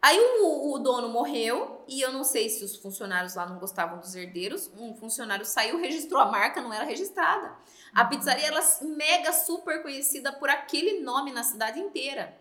Aí 0.00 0.18
o, 0.18 0.72
o, 0.72 0.78
dono 0.78 1.08
morreu 1.08 1.84
e 1.88 2.00
eu 2.00 2.12
não 2.12 2.22
sei 2.22 2.48
se 2.48 2.64
os 2.64 2.76
funcionários 2.76 3.34
lá 3.34 3.46
não 3.46 3.58
gostavam 3.58 3.98
dos 3.98 4.14
herdeiros. 4.14 4.70
Um 4.78 4.94
funcionário 4.94 5.44
saiu, 5.44 5.78
registrou 5.78 6.20
a 6.20 6.26
marca, 6.26 6.62
não 6.62 6.72
era 6.72 6.84
registrada. 6.84 7.56
A 7.92 8.04
pizzaria 8.04 8.46
era 8.46 8.60
mega 8.82 9.32
super 9.32 9.82
conhecida 9.82 10.32
por 10.32 10.48
aquele 10.48 11.00
nome 11.00 11.32
na 11.32 11.42
cidade 11.42 11.80
inteira. 11.80 12.36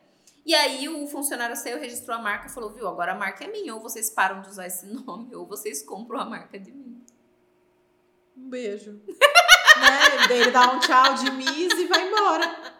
E 0.45 0.53
aí 0.53 0.87
o 0.87 1.07
funcionário 1.07 1.55
saiu, 1.55 1.79
registrou 1.79 2.15
a 2.15 2.21
marca 2.21 2.47
e 2.47 2.51
falou: 2.51 2.69
viu, 2.69 2.87
agora 2.87 3.13
a 3.13 3.15
marca 3.15 3.43
é 3.43 3.47
minha, 3.47 3.73
ou 3.73 3.81
vocês 3.81 4.09
param 4.09 4.41
de 4.41 4.49
usar 4.49 4.67
esse 4.67 4.85
nome, 5.03 5.35
ou 5.35 5.45
vocês 5.45 5.81
compram 5.81 6.19
a 6.19 6.25
marca 6.25 6.59
de 6.59 6.71
mim. 6.71 7.03
Um 8.37 8.49
beijo. 8.49 9.01
né? 9.09 10.35
Ele 10.35 10.51
dá 10.51 10.71
um 10.71 10.79
tchau 10.79 11.15
de 11.15 11.31
Miss 11.31 11.73
e 11.73 11.87
vai 11.87 12.07
embora. 12.07 12.76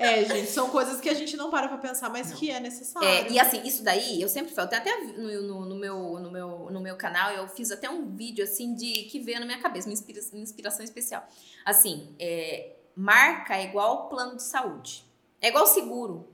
É, 0.00 0.24
gente, 0.24 0.50
são 0.50 0.70
coisas 0.70 0.98
que 0.98 1.10
a 1.10 1.14
gente 1.14 1.36
não 1.36 1.50
para 1.50 1.68
pra 1.68 1.76
pensar, 1.76 2.08
mas 2.08 2.30
não. 2.30 2.36
que 2.38 2.50
é 2.50 2.58
necessário. 2.58 3.06
É, 3.06 3.30
e 3.30 3.38
assim, 3.38 3.60
isso 3.66 3.84
daí, 3.84 4.20
eu 4.20 4.28
sempre 4.30 4.52
falo, 4.54 4.66
até 4.72 4.98
no, 4.98 5.42
no, 5.42 5.66
no, 5.66 5.76
meu, 5.76 6.18
no, 6.18 6.30
meu, 6.30 6.70
no 6.70 6.80
meu 6.80 6.96
canal, 6.96 7.32
eu 7.32 7.46
fiz 7.48 7.70
até 7.70 7.90
um 7.90 8.16
vídeo, 8.16 8.42
assim, 8.42 8.74
de 8.74 9.04
que 9.04 9.20
veio 9.20 9.38
na 9.40 9.46
minha 9.46 9.60
cabeça, 9.60 9.88
uma 9.88 10.42
inspiração, 10.42 10.82
especial. 10.82 11.26
Assim, 11.66 12.14
é, 12.18 12.76
marca 12.96 13.56
é 13.56 13.64
igual 13.64 14.08
plano 14.08 14.36
de 14.36 14.42
saúde. 14.42 15.04
É 15.38 15.48
igual 15.48 15.66
seguro. 15.66 16.28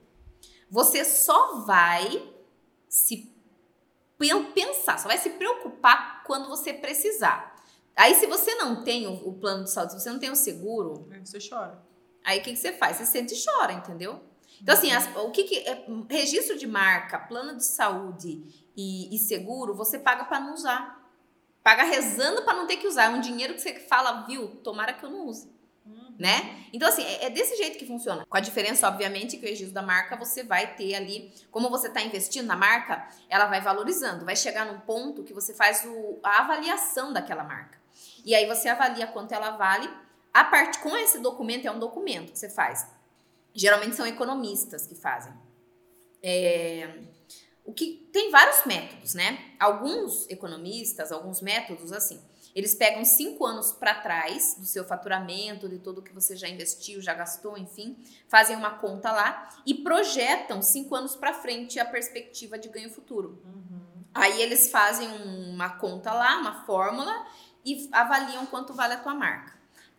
Você 0.71 1.05
só 1.05 1.61
vai 1.61 2.23
se 2.89 3.33
pensar, 4.55 4.99
só 4.99 5.09
vai 5.09 5.19
se 5.19 5.31
preocupar 5.31 6.23
quando 6.25 6.49
você 6.49 6.73
precisar. 6.73 7.57
Aí, 7.97 8.15
se 8.15 8.27
você 8.27 8.55
não 8.55 8.85
tem 8.85 9.07
o, 9.07 9.29
o 9.29 9.33
plano 9.35 9.65
de 9.65 9.71
saúde, 9.73 9.93
se 9.93 10.01
você 10.01 10.11
não 10.11 10.19
tem 10.19 10.31
o 10.31 10.37
seguro. 10.37 11.09
Você 11.25 11.39
chora. 11.39 11.86
Aí 12.27 12.41
o 12.41 12.43
que, 12.43 12.51
que 12.51 12.59
você 12.59 12.73
faz? 12.73 12.97
Você 12.97 13.07
sente 13.07 13.35
e 13.35 13.45
chora, 13.45 13.73
entendeu? 13.73 14.21
Então, 14.61 14.75
assim, 14.75 14.91
as, 14.91 15.07
o 15.17 15.31
que, 15.31 15.45
que 15.45 15.59
é, 15.59 15.87
registro 16.11 16.59
de 16.59 16.67
marca, 16.67 17.21
plano 17.21 17.57
de 17.57 17.65
saúde 17.65 18.43
e, 18.77 19.15
e 19.15 19.19
seguro, 19.19 19.77
você 19.77 19.97
paga 19.97 20.25
para 20.25 20.41
não 20.41 20.53
usar. 20.53 21.01
Paga 21.63 21.85
rezando 21.85 22.43
para 22.43 22.55
não 22.55 22.67
ter 22.67 22.79
que 22.79 22.87
usar. 22.89 23.05
É 23.05 23.09
um 23.11 23.21
dinheiro 23.21 23.55
que 23.55 23.61
você 23.61 23.75
fala, 23.75 24.27
viu? 24.27 24.49
Tomara 24.65 24.93
que 24.93 25.05
eu 25.05 25.11
não 25.11 25.27
use. 25.27 25.49
Uhum. 25.85 26.17
Né? 26.19 26.67
Então, 26.73 26.89
assim, 26.89 27.05
é, 27.05 27.27
é, 27.27 27.31
desse 27.31 27.57
jeito 27.57 27.79
que 27.79 27.87
funciona. 27.87 28.27
Com 28.29 28.37
a 28.37 28.41
diferença, 28.41 28.89
obviamente, 28.89 29.37
que 29.37 29.47
o 29.47 29.49
registro 29.49 29.73
da 29.73 29.83
marca 29.83 30.17
você 30.17 30.43
vai 30.43 30.75
ter 30.75 30.97
ali, 30.97 31.33
como 31.53 31.71
você 31.71 31.87
está 31.87 32.03
investindo 32.03 32.47
na 32.47 32.57
marca, 32.57 33.07
ela 33.29 33.47
vai 33.47 33.61
valorizando. 33.61 34.25
Vai 34.25 34.35
chegar 34.35 34.67
num 34.67 34.81
ponto 34.81 35.23
que 35.23 35.33
você 35.33 35.55
faz 35.55 35.85
o, 35.85 36.19
a 36.25 36.41
avaliação 36.41 37.13
daquela 37.13 37.45
marca. 37.45 37.79
E 38.25 38.35
aí 38.35 38.47
você 38.47 38.69
avalia 38.69 39.07
quanto 39.07 39.33
ela 39.33 39.53
vale 39.53 39.89
a 40.37 40.45
parte 40.45 40.81
com 40.81 40.95
esse 40.95 41.19
documento 41.19 41.67
é 41.67 41.71
um 41.71 41.79
documento 41.79 42.31
que 42.31 42.39
você 42.39 42.51
faz. 42.51 42.87
Geralmente 43.55 43.97
são 43.97 44.07
economistas 44.07 44.87
que 44.87 44.95
fazem. 44.95 45.33
É, 46.23 47.05
o 47.65 47.73
que 47.73 48.07
tem 48.13 48.31
vários 48.31 48.67
métodos, 48.67 49.15
né? 49.15 49.53
Alguns 49.59 50.29
economistas, 50.29 51.11
alguns 51.11 51.41
métodos 51.41 51.91
assim, 51.91 52.23
eles 52.55 52.75
pegam 52.75 53.03
cinco 53.03 53.47
anos 53.47 53.73
para 53.73 53.95
trás 53.95 54.57
do 54.59 54.67
seu 54.67 54.85
faturamento, 54.85 55.71
de 55.71 55.79
tudo 55.79 56.03
que 56.03 56.13
você 56.13 56.37
já 56.37 56.47
investiu, 56.47 57.01
já 57.01 57.15
gastou, 57.15 57.57
enfim, 57.57 57.97
fazem 58.29 58.57
uma 58.57 58.73
conta 58.73 59.13
lá 59.13 59.49
e 59.65 59.73
projetam 59.73 60.61
cinco 60.61 60.95
anos 60.95 61.17
para 61.17 61.33
frente 61.33 61.81
a 61.81 61.85
perspectiva 61.87 62.59
de 62.59 62.69
ganho 62.69 62.91
futuro. 62.91 63.43
Uhum. 63.43 64.05
Aí 64.13 64.43
eles 64.43 64.71
fazem 64.71 65.09
uma 65.51 65.79
conta 65.79 66.13
lá, 66.13 66.37
uma 66.39 66.67
fórmula 66.67 67.27
e 67.65 67.89
avaliam 67.91 68.45
quanto 68.45 68.75
vale 68.75 68.93
a 68.93 68.99
tua 68.99 69.15
marca. 69.15 69.56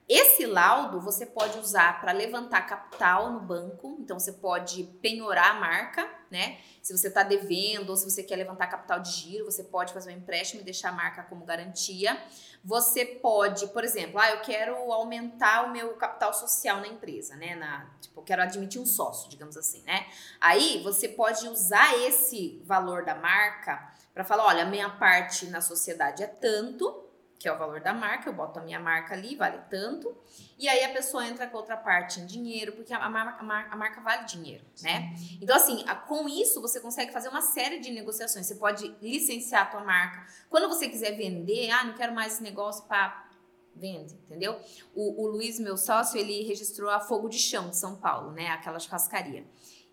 Esse 0.08 0.46
laudo 0.46 1.02
você 1.02 1.26
pode 1.26 1.60
usar 1.60 2.00
para 2.00 2.14
levantar 2.14 2.62
capital 2.62 3.30
no 3.34 3.42
banco, 3.42 3.98
então 4.00 4.18
você 4.18 4.32
pode 4.32 4.86
penhorar 5.02 5.52
a 5.52 5.60
marca, 5.60 6.10
né? 6.32 6.60
Se 6.82 6.98
você 6.98 7.10
está 7.10 7.24
devendo 7.24 7.90
ou 7.90 7.98
se 7.98 8.10
você 8.10 8.24
quer 8.24 8.38
levantar 8.38 8.68
capital 8.68 9.02
de 9.02 9.12
giro, 9.12 9.44
você 9.44 9.66
pode 9.66 9.92
fazer 9.92 10.14
um 10.14 10.16
empréstimo 10.16 10.62
e 10.62 10.64
deixar 10.64 10.90
a 10.90 10.92
marca 10.94 11.24
como 11.24 11.44
garantia. 11.44 12.18
Você 12.64 13.06
pode, 13.06 13.68
por 13.68 13.84
exemplo, 13.84 14.18
ah, 14.18 14.30
eu 14.30 14.40
quero 14.40 14.76
aumentar 14.94 15.66
o 15.66 15.72
meu 15.72 15.94
capital 15.96 16.34
social 16.34 16.80
na 16.80 16.88
empresa, 16.88 17.36
né? 17.36 17.56
Na, 17.56 17.92
tipo, 18.00 18.22
eu 18.22 18.24
quero 18.24 18.42
admitir 18.42 18.80
um 18.80 18.86
sócio, 18.86 19.30
digamos 19.30 19.58
assim, 19.58 19.82
né? 19.82 20.08
Aí 20.40 20.82
você 20.84 21.10
pode 21.10 21.50
usar 21.50 21.98
esse 22.00 22.62
valor 22.66 23.04
da 23.04 23.16
marca 23.16 23.94
para 24.14 24.24
falar, 24.24 24.46
olha, 24.46 24.66
minha 24.66 24.90
parte 24.90 25.48
na 25.48 25.60
sociedade 25.60 26.24
é 26.24 26.28
tanto, 26.28 27.07
que 27.40 27.48
é 27.48 27.54
o 27.54 27.58
valor 27.58 27.80
da 27.80 27.94
marca, 27.94 28.30
eu 28.30 28.34
boto 28.34 28.60
a 28.60 28.64
minha 28.64 28.80
marca 28.80 29.14
ali, 29.14 29.36
vale 29.36 29.60
tanto, 29.70 30.16
e 30.58 30.68
aí 30.68 30.84
a 30.84 30.90
pessoa 30.90 31.26
entra 31.26 31.46
com 31.46 31.58
outra 31.58 31.78
parte 31.78 32.20
em 32.20 32.26
dinheiro, 32.26 32.72
porque 32.72 32.92
a 32.92 33.10
marca, 33.10 33.42
a 33.42 33.76
marca, 33.76 34.02
vale 34.02 34.26
dinheiro, 34.26 34.64
né? 34.82 35.14
Então, 35.40 35.56
assim, 35.56 35.86
com 36.08 36.28
isso 36.28 36.60
você 36.62 36.80
consegue 36.80 37.12
fazer 37.12 37.30
uma 37.30 37.42
série 37.42 37.80
de 37.80 37.92
negociações. 37.92 38.48
Você 38.48 38.56
pode 38.56 38.88
licenciar 39.02 39.64
a 39.64 39.66
tua 39.66 39.84
marca. 39.84 40.26
Quando 40.50 40.68
você 40.68 40.90
quiser 40.90 41.12
vender, 41.12 41.70
ah, 41.70 41.84
não 41.84 41.94
quero 41.94 42.14
mais 42.14 42.34
esse 42.34 42.44
negócio 42.44 42.86
para 42.86 43.28
vende, 43.76 44.16
entendeu? 44.16 44.60
O, 44.96 45.24
o 45.24 45.28
Luiz, 45.28 45.60
meu 45.60 45.78
sócio, 45.78 46.20
ele 46.20 46.44
registrou 46.44 46.90
a 46.90 47.00
Fogo 47.00 47.30
de 47.30 47.38
Chão 47.38 47.70
de 47.70 47.78
São 47.78 47.96
Paulo, 47.96 48.32
né? 48.32 48.48
Aquela 48.48 48.80
churrascaria. 48.80 49.46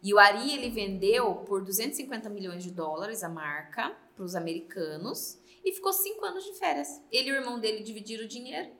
E 0.03 0.13
o 0.13 0.19
Ari, 0.19 0.53
ele 0.53 0.71
vendeu 0.71 1.35
por 1.47 1.63
250 1.63 2.29
milhões 2.31 2.63
de 2.63 2.71
dólares 2.71 3.23
a 3.23 3.29
marca 3.29 3.95
para 4.15 4.25
os 4.25 4.35
americanos 4.35 5.39
e 5.65 5.73
ficou 5.73 5.93
cinco 5.93 6.25
anos 6.25 6.45
de 6.45 6.53
férias. 6.59 7.03
Ele 7.11 7.31
e 7.31 7.33
o 7.33 7.37
irmão 7.37 7.59
dele 7.59 7.83
dividiram 7.83 8.25
o 8.25 8.29
dinheiro. 8.29 8.71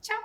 Tchau. 0.00 0.22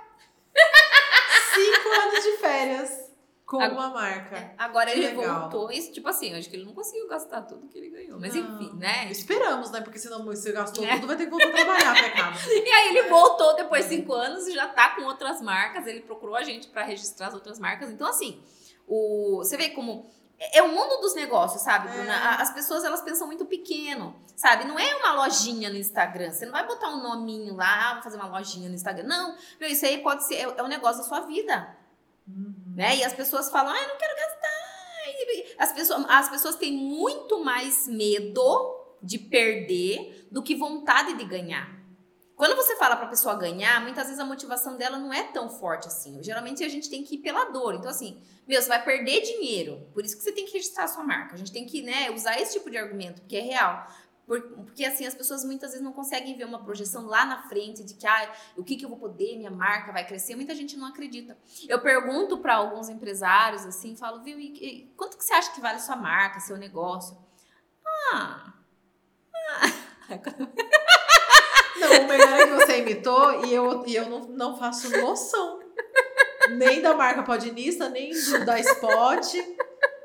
Cinco 1.54 1.88
anos 1.88 2.24
de 2.24 2.36
férias 2.38 3.12
com 3.52 3.60
agora, 3.60 3.80
uma 3.80 3.90
marca. 3.90 4.36
É, 4.36 4.54
agora 4.56 4.90
que 4.90 4.98
ele 4.98 5.08
legal. 5.08 5.40
voltou. 5.40 5.70
Isso, 5.70 5.92
tipo 5.92 6.08
assim, 6.08 6.34
acho 6.34 6.48
que 6.48 6.56
ele 6.56 6.64
não 6.64 6.72
conseguiu 6.72 7.06
gastar 7.06 7.42
tudo 7.42 7.68
que 7.68 7.76
ele 7.76 7.90
ganhou. 7.90 8.18
Mas 8.18 8.34
não, 8.34 8.62
enfim, 8.62 8.74
né? 8.78 9.10
Esperamos, 9.10 9.70
né? 9.70 9.82
Porque 9.82 9.98
senão 9.98 10.24
você 10.24 10.52
gastou 10.52 10.82
é. 10.86 10.94
tudo, 10.94 11.06
vai 11.06 11.16
ter 11.16 11.24
que 11.24 11.30
voltar 11.30 11.48
a 11.48 11.52
trabalhar, 11.52 12.02
pecado. 12.02 12.38
e 12.48 12.70
aí 12.70 12.96
ele 12.96 13.10
voltou 13.10 13.54
depois 13.54 13.84
de 13.84 13.96
cinco 13.96 14.14
anos 14.14 14.46
e 14.46 14.54
já 14.54 14.68
tá 14.68 14.96
com 14.96 15.02
outras 15.02 15.42
marcas. 15.42 15.86
Ele 15.86 16.00
procurou 16.00 16.34
a 16.34 16.42
gente 16.42 16.68
para 16.68 16.82
registrar 16.82 17.26
as 17.26 17.34
outras 17.34 17.58
marcas. 17.58 17.90
Então, 17.90 18.08
assim, 18.08 18.42
o, 18.86 19.38
você 19.38 19.58
vê 19.58 19.68
como 19.68 20.10
é 20.52 20.62
o 20.62 20.68
mundo 20.68 21.00
dos 21.00 21.14
negócios, 21.14 21.62
sabe, 21.62 21.88
Bruna? 21.88 22.12
É. 22.12 22.42
As 22.42 22.52
pessoas 22.52 22.84
elas 22.84 23.00
pensam 23.02 23.26
muito 23.26 23.44
pequeno, 23.44 24.14
sabe? 24.36 24.64
Não 24.64 24.78
é 24.78 24.94
uma 24.96 25.14
lojinha 25.24 25.70
no 25.70 25.76
Instagram. 25.76 26.32
Você 26.32 26.44
não 26.44 26.52
vai 26.52 26.66
botar 26.66 26.88
um 26.88 27.02
nominho 27.02 27.54
lá, 27.54 27.98
ah, 27.98 28.02
fazer 28.02 28.16
uma 28.16 28.26
lojinha 28.26 28.68
no 28.68 28.74
Instagram. 28.74 29.04
Não, 29.04 29.36
meu, 29.60 29.68
isso 29.68 29.84
aí 29.84 29.98
pode 29.98 30.24
ser, 30.24 30.34
é, 30.34 30.42
é 30.42 30.62
um 30.62 30.68
negócio 30.68 31.02
da 31.02 31.08
sua 31.08 31.20
vida. 31.20 31.76
Uhum. 32.26 32.54
Né? 32.74 32.96
E 32.96 33.04
as 33.04 33.12
pessoas 33.12 33.50
falam, 33.50 33.72
ah, 33.72 33.82
eu 33.82 33.88
não 33.88 33.96
quero 33.96 34.16
gastar. 34.16 34.52
As 35.58 35.72
pessoas, 35.72 36.04
as 36.08 36.28
pessoas 36.28 36.56
têm 36.56 36.72
muito 36.72 37.44
mais 37.44 37.86
medo 37.86 38.80
de 39.02 39.18
perder 39.18 40.28
do 40.30 40.42
que 40.42 40.54
vontade 40.54 41.14
de 41.14 41.24
ganhar. 41.24 41.81
Quando 42.42 42.56
você 42.56 42.74
fala 42.74 42.96
para 42.96 43.06
a 43.06 43.08
pessoa 43.08 43.36
ganhar, 43.36 43.80
muitas 43.80 44.06
vezes 44.06 44.18
a 44.18 44.24
motivação 44.24 44.76
dela 44.76 44.98
não 44.98 45.12
é 45.12 45.22
tão 45.22 45.48
forte 45.48 45.86
assim. 45.86 46.20
Geralmente 46.24 46.64
a 46.64 46.68
gente 46.68 46.90
tem 46.90 47.04
que 47.04 47.14
ir 47.14 47.18
pela 47.18 47.44
dor. 47.52 47.76
Então, 47.76 47.88
assim, 47.88 48.20
meu, 48.48 48.60
você 48.60 48.66
vai 48.66 48.82
perder 48.82 49.20
dinheiro. 49.20 49.88
Por 49.94 50.04
isso 50.04 50.16
que 50.16 50.24
você 50.24 50.32
tem 50.32 50.44
que 50.44 50.54
registrar 50.54 50.82
a 50.82 50.88
sua 50.88 51.04
marca. 51.04 51.34
A 51.34 51.38
gente 51.38 51.52
tem 51.52 51.64
que 51.64 51.82
né, 51.82 52.10
usar 52.10 52.40
esse 52.40 52.54
tipo 52.54 52.68
de 52.68 52.76
argumento, 52.76 53.20
porque 53.20 53.36
é 53.36 53.42
real. 53.42 53.86
Porque 54.26 54.84
assim, 54.84 55.06
as 55.06 55.14
pessoas 55.14 55.44
muitas 55.44 55.70
vezes 55.70 55.84
não 55.84 55.92
conseguem 55.92 56.36
ver 56.36 56.44
uma 56.44 56.64
projeção 56.64 57.06
lá 57.06 57.24
na 57.24 57.44
frente 57.44 57.84
de 57.84 57.94
que, 57.94 58.08
ah, 58.08 58.34
o 58.56 58.64
que, 58.64 58.74
que 58.74 58.84
eu 58.84 58.88
vou 58.88 58.98
poder, 58.98 59.36
minha 59.36 59.48
marca 59.48 59.92
vai 59.92 60.04
crescer. 60.04 60.34
Muita 60.34 60.52
gente 60.52 60.76
não 60.76 60.88
acredita. 60.88 61.38
Eu 61.68 61.80
pergunto 61.80 62.38
para 62.38 62.56
alguns 62.56 62.88
empresários 62.88 63.64
assim, 63.64 63.94
falo, 63.94 64.20
viu, 64.20 64.40
e, 64.40 64.46
e, 64.54 64.92
quanto 64.96 65.16
que 65.16 65.24
você 65.24 65.32
acha 65.32 65.52
que 65.52 65.60
vale 65.60 65.78
sua 65.78 65.94
marca, 65.94 66.40
seu 66.40 66.56
negócio? 66.56 67.16
Ah. 68.12 68.52
ah. 69.32 69.82
Não, 71.82 72.04
o 72.04 72.08
melhor 72.08 72.40
é 72.40 72.46
que 72.46 72.54
você 72.54 72.78
imitou 72.78 73.44
e 73.44 73.54
eu, 73.54 73.84
e 73.86 73.96
eu 73.96 74.08
não, 74.08 74.20
não 74.28 74.58
faço 74.58 74.90
noção. 75.00 75.60
Nem 76.50 76.80
da 76.80 76.94
marca 76.94 77.22
Podinista, 77.22 77.88
nem 77.88 78.10
do, 78.10 78.44
da 78.44 78.58
Spot. 78.60 79.26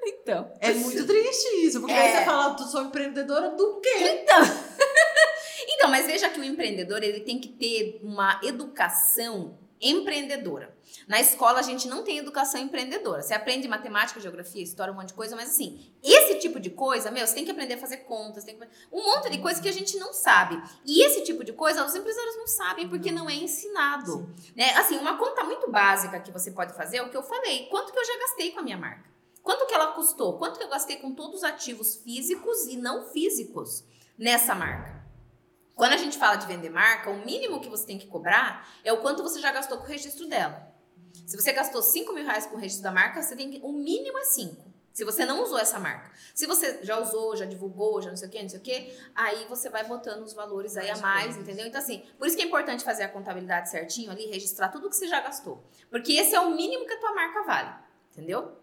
Então. 0.06 0.52
É 0.60 0.74
muito 0.74 1.06
triste 1.06 1.66
isso, 1.66 1.80
porque 1.80 1.94
é. 1.94 2.00
aí 2.00 2.18
você 2.18 2.26
fala, 2.26 2.54
tu 2.56 2.64
sou 2.64 2.84
empreendedora 2.84 3.50
do 3.52 3.80
quê? 3.82 4.22
Então. 4.24 4.42
então, 5.70 5.90
mas 5.90 6.06
veja 6.06 6.30
que 6.30 6.40
o 6.40 6.44
empreendedor 6.44 7.04
ele 7.04 7.22
tem 7.22 7.40
que 7.40 7.50
ter 7.50 8.00
uma 8.04 8.40
educação 8.44 9.58
empreendedora. 9.82 10.76
Na 11.08 11.20
escola 11.20 11.60
a 11.60 11.64
gente 11.64 11.88
não 11.88 12.04
tem 12.04 12.18
educação 12.18 12.60
empreendedora. 12.60 13.22
Você 13.22 13.34
aprende 13.34 13.68
matemática, 13.68 14.20
geografia, 14.20 14.64
história, 14.64 14.92
um 14.92 14.96
monte 14.96 15.10
de 15.10 15.14
coisa, 15.14 15.36
mas 15.36 15.50
assim, 15.50 15.92
esse 16.04 16.40
tipo 16.40 16.60
de 16.60 16.70
coisa, 16.70 17.12
meu, 17.12 17.26
você 17.26 17.36
tem 17.36 17.46
que 17.46 17.52
aprender 17.52 17.76
a 17.76 17.78
fazer 17.78 17.98
contas, 17.98 18.44
tem 18.44 18.58
que... 18.58 18.68
um 18.92 19.04
monte 19.04 19.30
de 19.30 19.38
coisa 19.40 19.62
que 19.62 19.70
a 19.70 19.74
gente 19.74 19.98
não 19.98 20.14
sabe. 20.14 20.62
E 20.86 21.04
esse 21.06 21.24
tipo 21.24 21.44
de 21.44 21.54
coisa 21.54 21.86
os 21.86 21.96
empresários 21.96 22.38
não 22.38 22.48
sabem 22.48 22.88
porque 22.88 23.12
não 23.12 23.30
é 23.30 23.36
ensinado. 23.36 24.30
Né? 24.56 24.72
Assim, 24.76 24.98
uma 24.98 25.18
conta 25.18 25.44
muito 25.44 25.70
básica 25.70 26.20
que 26.20 26.32
você 26.32 26.52
pode 26.52 26.74
fazer 26.74 26.98
é 26.98 27.04
o 27.04 27.10
que 27.10 27.18
eu 27.18 27.24
falei. 27.24 27.68
Quanto 27.68 27.92
que 27.92 28.00
eu 28.00 28.06
já 28.06 28.18
gastei 28.20 28.52
com 28.52 28.60
a 28.60 28.64
minha 28.64 28.78
marca? 28.78 29.08
Quanto 29.44 29.66
que 29.66 29.74
ela 29.74 29.94
custou? 29.94 30.38
Quanto 30.38 30.58
que 30.58 30.64
eu 30.66 30.70
gastei 30.70 30.98
com 30.98 31.14
todos 31.14 31.38
os 31.38 31.44
ativos 31.44 31.96
físicos 31.96 32.66
e 32.68 32.76
não 32.76 33.10
físicos 33.10 33.84
nessa 34.18 34.54
marca? 34.54 34.97
Quando 35.78 35.94
a 35.94 35.98
gente 35.98 36.18
fala 36.18 36.38
de 36.38 36.48
vender 36.48 36.72
marca, 36.72 37.12
o 37.12 37.24
mínimo 37.24 37.62
que 37.62 37.70
você 37.70 37.86
tem 37.86 38.00
que 38.00 38.08
cobrar 38.08 38.68
é 38.84 38.92
o 38.92 38.98
quanto 38.98 39.22
você 39.22 39.40
já 39.40 39.52
gastou 39.52 39.78
com 39.78 39.84
o 39.84 39.88
registro 39.88 40.28
dela. 40.28 40.74
Se 41.28 41.40
você 41.40 41.54
gastou 41.54 41.84
5 41.84 42.14
mil 42.14 42.26
reais 42.26 42.48
com 42.48 42.56
o 42.56 42.60
registro 42.60 42.84
da 42.84 42.92
marca, 42.92 43.22
você 43.22 43.36
tem 43.36 43.52
que, 43.52 43.60
o 43.62 43.72
mínimo 43.72 44.18
é 44.18 44.26
5. 44.26 44.66
Se 44.92 45.04
você 45.04 45.24
não 45.24 45.44
usou 45.44 45.60
essa 45.60 45.78
marca. 45.78 46.10
Se 46.34 46.48
você 46.48 46.80
já 46.82 47.00
usou, 47.00 47.36
já 47.36 47.46
divulgou, 47.46 48.02
já 48.02 48.10
não 48.10 48.18
sei 48.18 48.28
o 48.28 48.32
quê, 48.32 48.42
não 48.42 48.50
sei 48.50 48.58
o 48.58 48.62
quê, 48.64 48.98
aí 49.14 49.46
você 49.46 49.70
vai 49.70 49.84
botando 49.84 50.24
os 50.24 50.34
valores 50.34 50.76
aí 50.76 50.90
a 50.90 50.98
mais, 50.98 51.38
entendeu? 51.38 51.68
Então, 51.68 51.80
assim, 51.80 52.04
por 52.18 52.26
isso 52.26 52.36
que 52.36 52.42
é 52.42 52.46
importante 52.48 52.84
fazer 52.84 53.04
a 53.04 53.10
contabilidade 53.10 53.70
certinho 53.70 54.10
ali, 54.10 54.26
registrar 54.26 54.70
tudo 54.70 54.90
que 54.90 54.96
você 54.96 55.08
já 55.08 55.22
gastou. 55.22 55.64
Porque 55.92 56.14
esse 56.14 56.34
é 56.34 56.40
o 56.40 56.50
mínimo 56.56 56.88
que 56.88 56.94
a 56.94 57.00
tua 57.00 57.14
marca 57.14 57.44
vale, 57.44 57.70
entendeu? 58.12 58.58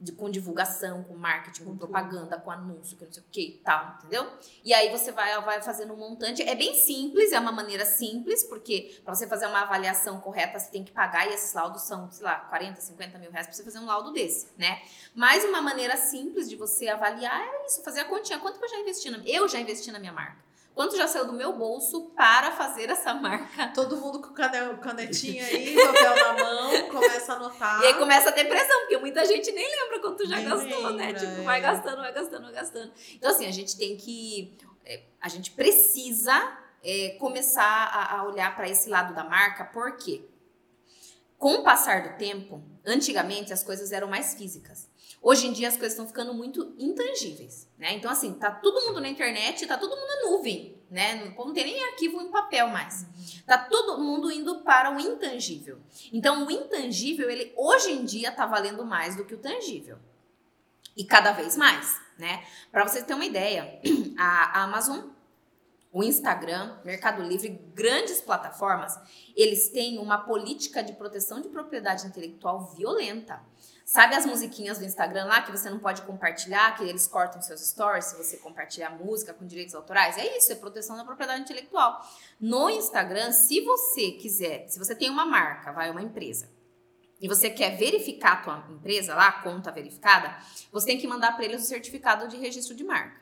De, 0.00 0.12
com 0.12 0.30
divulgação, 0.30 1.04
com 1.04 1.14
marketing, 1.14 1.64
com 1.64 1.76
propaganda, 1.76 2.38
com 2.38 2.50
anúncio, 2.50 2.96
com 2.96 3.04
não 3.04 3.12
sei 3.12 3.22
o 3.22 3.26
que 3.30 3.40
e 3.40 3.58
tal, 3.58 3.96
entendeu? 3.98 4.26
E 4.64 4.72
aí 4.72 4.90
você 4.90 5.12
vai, 5.12 5.38
vai 5.42 5.60
fazendo 5.60 5.92
um 5.92 5.96
montante. 5.96 6.42
É 6.42 6.54
bem 6.54 6.74
simples, 6.74 7.32
é 7.32 7.38
uma 7.38 7.52
maneira 7.52 7.84
simples, 7.84 8.42
porque 8.44 8.98
para 9.04 9.14
você 9.14 9.26
fazer 9.26 9.46
uma 9.46 9.60
avaliação 9.60 10.20
correta, 10.20 10.58
você 10.58 10.70
tem 10.70 10.82
que 10.82 10.90
pagar, 10.90 11.28
e 11.28 11.34
esses 11.34 11.52
laudos 11.52 11.82
são, 11.82 12.10
sei 12.10 12.24
lá, 12.24 12.36
40, 12.36 12.80
50 12.80 13.18
mil 13.18 13.30
reais 13.30 13.46
para 13.46 13.54
você 13.54 13.62
fazer 13.62 13.78
um 13.78 13.86
laudo 13.86 14.12
desse, 14.12 14.48
né? 14.56 14.82
Mas 15.14 15.44
uma 15.44 15.60
maneira 15.60 15.96
simples 15.96 16.48
de 16.48 16.56
você 16.56 16.88
avaliar 16.88 17.40
é 17.42 17.66
isso, 17.66 17.82
fazer 17.82 18.00
a 18.00 18.04
continha. 18.06 18.38
Quanto 18.38 18.58
que 18.58 18.64
eu 18.64 18.68
já 18.68 18.78
investi 18.78 19.10
na 19.10 19.18
Eu 19.26 19.48
já 19.48 19.60
investi 19.60 19.92
na 19.92 19.98
minha 19.98 20.12
marca. 20.12 20.49
Quanto 20.74 20.96
já 20.96 21.06
saiu 21.06 21.26
do 21.26 21.32
meu 21.32 21.52
bolso 21.52 22.10
para 22.16 22.52
fazer 22.52 22.88
essa 22.88 23.12
marca? 23.12 23.68
Todo 23.74 23.96
mundo 23.96 24.20
com 24.20 24.32
canetinha 24.32 25.44
aí, 25.44 25.74
papel 25.74 26.16
na 26.16 26.32
mão, 26.32 26.88
começa 26.88 27.32
a 27.32 27.36
anotar. 27.36 27.82
E 27.82 27.86
aí 27.86 27.94
começa 27.94 28.30
a 28.30 28.32
depressão, 28.32 28.80
porque 28.80 28.96
muita 28.98 29.24
gente 29.26 29.50
nem 29.52 29.68
lembra 29.68 30.00
quanto 30.00 30.26
já 30.26 30.36
nem 30.36 30.48
gastou, 30.48 30.68
né? 30.68 30.76
lembra, 30.88 30.92
né? 30.92 31.12
Tipo, 31.14 31.40
é. 31.40 31.44
vai 31.44 31.60
gastando, 31.60 31.96
vai 31.96 32.12
gastando, 32.12 32.42
vai 32.42 32.52
gastando. 32.52 32.92
Então, 33.14 33.30
assim, 33.30 33.46
a 33.46 33.50
gente 33.50 33.76
tem 33.76 33.96
que. 33.96 34.56
É, 34.84 35.02
a 35.20 35.28
gente 35.28 35.50
precisa 35.50 36.58
é, 36.82 37.16
começar 37.18 37.62
a, 37.62 38.18
a 38.18 38.24
olhar 38.24 38.54
para 38.56 38.68
esse 38.68 38.88
lado 38.88 39.14
da 39.14 39.24
marca, 39.24 39.64
por 39.64 39.96
quê? 39.96 40.24
Com 41.36 41.54
o 41.54 41.62
passar 41.62 42.02
do 42.02 42.18
tempo, 42.18 42.62
antigamente 42.84 43.52
as 43.52 43.62
coisas 43.62 43.92
eram 43.92 44.08
mais 44.08 44.34
físicas. 44.34 44.89
Hoje 45.22 45.46
em 45.46 45.52
dia 45.52 45.68
as 45.68 45.76
coisas 45.76 45.92
estão 45.92 46.06
ficando 46.06 46.32
muito 46.32 46.74
intangíveis, 46.78 47.68
né? 47.78 47.92
Então, 47.92 48.10
assim, 48.10 48.32
tá 48.32 48.50
todo 48.50 48.86
mundo 48.86 49.00
na 49.00 49.08
internet, 49.08 49.66
tá 49.66 49.76
todo 49.76 49.94
mundo 49.94 50.06
na 50.06 50.30
nuvem, 50.30 50.80
né? 50.90 51.34
Não 51.36 51.52
tem 51.52 51.64
nem 51.64 51.84
arquivo 51.84 52.22
em 52.22 52.30
papel 52.30 52.68
mais. 52.68 53.06
Tá 53.46 53.58
todo 53.58 54.00
mundo 54.00 54.32
indo 54.32 54.60
para 54.60 54.96
o 54.96 54.98
intangível. 54.98 55.78
Então, 56.10 56.46
o 56.46 56.50
intangível, 56.50 57.28
ele 57.28 57.52
hoje 57.54 57.92
em 57.92 58.04
dia 58.04 58.32
tá 58.32 58.46
valendo 58.46 58.84
mais 58.84 59.14
do 59.14 59.24
que 59.26 59.34
o 59.34 59.38
tangível. 59.38 59.98
E 60.96 61.04
cada 61.04 61.32
vez 61.32 61.54
mais, 61.54 62.00
né? 62.18 62.42
Para 62.72 62.88
você 62.88 63.02
ter 63.02 63.12
uma 63.12 63.24
ideia, 63.26 63.78
a 64.18 64.62
Amazon, 64.62 65.00
o 65.92 66.04
Instagram, 66.04 66.78
Mercado 66.84 67.22
Livre, 67.22 67.48
grandes 67.74 68.20
plataformas, 68.20 68.98
eles 69.34 69.68
têm 69.68 69.98
uma 69.98 70.18
política 70.18 70.82
de 70.82 70.92
proteção 70.92 71.40
de 71.40 71.48
propriedade 71.48 72.06
intelectual 72.06 72.72
violenta. 72.76 73.42
Sabe 73.92 74.14
as 74.14 74.24
musiquinhas 74.24 74.78
do 74.78 74.84
Instagram 74.84 75.24
lá 75.24 75.42
que 75.42 75.50
você 75.50 75.68
não 75.68 75.80
pode 75.80 76.02
compartilhar, 76.02 76.76
que 76.76 76.84
eles 76.84 77.08
cortam 77.08 77.42
seus 77.42 77.60
stories 77.60 78.04
se 78.04 78.16
você 78.16 78.36
compartilhar 78.36 78.90
música 78.90 79.34
com 79.34 79.44
direitos 79.44 79.74
autorais? 79.74 80.16
É 80.16 80.36
isso, 80.36 80.52
é 80.52 80.54
proteção 80.54 80.96
da 80.96 81.04
propriedade 81.04 81.40
intelectual. 81.40 82.00
No 82.40 82.70
Instagram, 82.70 83.32
se 83.32 83.60
você 83.62 84.12
quiser, 84.12 84.68
se 84.68 84.78
você 84.78 84.94
tem 84.94 85.10
uma 85.10 85.26
marca, 85.26 85.72
vai 85.72 85.90
uma 85.90 86.00
empresa, 86.00 86.48
e 87.20 87.26
você 87.26 87.50
quer 87.50 87.76
verificar 87.76 88.34
a 88.34 88.36
tua 88.36 88.64
empresa 88.70 89.12
lá, 89.12 89.26
a 89.26 89.42
conta 89.42 89.72
verificada, 89.72 90.38
você 90.70 90.86
tem 90.86 90.98
que 91.00 91.08
mandar 91.08 91.32
para 91.34 91.44
eles 91.44 91.60
o 91.60 91.66
certificado 91.66 92.28
de 92.28 92.36
registro 92.36 92.76
de 92.76 92.84
marca. 92.84 93.20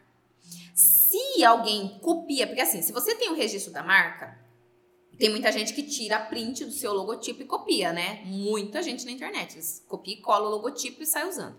Se 0.74 1.42
alguém 1.42 1.98
copia, 2.00 2.46
porque 2.46 2.60
assim, 2.60 2.82
se 2.82 2.92
você 2.92 3.14
tem 3.14 3.30
o 3.30 3.34
registro 3.34 3.72
da 3.72 3.82
marca, 3.82 4.38
tem 5.18 5.30
muita 5.30 5.50
gente 5.50 5.74
que 5.74 5.82
tira 5.82 6.20
print 6.20 6.64
do 6.64 6.70
seu 6.70 6.92
logotipo 6.92 7.42
e 7.42 7.44
copia, 7.44 7.92
né? 7.92 8.22
Muita 8.24 8.82
gente 8.82 9.04
na 9.04 9.10
internet. 9.10 9.56
Eles 9.56 9.84
copia 9.88 10.14
e 10.14 10.20
cola 10.20 10.46
o 10.46 10.50
logotipo 10.50 11.02
e 11.02 11.06
sai 11.06 11.28
usando. 11.28 11.56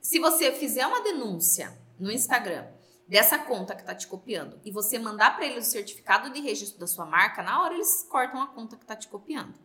Se 0.00 0.20
você 0.20 0.52
fizer 0.52 0.86
uma 0.86 1.02
denúncia 1.02 1.76
no 1.98 2.12
Instagram 2.12 2.64
dessa 3.08 3.38
conta 3.38 3.74
que 3.74 3.84
tá 3.84 3.94
te 3.94 4.06
copiando 4.06 4.60
e 4.64 4.70
você 4.70 4.98
mandar 4.98 5.34
para 5.34 5.46
eles 5.46 5.66
o 5.66 5.70
certificado 5.70 6.30
de 6.30 6.40
registro 6.40 6.78
da 6.78 6.86
sua 6.86 7.04
marca, 7.04 7.42
na 7.42 7.62
hora 7.62 7.74
eles 7.74 8.06
cortam 8.08 8.40
a 8.40 8.46
conta 8.46 8.76
que 8.76 8.86
tá 8.86 8.94
te 8.94 9.08
copiando, 9.08 9.58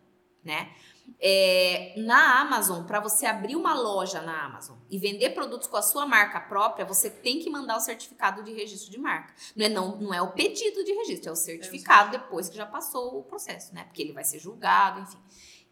né? 0.43 0.73
É, 1.19 1.95
na 1.97 2.41
Amazon, 2.41 2.83
para 2.83 2.99
você 2.99 3.25
abrir 3.25 3.55
uma 3.55 3.73
loja 3.73 4.21
na 4.21 4.45
Amazon 4.45 4.77
e 4.89 4.99
vender 4.99 5.31
produtos 5.31 5.67
com 5.67 5.75
a 5.75 5.81
sua 5.81 6.05
marca 6.05 6.39
própria, 6.39 6.85
você 6.85 7.09
tem 7.09 7.39
que 7.39 7.49
mandar 7.49 7.77
o 7.77 7.79
certificado 7.79 8.43
de 8.43 8.53
registro 8.53 8.91
de 8.91 8.99
marca. 8.99 9.33
Não 9.55 9.65
é, 9.65 9.69
não, 9.69 9.97
não 9.97 10.13
é 10.13 10.21
o 10.21 10.31
pedido 10.31 10.83
de 10.83 10.93
registro, 10.93 11.29
é 11.29 11.31
o 11.31 11.35
certificado 11.35 12.11
depois 12.11 12.49
que 12.49 12.55
já 12.55 12.65
passou 12.65 13.19
o 13.19 13.23
processo, 13.23 13.73
né? 13.73 13.85
Porque 13.85 14.01
ele 14.01 14.13
vai 14.13 14.23
ser 14.23 14.39
julgado, 14.39 15.01
enfim. 15.01 15.17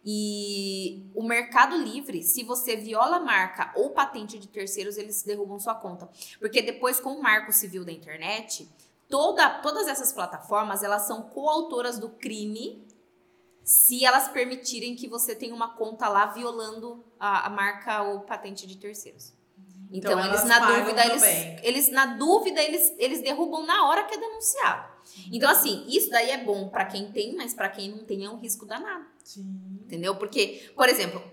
E 0.08 1.10
o 1.16 1.24
Mercado 1.24 1.76
Livre, 1.76 2.22
se 2.22 2.44
você 2.44 2.76
viola 2.76 3.20
marca 3.20 3.74
ou 3.76 3.90
patente 3.90 4.38
de 4.38 4.48
terceiros, 4.48 4.98
eles 4.98 5.24
derrubam 5.24 5.60
sua 5.60 5.74
conta. 5.74 6.08
Porque 6.40 6.62
depois, 6.62 7.00
com 7.00 7.14
o 7.14 7.22
marco 7.24 7.52
civil 7.52 7.84
da 7.84 7.92
internet, 7.92 8.70
toda, 9.10 9.50
todas 9.62 9.88
essas 9.88 10.14
plataformas, 10.14 10.84
elas 10.84 11.08
são 11.08 11.24
coautoras 11.24 11.98
do 11.98 12.10
crime 12.10 12.85
se 13.66 14.06
elas 14.06 14.28
permitirem 14.28 14.96
que 14.96 15.08
você 15.08 15.34
tenha 15.34 15.54
uma 15.54 15.76
conta 15.76 16.08
lá 16.08 16.28
violando 16.28 17.04
a, 17.20 17.48
a 17.48 17.50
marca 17.50 18.04
ou 18.04 18.20
patente 18.20 18.68
de 18.68 18.78
terceiros. 18.78 19.34
Então, 19.92 20.12
então 20.12 20.26
eles 20.26 20.44
na 20.44 20.60
dúvida, 20.60 21.06
eles, 21.06 21.24
eles, 21.64 21.92
na 21.92 22.06
dúvida 22.06 22.62
eles, 22.62 22.94
eles 23.00 23.22
derrubam 23.24 23.66
na 23.66 23.88
hora 23.88 24.04
que 24.04 24.14
é 24.14 24.18
denunciado. 24.20 24.94
Então 25.32 25.50
assim, 25.50 25.84
isso 25.88 26.12
daí 26.12 26.30
é 26.30 26.44
bom 26.44 26.70
para 26.70 26.86
quem 26.86 27.12
tem, 27.12 27.36
mas 27.36 27.56
para 27.56 27.70
quem 27.70 27.90
não 27.90 28.06
tem 28.06 28.24
é 28.24 28.30
um 28.30 28.38
risco 28.38 28.68
danado. 28.68 29.06
Sim. 29.24 29.80
Entendeu? 29.84 30.16
Porque, 30.16 30.72
por 30.76 30.88
exemplo, 30.88 31.24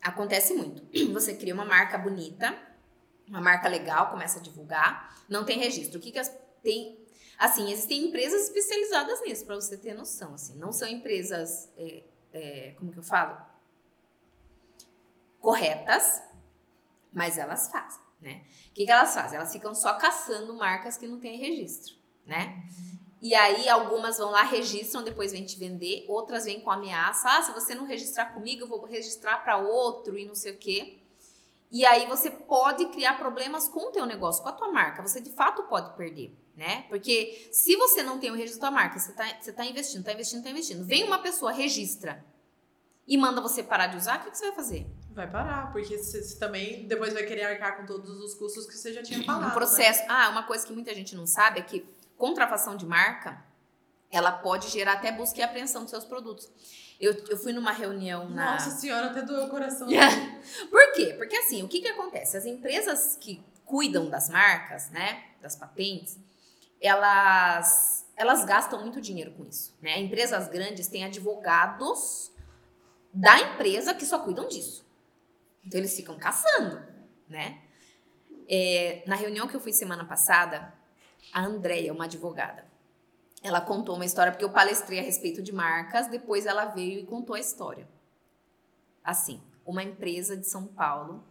acontece 0.00 0.54
muito. 0.54 0.82
Você 1.12 1.34
cria 1.34 1.54
uma 1.54 1.64
marca 1.64 1.98
bonita, 1.98 2.56
uma 3.26 3.40
marca 3.40 3.68
legal, 3.68 4.10
começa 4.10 4.38
a 4.38 4.42
divulgar, 4.42 5.24
não 5.28 5.44
tem 5.44 5.58
registro. 5.58 5.98
O 5.98 6.00
que 6.00 6.12
que 6.12 6.20
as, 6.20 6.32
tem 6.62 6.98
Assim, 7.38 7.70
existem 7.70 8.06
empresas 8.06 8.42
especializadas 8.42 9.22
nisso, 9.22 9.46
para 9.46 9.54
você 9.54 9.76
ter 9.76 9.94
noção. 9.94 10.34
Assim, 10.34 10.56
não 10.56 10.72
são 10.72 10.88
empresas, 10.88 11.70
é, 11.76 12.02
é, 12.32 12.74
como 12.76 12.90
que 12.90 12.98
eu 12.98 13.02
falo? 13.02 13.40
Corretas, 15.38 16.20
mas 17.12 17.38
elas 17.38 17.70
fazem, 17.70 18.02
né? 18.20 18.44
O 18.70 18.72
que, 18.72 18.84
que 18.84 18.90
elas 18.90 19.14
fazem? 19.14 19.36
Elas 19.36 19.52
ficam 19.52 19.72
só 19.72 19.94
caçando 19.94 20.52
marcas 20.54 20.96
que 20.96 21.06
não 21.06 21.20
têm 21.20 21.38
registro, 21.38 21.94
né? 22.26 22.60
E 23.22 23.34
aí 23.36 23.68
algumas 23.68 24.18
vão 24.18 24.30
lá, 24.30 24.42
registram, 24.42 25.04
depois 25.04 25.30
vêm 25.30 25.44
te 25.44 25.56
vender, 25.56 26.04
outras 26.08 26.44
vêm 26.44 26.60
com 26.60 26.72
ameaça. 26.72 27.28
Ah, 27.30 27.42
se 27.42 27.52
você 27.52 27.72
não 27.72 27.84
registrar 27.84 28.26
comigo, 28.34 28.64
eu 28.64 28.68
vou 28.68 28.84
registrar 28.84 29.38
para 29.38 29.58
outro 29.58 30.18
e 30.18 30.26
não 30.26 30.34
sei 30.34 30.52
o 30.52 30.58
quê. 30.58 30.98
E 31.70 31.84
aí 31.86 32.06
você 32.06 32.30
pode 32.30 32.86
criar 32.86 33.16
problemas 33.16 33.68
com 33.68 33.88
o 33.88 33.92
teu 33.92 34.06
negócio, 34.06 34.42
com 34.42 34.48
a 34.48 34.52
tua 34.52 34.72
marca. 34.72 35.02
Você 35.02 35.20
de 35.20 35.30
fato 35.30 35.64
pode 35.64 35.96
perder 35.96 36.36
né? 36.58 36.84
Porque 36.88 37.48
se 37.52 37.76
você 37.76 38.02
não 38.02 38.18
tem 38.18 38.32
o 38.32 38.34
registro 38.34 38.60
da 38.60 38.70
marca, 38.70 38.98
você 38.98 39.12
está 39.12 39.24
você 39.40 39.52
tá 39.52 39.64
investindo, 39.64 40.00
está 40.00 40.12
investindo, 40.12 40.38
está 40.38 40.50
investindo. 40.50 40.84
Vem 40.84 41.04
uma 41.04 41.20
pessoa, 41.20 41.52
registra 41.52 42.22
e 43.06 43.16
manda 43.16 43.40
você 43.40 43.62
parar 43.62 43.86
de 43.86 43.96
usar, 43.96 44.18
o 44.18 44.24
que, 44.24 44.32
que 44.32 44.36
você 44.36 44.46
vai 44.46 44.56
fazer? 44.56 44.86
Vai 45.12 45.30
parar, 45.30 45.72
porque 45.72 45.96
você, 45.96 46.36
também 46.36 46.86
depois 46.86 47.14
vai 47.14 47.22
querer 47.22 47.44
arcar 47.44 47.76
com 47.76 47.86
todos 47.86 48.10
os 48.10 48.34
custos 48.34 48.66
que 48.66 48.74
você 48.74 48.92
já 48.92 49.02
tinha 49.02 49.22
falado. 49.24 49.50
Um 49.50 49.54
processo. 49.54 50.00
Né? 50.00 50.06
Ah, 50.08 50.28
uma 50.30 50.42
coisa 50.42 50.66
que 50.66 50.72
muita 50.72 50.92
gente 50.92 51.14
não 51.14 51.26
sabe 51.26 51.60
é 51.60 51.62
que 51.62 51.86
contrafação 52.16 52.76
de 52.76 52.84
marca 52.84 53.42
ela 54.10 54.32
pode 54.32 54.68
gerar 54.68 54.94
até 54.94 55.12
busca 55.12 55.38
e 55.38 55.42
apreensão 55.42 55.82
dos 55.82 55.90
seus 55.90 56.04
produtos. 56.04 56.50
Eu, 57.00 57.14
eu 57.28 57.36
fui 57.36 57.52
numa 57.52 57.70
reunião 57.70 58.28
na. 58.28 58.52
Nossa 58.52 58.72
senhora, 58.72 59.06
até 59.06 59.22
doeu 59.22 59.44
o 59.44 59.48
coração. 59.48 59.86
Por 60.68 60.92
quê? 60.94 61.14
Porque 61.16 61.36
assim, 61.36 61.62
o 61.62 61.68
que, 61.68 61.80
que 61.80 61.88
acontece? 61.88 62.36
As 62.36 62.44
empresas 62.44 63.16
que 63.20 63.40
cuidam 63.64 64.10
das 64.10 64.28
marcas, 64.28 64.90
né? 64.90 65.22
Das 65.40 65.54
patentes, 65.54 66.18
elas, 66.80 68.06
elas 68.16 68.44
gastam 68.44 68.80
muito 68.80 69.00
dinheiro 69.00 69.32
com 69.32 69.44
isso. 69.44 69.76
Né? 69.80 69.98
Empresas 69.98 70.48
grandes 70.48 70.86
têm 70.86 71.04
advogados 71.04 72.32
da 73.12 73.40
empresa 73.40 73.94
que 73.94 74.04
só 74.04 74.18
cuidam 74.18 74.46
disso. 74.48 74.86
Então 75.64 75.80
eles 75.80 75.94
ficam 75.94 76.16
caçando, 76.18 76.82
né? 77.28 77.62
É, 78.48 79.02
na 79.06 79.14
reunião 79.14 79.46
que 79.46 79.54
eu 79.54 79.60
fui 79.60 79.72
semana 79.72 80.04
passada, 80.04 80.72
a 81.32 81.44
Andrea, 81.44 81.92
uma 81.92 82.04
advogada, 82.04 82.66
ela 83.42 83.60
contou 83.60 83.94
uma 83.94 84.04
história, 84.04 84.32
porque 84.32 84.44
eu 84.44 84.50
palestrei 84.50 84.98
a 84.98 85.02
respeito 85.02 85.42
de 85.42 85.52
marcas, 85.52 86.08
depois 86.08 86.46
ela 86.46 86.64
veio 86.64 87.00
e 87.00 87.06
contou 87.06 87.36
a 87.36 87.40
história. 87.40 87.86
Assim, 89.04 89.42
uma 89.64 89.82
empresa 89.82 90.36
de 90.36 90.46
São 90.46 90.66
Paulo 90.66 91.22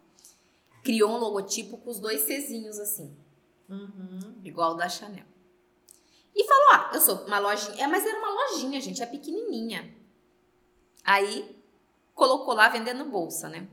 criou 0.84 1.12
um 1.12 1.18
logotipo 1.18 1.78
com 1.78 1.90
os 1.90 2.00
dois 2.00 2.26
Czinhos 2.26 2.80
assim, 2.80 3.18
uhum. 3.68 4.40
igual 4.44 4.74
o 4.74 4.76
da 4.76 4.88
Chanel. 4.88 5.26
E 6.38 6.44
falou: 6.46 6.70
Ah, 6.72 6.92
eu 6.94 7.02
sou 7.02 7.26
uma 7.26 7.40
lojinha. 7.40 7.84
É, 7.84 7.88
mas 7.88 8.06
era 8.06 8.20
uma 8.20 8.30
lojinha, 8.30 8.80
gente, 8.80 9.02
é 9.02 9.08
pequenininha. 9.08 9.92
Aí 11.04 11.60
colocou 12.14 12.54
lá 12.54 12.70
vendendo 12.70 13.06
bolsa, 13.06 13.50
né? 13.50 13.68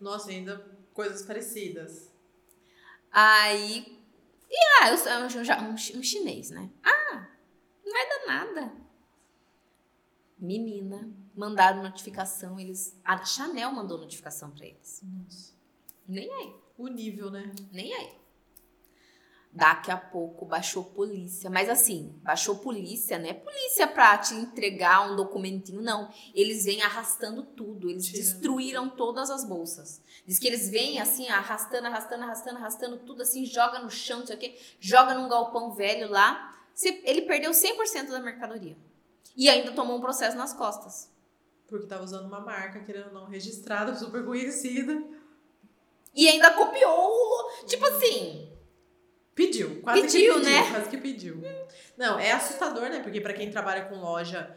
Nossa, 0.00 0.30
ainda 0.30 0.64
coisas 0.94 1.26
parecidas. 1.26 2.12
Aí. 3.10 3.96
E 4.48 4.56
ah, 4.80 4.90
eu 4.90 4.96
sou 4.96 5.10
um, 5.10 5.70
um, 5.70 5.72
um 5.72 6.02
chinês, 6.02 6.50
né? 6.50 6.70
Ah, 6.84 7.26
não 7.84 7.92
vai 7.92 8.08
dar 8.08 8.26
nada. 8.26 8.72
Menina, 10.38 11.10
mandaram 11.34 11.82
notificação, 11.82 12.60
eles. 12.60 12.96
A 13.04 13.24
Chanel 13.24 13.72
mandou 13.72 13.98
notificação 13.98 14.52
para 14.52 14.66
eles. 14.66 15.02
Nossa. 15.02 15.52
Nem 16.06 16.32
aí. 16.32 16.54
O 16.78 16.86
nível, 16.86 17.30
né? 17.30 17.52
Nem 17.72 17.92
aí. 17.92 18.25
Daqui 19.56 19.90
a 19.90 19.96
pouco 19.96 20.44
baixou 20.44 20.84
polícia. 20.84 21.48
Mas 21.48 21.70
assim, 21.70 22.14
baixou 22.22 22.56
polícia, 22.56 23.18
não 23.18 23.26
é 23.26 23.32
polícia 23.32 23.88
pra 23.88 24.18
te 24.18 24.34
entregar 24.34 25.10
um 25.10 25.16
documentinho, 25.16 25.80
não. 25.80 26.12
Eles 26.34 26.66
vêm 26.66 26.82
arrastando 26.82 27.42
tudo. 27.42 27.88
Eles 27.88 28.04
Tirando. 28.04 28.22
destruíram 28.22 28.90
todas 28.90 29.30
as 29.30 29.46
bolsas. 29.46 30.02
Diz 30.26 30.38
que 30.38 30.46
eles 30.46 30.68
vêm 30.68 31.00
assim, 31.00 31.26
arrastando, 31.28 31.86
arrastando, 31.86 32.24
arrastando, 32.24 32.58
arrastando 32.58 32.96
tudo 32.98 33.22
assim, 33.22 33.46
joga 33.46 33.78
no 33.78 33.88
chão, 33.88 34.18
não 34.18 34.26
sei 34.26 34.36
o 34.36 34.38
quê, 34.38 34.58
joga 34.78 35.14
num 35.14 35.26
galpão 35.26 35.72
velho 35.72 36.10
lá. 36.10 36.54
Ele 37.02 37.22
perdeu 37.22 37.52
100% 37.52 38.08
da 38.10 38.20
mercadoria. 38.20 38.76
E 39.34 39.48
ainda 39.48 39.72
tomou 39.72 39.96
um 39.96 40.02
processo 40.02 40.36
nas 40.36 40.52
costas. 40.52 41.10
Porque 41.66 41.86
tava 41.86 42.04
usando 42.04 42.26
uma 42.26 42.40
marca, 42.40 42.80
querendo 42.80 43.06
ou 43.06 43.14
não, 43.14 43.24
registrada, 43.24 43.94
super 43.96 44.22
conhecida. 44.22 45.02
E 46.14 46.28
ainda 46.28 46.52
copiou. 46.52 47.64
Tipo 47.66 47.86
assim, 47.86 48.52
Pediu, 49.36 49.80
quase 49.82 50.00
Pediu, 50.02 50.34
que 50.34 50.40
pediu, 50.40 50.50
né? 50.50 50.70
quase 50.70 50.88
que 50.88 50.96
pediu. 50.96 51.42
Não, 51.96 52.18
é 52.18 52.32
assustador, 52.32 52.88
né? 52.88 53.00
Porque 53.00 53.20
pra 53.20 53.32
quem 53.34 53.50
trabalha 53.50 53.84
com 53.84 53.96
loja, 53.96 54.50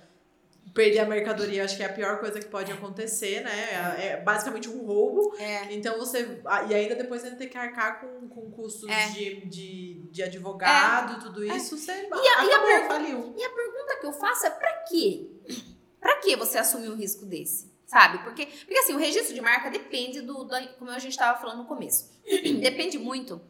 perder 0.73 0.99
a 0.99 1.05
mercadoria 1.05 1.65
acho 1.65 1.75
que 1.75 1.83
é 1.83 1.85
a 1.85 1.91
pior 1.93 2.17
coisa 2.19 2.39
que 2.39 2.45
pode 2.47 2.71
acontecer, 2.71 3.41
né? 3.43 3.51
É, 3.99 4.05
é 4.07 4.17
basicamente 4.21 4.69
um 4.69 4.85
roubo. 4.85 5.35
é, 5.37 5.73
Então 5.73 5.97
você. 5.97 6.41
E 6.69 6.73
ainda 6.73 6.95
depois 6.95 7.23
ainda 7.25 7.35
ter 7.35 7.47
que 7.47 7.57
arcar 7.57 7.99
com, 7.99 8.29
com 8.29 8.49
custos 8.51 8.89
É. 8.89 9.07
de, 9.09 9.45
de, 9.47 9.93
de 10.11 10.23
advogado, 10.23 11.21
tudo 11.25 11.43
isso, 11.43 11.77
você 11.77 11.91
e 11.91 12.05
a 12.05 12.33
acabou, 12.43 12.65
pergunta- 12.67 12.87
faliu. 12.93 13.33
E 13.37 13.43
a 13.43 13.49
pergunta 13.49 13.97
que 13.99 14.05
eu 14.05 14.13
faço 14.13 14.45
é 14.45 14.49
pra 14.49 14.71
quê? 14.89 15.27
Pra 15.99 16.15
que 16.21 16.37
você 16.37 16.57
assumir 16.57 16.89
um 16.89 16.95
risco 16.95 17.25
desse? 17.25 17.69
Sabe? 17.85 18.19
Porque, 18.23 18.45
porque 18.45 18.77
assim, 18.77 18.93
o 18.93 18.97
registro 18.97 19.33
de 19.35 19.41
marca 19.41 19.69
depende 19.69 20.21
do, 20.21 20.45
da- 20.45 20.65
como 20.79 20.89
a 20.91 20.99
gente 20.99 21.11
estava 21.11 21.37
falando 21.37 21.57
no 21.57 21.65
começo. 21.65 22.09
depende 22.61 22.97
muito 22.97 23.41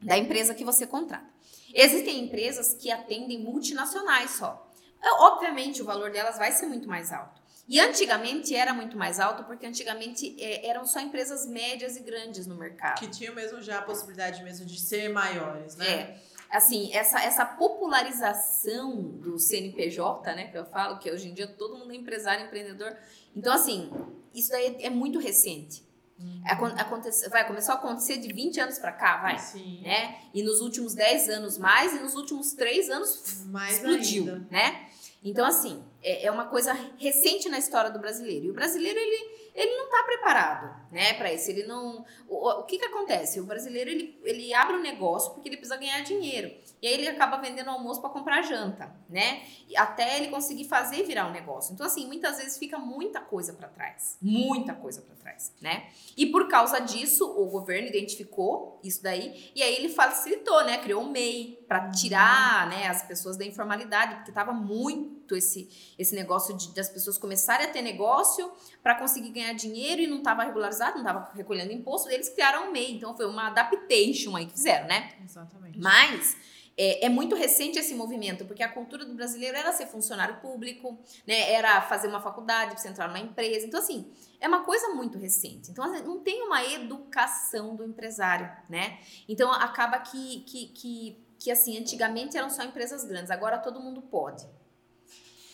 da 0.00 0.16
empresa 0.16 0.54
que 0.54 0.64
você 0.64 0.86
contrata. 0.86 1.26
Existem 1.74 2.24
empresas 2.24 2.74
que 2.74 2.90
atendem 2.90 3.40
multinacionais 3.42 4.32
só. 4.32 4.70
É, 5.02 5.12
Obviamente, 5.22 5.82
o 5.82 5.84
valor 5.84 6.10
delas 6.10 6.38
vai 6.38 6.52
ser 6.52 6.66
muito 6.66 6.88
mais 6.88 7.12
alto. 7.12 7.40
E 7.68 7.78
antigamente 7.78 8.54
era 8.54 8.72
muito 8.72 8.96
mais 8.96 9.20
alto, 9.20 9.44
porque 9.44 9.66
antigamente 9.66 10.34
é, 10.42 10.66
eram 10.66 10.86
só 10.86 11.00
empresas 11.00 11.46
médias 11.46 11.96
e 11.96 12.00
grandes 12.00 12.46
no 12.46 12.56
mercado. 12.56 12.98
Que 12.98 13.08
tinham 13.08 13.34
mesmo 13.34 13.60
já 13.60 13.80
a 13.80 13.82
possibilidade 13.82 14.42
mesmo 14.42 14.64
de 14.64 14.80
ser 14.80 15.10
maiores, 15.10 15.76
né? 15.76 15.86
É. 15.86 16.18
Assim, 16.50 16.90
essa, 16.94 17.22
essa 17.22 17.44
popularização 17.44 19.02
do 19.02 19.38
CNPJ, 19.38 20.34
né, 20.34 20.46
que 20.46 20.56
eu 20.56 20.64
falo, 20.64 20.98
que 20.98 21.10
hoje 21.10 21.28
em 21.28 21.34
dia 21.34 21.46
todo 21.46 21.76
mundo 21.76 21.92
é 21.92 21.96
empresário, 21.96 22.46
empreendedor. 22.46 22.96
Então, 23.36 23.52
assim, 23.52 23.90
isso 24.34 24.50
daí 24.50 24.78
é 24.80 24.88
muito 24.88 25.18
recente. 25.18 25.86
Uhum. 26.18 26.42
Acon- 26.46 26.74
acontece- 26.76 27.28
vai, 27.28 27.46
começou 27.46 27.74
a 27.74 27.78
acontecer 27.78 28.16
de 28.18 28.32
20 28.32 28.58
anos 28.60 28.78
pra 28.78 28.90
cá, 28.92 29.18
vai. 29.18 29.38
Sim. 29.38 29.80
Né? 29.82 30.16
E 30.34 30.42
nos 30.42 30.60
últimos 30.60 30.94
10 30.94 31.28
anos 31.28 31.56
mais, 31.58 31.92
e 31.94 31.98
nos 32.00 32.14
últimos 32.14 32.52
3 32.52 32.90
anos 32.90 33.44
Mais 33.46 33.74
explodiu, 33.76 34.24
ainda. 34.34 34.46
né? 34.50 34.86
Então, 35.22 35.44
assim, 35.46 35.82
é, 36.02 36.26
é 36.26 36.30
uma 36.30 36.46
coisa 36.46 36.72
recente 36.98 37.48
na 37.48 37.58
história 37.58 37.90
do 37.90 37.98
brasileiro. 37.98 38.46
E 38.46 38.50
o 38.50 38.54
brasileiro, 38.54 38.98
ele, 38.98 39.47
ele 39.60 39.76
não 39.76 39.84
está 39.86 40.02
preparado, 40.04 40.92
né, 40.92 41.14
para 41.14 41.32
isso. 41.32 41.50
Ele 41.50 41.64
não... 41.64 42.04
O, 42.28 42.48
o- 42.60 42.62
que 42.64 42.78
que 42.78 42.84
acontece? 42.84 43.40
O 43.40 43.44
brasileiro, 43.44 43.90
ele, 43.90 44.18
ele 44.24 44.54
abre 44.54 44.76
um 44.76 44.80
negócio 44.82 45.32
porque 45.32 45.48
ele 45.48 45.56
precisa 45.56 45.76
ganhar 45.78 46.00
dinheiro. 46.02 46.54
E 46.80 46.86
aí 46.86 46.94
ele 46.94 47.08
acaba 47.08 47.36
vendendo 47.38 47.68
almoço 47.70 48.00
para 48.00 48.10
comprar 48.10 48.42
janta, 48.42 48.94
né? 49.08 49.42
E 49.68 49.76
Até 49.76 50.16
ele 50.18 50.28
conseguir 50.28 50.64
fazer 50.64 51.02
virar 51.04 51.26
um 51.26 51.32
negócio. 51.32 51.72
Então, 51.74 51.84
assim, 51.86 52.06
muitas 52.06 52.36
vezes 52.38 52.56
fica 52.58 52.78
muita 52.78 53.20
coisa 53.20 53.52
para 53.52 53.68
trás. 53.68 54.16
Muita 54.22 54.74
coisa 54.74 55.02
para 55.02 55.16
trás, 55.16 55.52
né? 55.60 55.88
E 56.16 56.26
por 56.26 56.46
causa 56.48 56.78
disso, 56.80 57.24
o 57.28 57.46
governo 57.46 57.88
identificou 57.88 58.78
isso 58.84 59.02
daí 59.02 59.50
e 59.54 59.62
aí 59.62 59.74
ele 59.74 59.88
facilitou, 59.88 60.64
né? 60.64 60.78
Criou 60.78 61.02
um 61.02 61.10
MEI 61.10 61.58
para 61.66 61.90
tirar, 61.90 62.68
né, 62.68 62.86
as 62.86 63.02
pessoas 63.02 63.36
da 63.36 63.44
informalidade, 63.44 64.14
porque 64.16 64.32
tava 64.32 64.52
muito 64.52 65.36
esse 65.36 65.68
esse 65.98 66.14
negócio 66.14 66.56
de, 66.56 66.74
das 66.74 66.88
pessoas 66.88 67.18
começarem 67.18 67.66
a 67.66 67.70
ter 67.70 67.82
negócio 67.82 68.50
para 68.82 68.94
conseguir 68.94 69.30
ganhar 69.30 69.47
dinheiro 69.52 70.02
e 70.02 70.06
não 70.06 70.22
tava 70.22 70.44
regularizado, 70.44 70.98
não 70.98 71.04
tava 71.04 71.30
recolhendo 71.34 71.72
imposto, 71.72 72.10
eles 72.10 72.28
criaram 72.28 72.68
um 72.68 72.72
MEI. 72.72 72.92
Então 72.92 73.16
foi 73.16 73.26
uma 73.26 73.48
adaptation 73.48 74.36
aí 74.36 74.46
que 74.46 74.52
fizeram, 74.52 74.86
né? 74.86 75.12
Exatamente. 75.24 75.78
Mas 75.78 76.36
é, 76.78 77.06
é 77.06 77.08
muito 77.08 77.34
recente 77.34 77.76
esse 77.76 77.92
movimento, 77.92 78.44
porque 78.44 78.62
a 78.62 78.68
cultura 78.68 79.04
do 79.04 79.12
brasileiro 79.12 79.56
era 79.56 79.72
ser 79.72 79.88
funcionário 79.88 80.36
público, 80.36 80.96
né? 81.26 81.52
Era 81.52 81.82
fazer 81.82 82.06
uma 82.06 82.20
faculdade 82.20 82.70
para 82.70 82.80
você 82.80 82.88
entrar 82.88 83.08
numa 83.08 83.18
empresa. 83.18 83.66
Então, 83.66 83.80
assim, 83.80 84.08
é 84.40 84.46
uma 84.46 84.62
coisa 84.62 84.90
muito 84.90 85.18
recente. 85.18 85.72
Então, 85.72 85.84
assim, 85.84 86.04
não 86.04 86.20
tem 86.20 86.40
uma 86.44 86.64
educação 86.64 87.74
do 87.74 87.84
empresário, 87.84 88.48
né? 88.68 89.00
Então, 89.28 89.50
acaba 89.52 89.98
que, 89.98 90.40
que, 90.42 90.68
que, 90.68 91.24
que 91.36 91.50
assim, 91.50 91.76
antigamente 91.76 92.36
eram 92.36 92.48
só 92.48 92.62
empresas 92.62 93.04
grandes, 93.04 93.32
agora 93.32 93.58
todo 93.58 93.80
mundo 93.80 94.00
pode. 94.00 94.46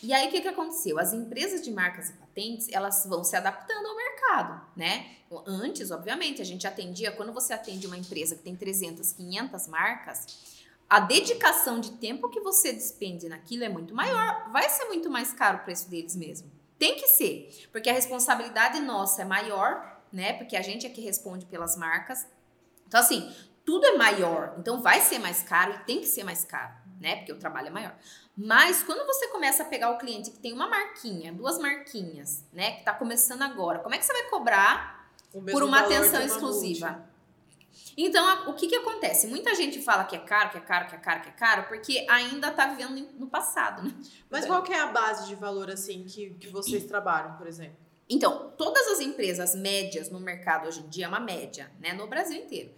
E 0.03 0.13
aí, 0.13 0.27
o 0.27 0.29
que, 0.29 0.41
que 0.41 0.47
aconteceu? 0.47 0.99
As 0.99 1.11
empresas 1.11 1.63
de 1.63 1.71
marcas 1.71 2.11
e 2.11 2.13
patentes, 2.35 2.67
elas 2.71 3.05
vão 3.07 3.23
se 3.23 3.35
adaptando 3.35 3.87
ao 3.87 3.95
mercado, 3.95 4.61
né? 4.75 5.15
Antes, 5.47 5.89
obviamente, 5.89 6.41
a 6.41 6.45
gente 6.45 6.67
atendia, 6.67 7.11
quando 7.11 7.31
você 7.31 7.53
atende 7.53 7.87
uma 7.87 7.97
empresa 7.97 8.35
que 8.35 8.43
tem 8.43 8.55
300, 8.55 9.13
500 9.13 9.67
marcas, 9.67 10.55
a 10.89 10.99
dedicação 10.99 11.79
de 11.79 11.91
tempo 11.93 12.29
que 12.29 12.41
você 12.41 12.71
despende 12.71 13.27
naquilo 13.27 13.63
é 13.63 13.69
muito 13.69 13.95
maior, 13.95 14.49
vai 14.51 14.69
ser 14.69 14.85
muito 14.85 15.09
mais 15.09 15.31
caro 15.33 15.59
o 15.59 15.61
preço 15.61 15.89
deles 15.89 16.15
mesmo. 16.15 16.51
Tem 16.77 16.95
que 16.95 17.07
ser, 17.07 17.67
porque 17.71 17.89
a 17.89 17.93
responsabilidade 17.93 18.79
nossa 18.81 19.21
é 19.21 19.25
maior, 19.25 20.03
né? 20.11 20.33
Porque 20.33 20.55
a 20.55 20.61
gente 20.61 20.85
é 20.85 20.89
que 20.89 21.01
responde 21.01 21.45
pelas 21.45 21.75
marcas. 21.77 22.27
Então, 22.87 22.99
assim, 22.99 23.33
tudo 23.65 23.85
é 23.85 23.97
maior, 23.97 24.55
então 24.59 24.81
vai 24.81 25.01
ser 25.01 25.17
mais 25.17 25.41
caro 25.41 25.73
e 25.73 25.85
tem 25.85 26.01
que 26.01 26.05
ser 26.05 26.23
mais 26.23 26.43
caro, 26.43 26.73
né? 26.99 27.15
Porque 27.17 27.31
o 27.31 27.39
trabalho 27.39 27.67
é 27.67 27.71
maior. 27.71 27.95
Mas 28.37 28.83
quando 28.83 29.05
você 29.05 29.27
começa 29.29 29.63
a 29.63 29.65
pegar 29.65 29.91
o 29.91 29.97
cliente 29.97 30.31
que 30.31 30.39
tem 30.39 30.51
uma 30.51 30.67
marquinha, 30.67 31.31
duas 31.31 31.57
marquinhas, 31.57 32.43
né? 32.51 32.77
Que 32.77 32.83
tá 32.83 32.93
começando 32.93 33.41
agora, 33.41 33.79
como 33.79 33.95
é 33.95 33.97
que 33.97 34.05
você 34.05 34.13
vai 34.13 34.23
cobrar 34.23 35.09
por 35.31 35.63
uma 35.63 35.79
atenção 35.79 36.19
uma 36.19 36.25
exclusiva. 36.25 36.91
multi. 36.91 37.15
Então, 37.97 38.49
o 38.49 38.53
que 38.53 38.67
que 38.67 38.75
acontece? 38.75 39.27
Muita 39.27 39.55
gente 39.55 39.81
fala 39.81 40.03
que 40.03 40.15
é 40.15 40.19
caro, 40.19 40.49
que 40.49 40.57
é 40.57 40.61
caro, 40.61 40.87
que 40.87 40.95
é 40.95 40.97
caro, 40.97 41.21
que 41.21 41.29
é 41.29 41.31
caro, 41.31 41.63
porque 41.67 42.05
ainda 42.09 42.51
tá 42.51 42.67
vivendo 42.67 43.09
no 43.17 43.27
passado, 43.27 43.83
né? 43.83 43.93
Mas 44.29 44.45
qual 44.45 44.63
que 44.63 44.73
é 44.73 44.79
a 44.79 44.87
base 44.87 45.27
de 45.27 45.35
valor, 45.35 45.69
assim, 45.69 46.03
que, 46.03 46.31
que 46.31 46.49
vocês 46.49 46.83
trabalham, 46.85 47.37
por 47.37 47.47
exemplo? 47.47 47.77
Então, 48.09 48.53
todas 48.57 48.87
as 48.89 48.99
empresas 48.99 49.55
médias 49.55 50.09
no 50.09 50.19
mercado 50.19 50.67
hoje 50.67 50.81
em 50.81 50.89
dia, 50.89 51.05
é 51.05 51.07
uma 51.07 51.19
média, 51.19 51.71
né? 51.79 51.93
No 51.93 52.07
Brasil 52.07 52.37
inteiro, 52.37 52.71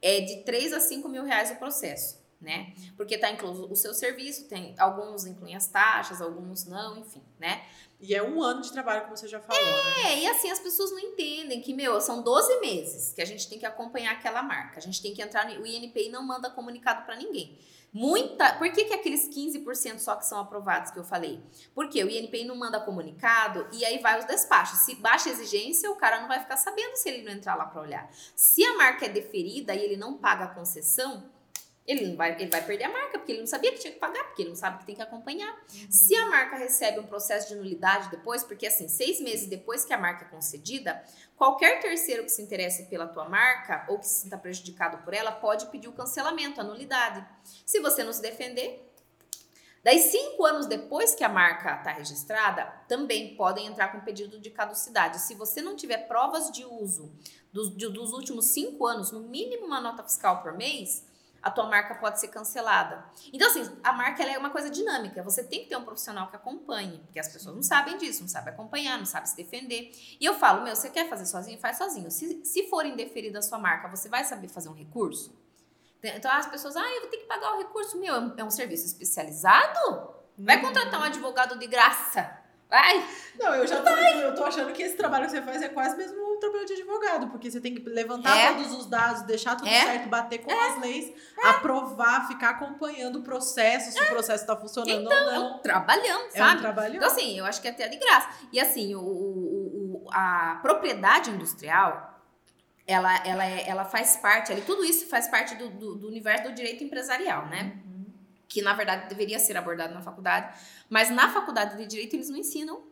é 0.00 0.20
de 0.20 0.44
3 0.44 0.72
a 0.72 0.80
5 0.80 1.08
mil 1.08 1.24
reais 1.24 1.50
o 1.50 1.56
processo, 1.56 2.19
né? 2.40 2.72
Porque 2.96 3.18
tá 3.18 3.30
incluso 3.30 3.70
o 3.70 3.76
seu 3.76 3.92
serviço, 3.92 4.48
tem 4.48 4.74
alguns 4.78 5.26
incluem 5.26 5.54
as 5.54 5.66
taxas, 5.66 6.22
alguns 6.22 6.64
não, 6.64 6.98
enfim, 6.98 7.22
né? 7.38 7.62
E 8.00 8.14
é 8.14 8.22
um 8.22 8.42
ano 8.42 8.62
de 8.62 8.72
trabalho, 8.72 9.02
como 9.02 9.14
você 9.14 9.28
já 9.28 9.38
falou, 9.40 9.62
né? 9.62 10.12
É, 10.12 10.20
e 10.20 10.26
assim 10.26 10.50
as 10.50 10.58
pessoas 10.58 10.90
não 10.90 10.98
entendem 10.98 11.60
que, 11.60 11.74
meu, 11.74 12.00
são 12.00 12.22
12 12.22 12.60
meses 12.60 13.12
que 13.12 13.20
a 13.20 13.26
gente 13.26 13.46
tem 13.46 13.58
que 13.58 13.66
acompanhar 13.66 14.12
aquela 14.12 14.42
marca. 14.42 14.78
A 14.78 14.82
gente 14.82 15.02
tem 15.02 15.12
que 15.12 15.20
entrar 15.20 15.46
no 15.46 15.60
o 15.60 15.66
INPI 15.66 16.08
não 16.08 16.22
manda 16.22 16.48
comunicado 16.48 17.04
pra 17.04 17.14
ninguém. 17.14 17.58
Muita, 17.92 18.54
por 18.54 18.70
que, 18.70 18.84
que 18.84 18.94
aqueles 18.94 19.28
15% 19.28 19.98
só 19.98 20.14
que 20.14 20.24
são 20.24 20.38
aprovados 20.38 20.92
que 20.92 20.98
eu 20.98 21.04
falei? 21.04 21.42
Porque 21.74 22.02
o 22.02 22.08
INPI 22.08 22.44
não 22.44 22.54
manda 22.54 22.80
comunicado 22.80 23.66
e 23.72 23.84
aí 23.84 23.98
vai 23.98 24.18
os 24.18 24.24
despachos. 24.24 24.78
Se 24.78 24.94
baixa 24.94 25.28
a 25.28 25.32
exigência, 25.32 25.90
o 25.90 25.96
cara 25.96 26.20
não 26.20 26.28
vai 26.28 26.38
ficar 26.38 26.56
sabendo 26.56 26.96
se 26.96 27.08
ele 27.08 27.22
não 27.22 27.32
entrar 27.32 27.56
lá 27.56 27.66
pra 27.66 27.82
olhar. 27.82 28.08
Se 28.34 28.64
a 28.64 28.76
marca 28.76 29.06
é 29.06 29.08
deferida 29.08 29.74
e 29.74 29.84
ele 29.84 29.96
não 29.96 30.16
paga 30.16 30.44
a 30.44 30.54
concessão, 30.54 31.28
ele 31.86 32.06
não 32.06 32.16
vai, 32.16 32.34
ele 32.40 32.50
vai 32.50 32.64
perder 32.64 32.84
a 32.84 32.88
marca, 32.92 33.18
porque 33.18 33.32
ele 33.32 33.40
não 33.40 33.46
sabia 33.46 33.72
que 33.72 33.78
tinha 33.80 33.92
que 33.92 33.98
pagar, 33.98 34.22
porque 34.24 34.42
ele 34.42 34.50
não 34.50 34.56
sabe 34.56 34.78
que 34.78 34.86
tem 34.86 34.94
que 34.94 35.02
acompanhar. 35.02 35.56
Se 35.88 36.14
a 36.14 36.26
marca 36.26 36.56
recebe 36.56 37.00
um 37.00 37.06
processo 37.06 37.48
de 37.48 37.56
nulidade 37.56 38.10
depois, 38.10 38.44
porque 38.44 38.66
assim, 38.66 38.86
seis 38.86 39.20
meses 39.20 39.48
depois 39.48 39.84
que 39.84 39.92
a 39.92 39.98
marca 39.98 40.24
é 40.24 40.28
concedida, 40.28 41.02
qualquer 41.36 41.80
terceiro 41.80 42.22
que 42.22 42.28
se 42.30 42.42
interesse 42.42 42.84
pela 42.86 43.08
tua 43.08 43.28
marca 43.28 43.86
ou 43.88 43.98
que 43.98 44.06
se 44.06 44.22
sinta 44.22 44.38
prejudicado 44.38 44.98
por 44.98 45.14
ela 45.14 45.32
pode 45.32 45.66
pedir 45.66 45.88
o 45.88 45.92
cancelamento, 45.92 46.60
a 46.60 46.64
nulidade. 46.64 47.26
Se 47.66 47.80
você 47.80 48.04
não 48.04 48.12
se 48.12 48.22
defender, 48.22 48.86
daí 49.82 49.98
cinco 49.98 50.44
anos 50.44 50.66
depois 50.66 51.14
que 51.14 51.24
a 51.24 51.28
marca 51.28 51.76
está 51.76 51.90
registrada, 51.92 52.66
também 52.86 53.34
podem 53.34 53.66
entrar 53.66 53.90
com 53.90 54.00
pedido 54.00 54.38
de 54.38 54.50
caducidade. 54.50 55.18
Se 55.22 55.34
você 55.34 55.60
não 55.62 55.74
tiver 55.74 56.06
provas 56.06 56.52
de 56.52 56.64
uso 56.64 57.10
dos, 57.52 57.74
de- 57.76 57.88
dos 57.88 58.12
últimos 58.12 58.46
cinco 58.46 58.86
anos, 58.86 59.10
no 59.10 59.20
mínimo 59.20 59.66
uma 59.66 59.80
nota 59.80 60.04
fiscal 60.04 60.42
por 60.42 60.52
mês, 60.56 61.08
a 61.42 61.50
tua 61.50 61.66
marca 61.66 61.94
pode 61.94 62.20
ser 62.20 62.28
cancelada. 62.28 63.04
Então, 63.32 63.48
assim, 63.48 63.70
a 63.82 63.92
marca 63.92 64.22
é 64.22 64.36
uma 64.38 64.50
coisa 64.50 64.68
dinâmica. 64.68 65.22
Você 65.22 65.42
tem 65.42 65.62
que 65.62 65.68
ter 65.68 65.76
um 65.76 65.84
profissional 65.84 66.28
que 66.28 66.36
acompanhe, 66.36 66.98
porque 67.04 67.18
as 67.18 67.28
pessoas 67.28 67.54
não 67.54 67.62
sabem 67.62 67.96
disso, 67.96 68.22
não 68.22 68.28
sabem 68.28 68.52
acompanhar, 68.52 68.98
não 68.98 69.06
sabem 69.06 69.26
se 69.26 69.36
defender. 69.36 69.92
E 70.20 70.24
eu 70.24 70.34
falo, 70.34 70.62
meu, 70.62 70.76
você 70.76 70.90
quer 70.90 71.08
fazer 71.08 71.26
sozinho? 71.26 71.58
Faz 71.58 71.78
sozinho. 71.78 72.10
Se, 72.10 72.44
se 72.44 72.68
for 72.68 72.84
indeferida 72.84 73.38
a 73.38 73.42
sua 73.42 73.58
marca, 73.58 73.88
você 73.88 74.08
vai 74.08 74.24
saber 74.24 74.48
fazer 74.48 74.68
um 74.68 74.74
recurso? 74.74 75.38
Então, 76.02 76.30
as 76.30 76.46
pessoas, 76.46 76.76
ah, 76.76 76.94
eu 76.94 77.02
vou 77.02 77.10
ter 77.10 77.18
que 77.18 77.26
pagar 77.26 77.54
o 77.54 77.58
recurso. 77.58 77.98
Meu, 77.98 78.14
é 78.14 78.20
um, 78.20 78.34
é 78.38 78.44
um 78.44 78.50
serviço 78.50 78.86
especializado? 78.86 80.14
Vai 80.38 80.60
contratar 80.60 80.98
um 81.00 81.04
advogado 81.04 81.58
de 81.58 81.66
graça 81.66 82.39
Vai! 82.70 83.04
Não, 83.38 83.54
eu 83.54 83.66
já 83.66 83.82
tô, 83.82 83.90
eu 83.90 84.34
tô 84.34 84.44
achando 84.44 84.72
que 84.72 84.82
esse 84.82 84.96
trabalho 84.96 85.24
que 85.24 85.32
você 85.32 85.42
faz 85.42 85.60
é 85.60 85.68
quase 85.68 85.96
mesmo 85.96 86.16
um 86.34 86.38
trabalho 86.38 86.64
de 86.66 86.74
advogado, 86.74 87.28
porque 87.28 87.50
você 87.50 87.60
tem 87.60 87.74
que 87.74 87.82
levantar 87.88 88.36
É. 88.36 88.52
todos 88.52 88.72
os 88.72 88.86
dados, 88.86 89.22
deixar 89.22 89.56
tudo 89.56 89.68
É. 89.68 89.80
certo, 89.82 90.08
bater 90.08 90.38
com 90.38 90.52
as 90.52 90.78
leis, 90.80 91.12
aprovar, 91.42 92.28
ficar 92.28 92.50
acompanhando 92.50 93.18
o 93.20 93.22
processo, 93.22 93.90
se 93.90 94.00
o 94.02 94.06
processo 94.08 94.46
tá 94.46 94.56
funcionando 94.56 95.04
ou 95.10 95.32
não. 95.32 95.58
Trabalhando, 95.58 96.06
É 96.06 96.16
um 96.16 96.26
Então, 96.28 96.46
sabe? 96.46 96.60
trabalho. 96.60 96.96
Então, 96.96 97.08
assim, 97.08 97.38
eu 97.38 97.44
acho 97.44 97.60
que 97.60 97.66
é 97.68 97.70
até 97.72 97.88
de 97.88 97.96
graça. 97.96 98.28
E 98.52 98.60
assim, 98.60 98.94
o, 98.94 99.00
o- 99.00 100.06
a 100.12 100.58
propriedade 100.62 101.30
industrial, 101.30 102.20
ela, 102.86 103.16
ela, 103.26 103.44
é- 103.44 103.68
ela 103.68 103.84
faz 103.84 104.16
parte, 104.16 104.52
ali, 104.52 104.60
tudo 104.62 104.84
isso 104.84 105.06
faz 105.08 105.28
parte 105.28 105.54
do, 105.56 105.70
do- 105.70 105.94
do 105.96 106.08
universo 106.08 106.44
do 106.44 106.52
direito 106.52 106.84
empresarial, 106.84 107.46
né? 107.46 107.72
Que 108.50 108.60
na 108.60 108.74
verdade 108.74 109.08
deveria 109.08 109.38
ser 109.38 109.56
abordado 109.56 109.94
na 109.94 110.02
faculdade. 110.02 110.60
Mas 110.90 111.08
na 111.08 111.32
faculdade 111.32 111.76
de 111.78 111.86
direito 111.86 112.14
eles 112.16 112.28
não 112.28 112.36
ensinam. 112.36 112.82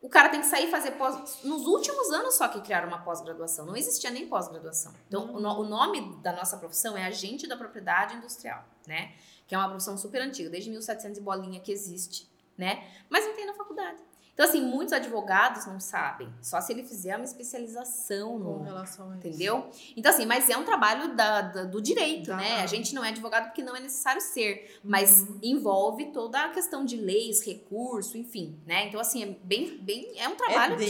O 0.00 0.08
cara 0.08 0.28
tem 0.28 0.40
que 0.40 0.46
sair 0.46 0.68
e 0.68 0.70
fazer 0.70 0.92
pós. 0.92 1.42
Nos 1.42 1.66
últimos 1.66 2.08
anos 2.12 2.36
só 2.36 2.46
que 2.46 2.60
criaram 2.60 2.86
uma 2.86 3.00
pós-graduação. 3.02 3.66
Não 3.66 3.76
existia 3.76 4.10
nem 4.10 4.28
pós-graduação. 4.28 4.94
Então, 5.08 5.34
o, 5.34 5.40
no- 5.40 5.60
o 5.60 5.64
nome 5.64 6.16
da 6.22 6.32
nossa 6.32 6.56
profissão 6.56 6.96
é 6.96 7.04
agente 7.04 7.48
da 7.48 7.56
propriedade 7.56 8.14
industrial, 8.14 8.64
né? 8.86 9.12
Que 9.48 9.56
é 9.56 9.58
uma 9.58 9.68
profissão 9.68 9.98
super 9.98 10.22
antiga, 10.22 10.48
desde 10.48 10.70
1700 10.70 11.18
e 11.18 11.20
bolinha 11.20 11.58
que 11.58 11.72
existe, 11.72 12.28
né? 12.56 12.86
Mas 13.10 13.26
não 13.26 13.34
tem 13.34 13.44
na 13.44 13.54
faculdade. 13.54 13.98
Então, 14.38 14.48
assim, 14.48 14.60
muitos 14.62 14.92
advogados 14.92 15.66
não 15.66 15.80
sabem. 15.80 16.32
Só 16.40 16.60
se 16.60 16.72
ele 16.72 16.84
fizer 16.84 17.16
uma 17.16 17.24
especialização 17.24 18.38
Com 18.38 18.58
no, 18.58 18.62
relação 18.62 19.06
a 19.10 19.16
isso. 19.16 19.26
Entendeu? 19.26 19.66
Então, 19.96 20.12
assim, 20.12 20.26
mas 20.26 20.48
é 20.48 20.56
um 20.56 20.62
trabalho 20.64 21.16
da, 21.16 21.40
da- 21.40 21.64
do 21.64 21.82
direito, 21.82 22.28
Da- 22.28 22.36
né? 22.36 22.60
A 22.62 22.66
gente 22.66 22.94
não 22.94 23.04
é 23.04 23.08
advogado 23.08 23.46
porque 23.46 23.64
não 23.64 23.74
é 23.74 23.80
necessário 23.80 24.20
ser, 24.20 24.78
mas 24.84 25.22
Uhum. 25.22 25.40
envolve 25.42 26.12
toda 26.12 26.40
a 26.44 26.50
questão 26.50 26.84
de 26.84 26.96
leis, 26.96 27.44
recurso, 27.44 28.16
enfim, 28.16 28.56
né? 28.64 28.86
Então, 28.86 29.00
assim, 29.00 29.24
é 29.24 29.36
bem, 29.42 29.76
bem, 29.78 30.12
é 30.16 30.28
um 30.28 30.36
trabalho 30.36 30.74
É 30.74 30.76
de... 30.76 30.84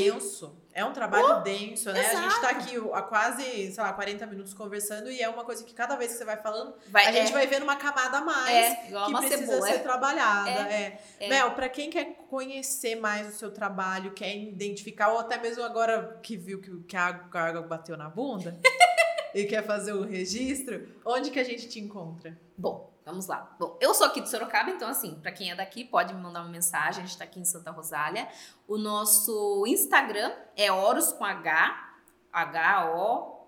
É 0.73 0.85
um 0.85 0.93
trabalho 0.93 1.43
denso, 1.43 1.93
né? 1.93 2.01
A 2.01 2.15
gente 2.15 2.27
exato. 2.27 2.41
tá 2.41 2.51
aqui 2.51 2.77
há 2.93 3.03
quase, 3.03 3.43
sei 3.73 3.83
lá, 3.83 3.93
40 3.93 4.27
minutos 4.27 4.55
conversando 4.55 5.11
e 5.11 5.21
é 5.21 5.29
uma 5.29 5.45
coisa 5.45 5.65
que 5.65 5.75
cada 5.75 5.97
vez 5.97 6.13
que 6.13 6.19
você 6.19 6.25
vai 6.25 6.37
falando, 6.37 6.75
Vai, 6.89 7.07
a 7.07 7.13
gente 7.13 7.31
é, 7.31 7.33
vai 7.33 7.47
vendo 7.47 7.65
uma 7.65 7.77
camada 7.77 8.19
a 8.19 8.21
mais 8.21 8.49
é, 8.49 8.75
que 8.77 9.17
precisa 9.17 9.47
cebola. 9.47 9.67
ser 9.67 9.75
é. 9.75 9.79
trabalhada. 9.79 10.51
É. 10.51 11.01
É. 11.19 11.29
Mel, 11.29 11.51
pra 11.53 11.69
quem 11.69 11.91
quer 11.91 12.17
conhecer 12.31 12.95
mais 12.95 13.29
o 13.29 13.33
seu 13.33 13.51
trabalho, 13.51 14.13
quer 14.13 14.37
identificar, 14.37 15.09
ou 15.09 15.19
até 15.19 15.39
mesmo 15.39 15.65
agora 15.65 16.19
que 16.23 16.37
viu 16.37 16.61
que, 16.61 16.71
que 16.83 16.97
a 16.97 17.19
água 17.33 17.63
bateu 17.63 17.97
na 17.97 18.09
bunda 18.09 18.59
e 19.35 19.45
quer 19.45 19.65
fazer 19.65 19.93
o 19.93 20.03
registro, 20.03 20.89
onde 21.05 21.31
que 21.31 21.41
a 21.41 21.45
gente 21.45 21.69
te 21.69 21.81
encontra? 21.81 22.39
Bom, 22.57 22.88
vamos 23.09 23.27
lá. 23.27 23.57
Bom, 23.59 23.77
eu 23.81 23.95
sou 23.95 24.07
aqui 24.07 24.21
de 24.21 24.29
Sorocaba, 24.29 24.71
então, 24.71 24.89
assim, 24.89 25.15
pra 25.21 25.33
quem 25.33 25.51
é 25.51 25.55
daqui, 25.55 25.83
pode 25.83 26.13
me 26.13 26.21
mandar 26.21 26.43
uma 26.43 26.51
mensagem. 26.51 27.03
A 27.03 27.07
gente 27.07 27.17
tá 27.17 27.25
aqui 27.25 27.41
em 27.41 27.45
Santa 27.45 27.71
Rosália. 27.71 28.29
O 28.67 28.77
nosso 28.77 29.65
Instagram 29.67 30.31
é 30.55 30.71
Horus 30.71 31.11
com 31.13 31.25
H, 31.25 31.95
H-O-R-U-S, 32.31 33.41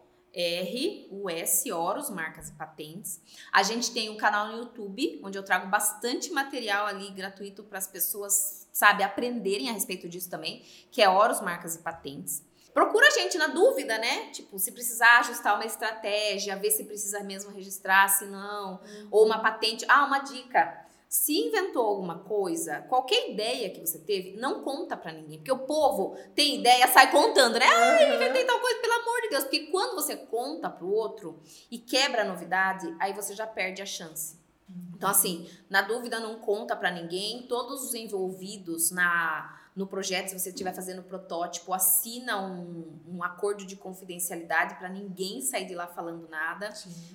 Horus, 1.70 2.08
marcas 2.08 2.48
e 2.48 2.52
patentes. 2.52 3.20
A 3.52 3.62
gente 3.62 3.92
tem 3.92 4.08
um 4.08 4.16
canal 4.16 4.48
no 4.48 4.56
YouTube, 4.58 5.20
onde 5.22 5.36
eu 5.36 5.42
trago 5.42 5.68
bastante 5.68 6.32
material 6.32 6.86
ali 6.86 7.10
gratuito 7.10 7.62
para 7.62 7.76
as 7.76 7.86
pessoas, 7.86 8.66
sabe, 8.72 9.02
aprenderem 9.02 9.68
a 9.68 9.72
respeito 9.72 10.08
disso 10.08 10.30
também, 10.30 10.64
que 10.90 11.02
é 11.02 11.08
Horus, 11.08 11.42
marcas 11.42 11.74
e 11.74 11.80
patentes. 11.80 12.42
Procura 12.80 13.08
a 13.08 13.10
gente 13.10 13.36
na 13.36 13.48
dúvida, 13.48 13.98
né? 13.98 14.30
Tipo, 14.30 14.58
se 14.58 14.72
precisar 14.72 15.18
ajustar 15.18 15.54
uma 15.54 15.66
estratégia, 15.66 16.56
ver 16.56 16.70
se 16.70 16.84
precisa 16.84 17.22
mesmo 17.22 17.50
registrar, 17.50 18.08
se 18.08 18.24
não, 18.24 18.80
ou 19.10 19.26
uma 19.26 19.38
patente. 19.38 19.84
Ah, 19.86 20.06
uma 20.06 20.20
dica. 20.20 20.86
Se 21.06 21.36
inventou 21.36 21.84
alguma 21.84 22.20
coisa, 22.20 22.80
qualquer 22.88 23.32
ideia 23.32 23.68
que 23.68 23.80
você 23.80 23.98
teve, 23.98 24.38
não 24.38 24.62
conta 24.62 24.96
pra 24.96 25.12
ninguém. 25.12 25.36
Porque 25.36 25.52
o 25.52 25.66
povo 25.66 26.16
tem 26.34 26.60
ideia, 26.60 26.88
sai 26.88 27.10
contando, 27.10 27.58
né? 27.58 27.66
Ah, 27.66 28.02
eu 28.02 28.14
inventei 28.14 28.46
tal 28.46 28.58
coisa, 28.58 28.80
pelo 28.80 28.94
amor 28.94 29.20
de 29.20 29.28
Deus. 29.28 29.42
Porque 29.42 29.66
quando 29.66 29.94
você 29.94 30.16
conta 30.16 30.70
pro 30.70 30.90
outro 30.90 31.38
e 31.70 31.78
quebra 31.78 32.22
a 32.22 32.24
novidade, 32.24 32.96
aí 32.98 33.12
você 33.12 33.34
já 33.34 33.46
perde 33.46 33.82
a 33.82 33.86
chance. 33.86 34.40
Então, 34.96 35.10
assim, 35.10 35.50
na 35.68 35.82
dúvida, 35.82 36.18
não 36.18 36.36
conta 36.36 36.74
pra 36.74 36.90
ninguém. 36.90 37.42
Todos 37.46 37.84
os 37.84 37.92
envolvidos 37.92 38.90
na, 38.90 39.59
no 39.80 39.86
projeto, 39.86 40.28
se 40.28 40.38
você 40.38 40.50
estiver 40.50 40.74
fazendo 40.74 41.02
protótipo, 41.02 41.72
assina 41.72 42.38
um, 42.40 43.00
um 43.08 43.22
acordo 43.24 43.64
de 43.64 43.76
confidencialidade 43.76 44.74
pra 44.74 44.90
ninguém 44.90 45.40
sair 45.40 45.64
de 45.64 45.74
lá 45.74 45.86
falando 45.86 46.28
nada. 46.28 46.70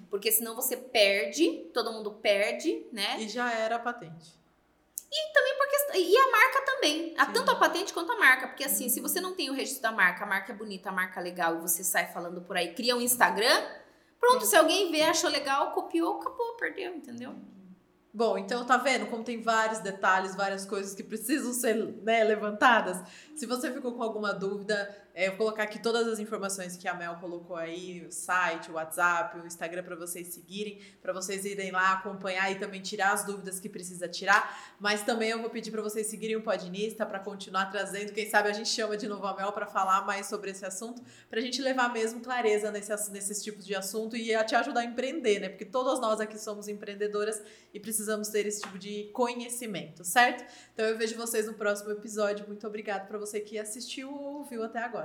Porque 0.09 0.31
senão 0.31 0.55
você 0.55 0.75
perde, 0.75 1.69
todo 1.73 1.93
mundo 1.93 2.11
perde, 2.11 2.85
né? 2.91 3.21
E 3.21 3.29
já 3.29 3.51
era 3.53 3.75
a 3.75 3.79
patente. 3.79 4.33
Porque- 5.85 5.99
E 5.99 6.17
a 6.17 6.31
marca 6.31 6.61
também. 6.65 7.13
A 7.17 7.25
Sim. 7.27 7.33
tanto 7.33 7.51
a 7.51 7.55
patente 7.55 7.93
quanto 7.93 8.11
a 8.11 8.17
marca. 8.17 8.47
Porque 8.47 8.63
assim, 8.63 8.89
se 8.89 8.99
você 8.99 9.21
não 9.21 9.33
tem 9.35 9.49
o 9.49 9.53
registro 9.53 9.83
da 9.83 9.91
marca, 9.91 10.23
a 10.23 10.27
marca 10.27 10.51
é 10.51 10.55
bonita, 10.55 10.89
a 10.89 10.91
marca 10.91 11.19
é 11.19 11.23
legal, 11.23 11.55
e 11.57 11.61
você 11.61 11.83
sai 11.83 12.11
falando 12.11 12.41
por 12.41 12.57
aí, 12.57 12.73
cria 12.73 12.95
um 12.95 13.01
Instagram, 13.01 13.63
pronto, 14.19 14.45
se 14.45 14.55
alguém 14.55 14.91
vê, 14.91 15.03
achou 15.03 15.29
legal, 15.29 15.71
copiou, 15.71 16.19
acabou, 16.19 16.55
perdeu, 16.55 16.95
entendeu? 16.95 17.35
Bom, 18.15 18.37
então 18.37 18.65
tá 18.65 18.77
vendo 18.77 19.07
como 19.07 19.25
tem 19.25 19.41
vários 19.41 19.79
detalhes, 19.79 20.37
várias 20.37 20.65
coisas 20.65 20.95
que 20.95 21.03
precisam 21.03 21.51
ser 21.51 21.75
né, 22.01 22.23
levantadas? 22.23 22.97
Se 23.35 23.45
você 23.45 23.69
ficou 23.73 23.91
com 23.91 24.01
alguma 24.01 24.33
dúvida, 24.33 24.89
é, 25.17 25.27
eu 25.27 25.29
vou 25.29 25.37
colocar 25.37 25.63
aqui 25.63 25.79
todas 25.79 26.05
as 26.09 26.19
informações 26.19 26.75
que 26.75 26.89
a 26.89 26.93
Mel 26.93 27.15
colocou 27.21 27.55
aí, 27.55 28.05
o 28.05 28.11
site, 28.11 28.69
o 28.69 28.73
WhatsApp, 28.73 29.39
o 29.39 29.47
Instagram 29.47 29.81
para 29.81 29.95
vocês 29.95 30.27
seguirem, 30.27 30.81
para 31.01 31.13
vocês 31.13 31.45
irem 31.45 31.71
lá 31.71 31.93
acompanhar 31.93 32.51
e 32.51 32.55
também 32.55 32.81
tirar 32.81 33.13
as 33.13 33.23
dúvidas 33.23 33.57
que 33.57 33.69
precisa 33.69 34.09
tirar. 34.09 34.75
Mas 34.77 35.03
também 35.03 35.29
eu 35.29 35.39
vou 35.39 35.49
pedir 35.49 35.71
para 35.71 35.81
vocês 35.81 36.07
seguirem 36.07 36.35
o 36.35 36.41
Podinista 36.41 37.05
para 37.05 37.17
continuar 37.17 37.67
trazendo, 37.71 38.11
quem 38.11 38.29
sabe 38.29 38.49
a 38.49 38.51
gente 38.51 38.67
chama 38.67 38.97
de 38.97 39.07
novo 39.07 39.25
a 39.25 39.33
Mel 39.37 39.53
para 39.53 39.65
falar 39.65 40.05
mais 40.05 40.25
sobre 40.27 40.51
esse 40.51 40.65
assunto, 40.65 41.01
para 41.29 41.39
a 41.39 41.41
gente 41.41 41.61
levar 41.61 41.93
mesmo 41.93 42.19
clareza 42.19 42.69
nesse, 42.69 42.91
nesses 43.09 43.41
tipos 43.41 43.65
de 43.65 43.73
assunto 43.73 44.17
e 44.17 44.35
te 44.43 44.53
ajudar 44.53 44.81
a 44.81 44.85
empreender, 44.85 45.39
né? 45.39 45.47
Porque 45.47 45.63
todas 45.63 45.97
nós 46.01 46.19
aqui 46.19 46.37
somos 46.37 46.67
empreendedoras 46.67 47.41
e 47.73 47.79
precisamos 47.79 48.27
ter 48.27 48.45
esse 48.45 48.61
tipo 48.61 48.77
de 48.77 49.09
conhecimento, 49.13 50.03
certo? 50.03 50.43
Então 50.73 50.85
eu 50.85 50.97
vejo 50.97 51.15
vocês 51.15 51.47
no 51.47 51.53
próximo 51.53 51.91
episódio. 51.91 52.45
Muito 52.47 52.67
obrigada 52.67 53.05
para 53.05 53.17
você 53.17 53.39
que 53.39 53.57
assistiu 53.57 54.11
ou 54.11 54.39
ouviu 54.39 54.61
até 54.61 54.79
agora. 54.79 55.04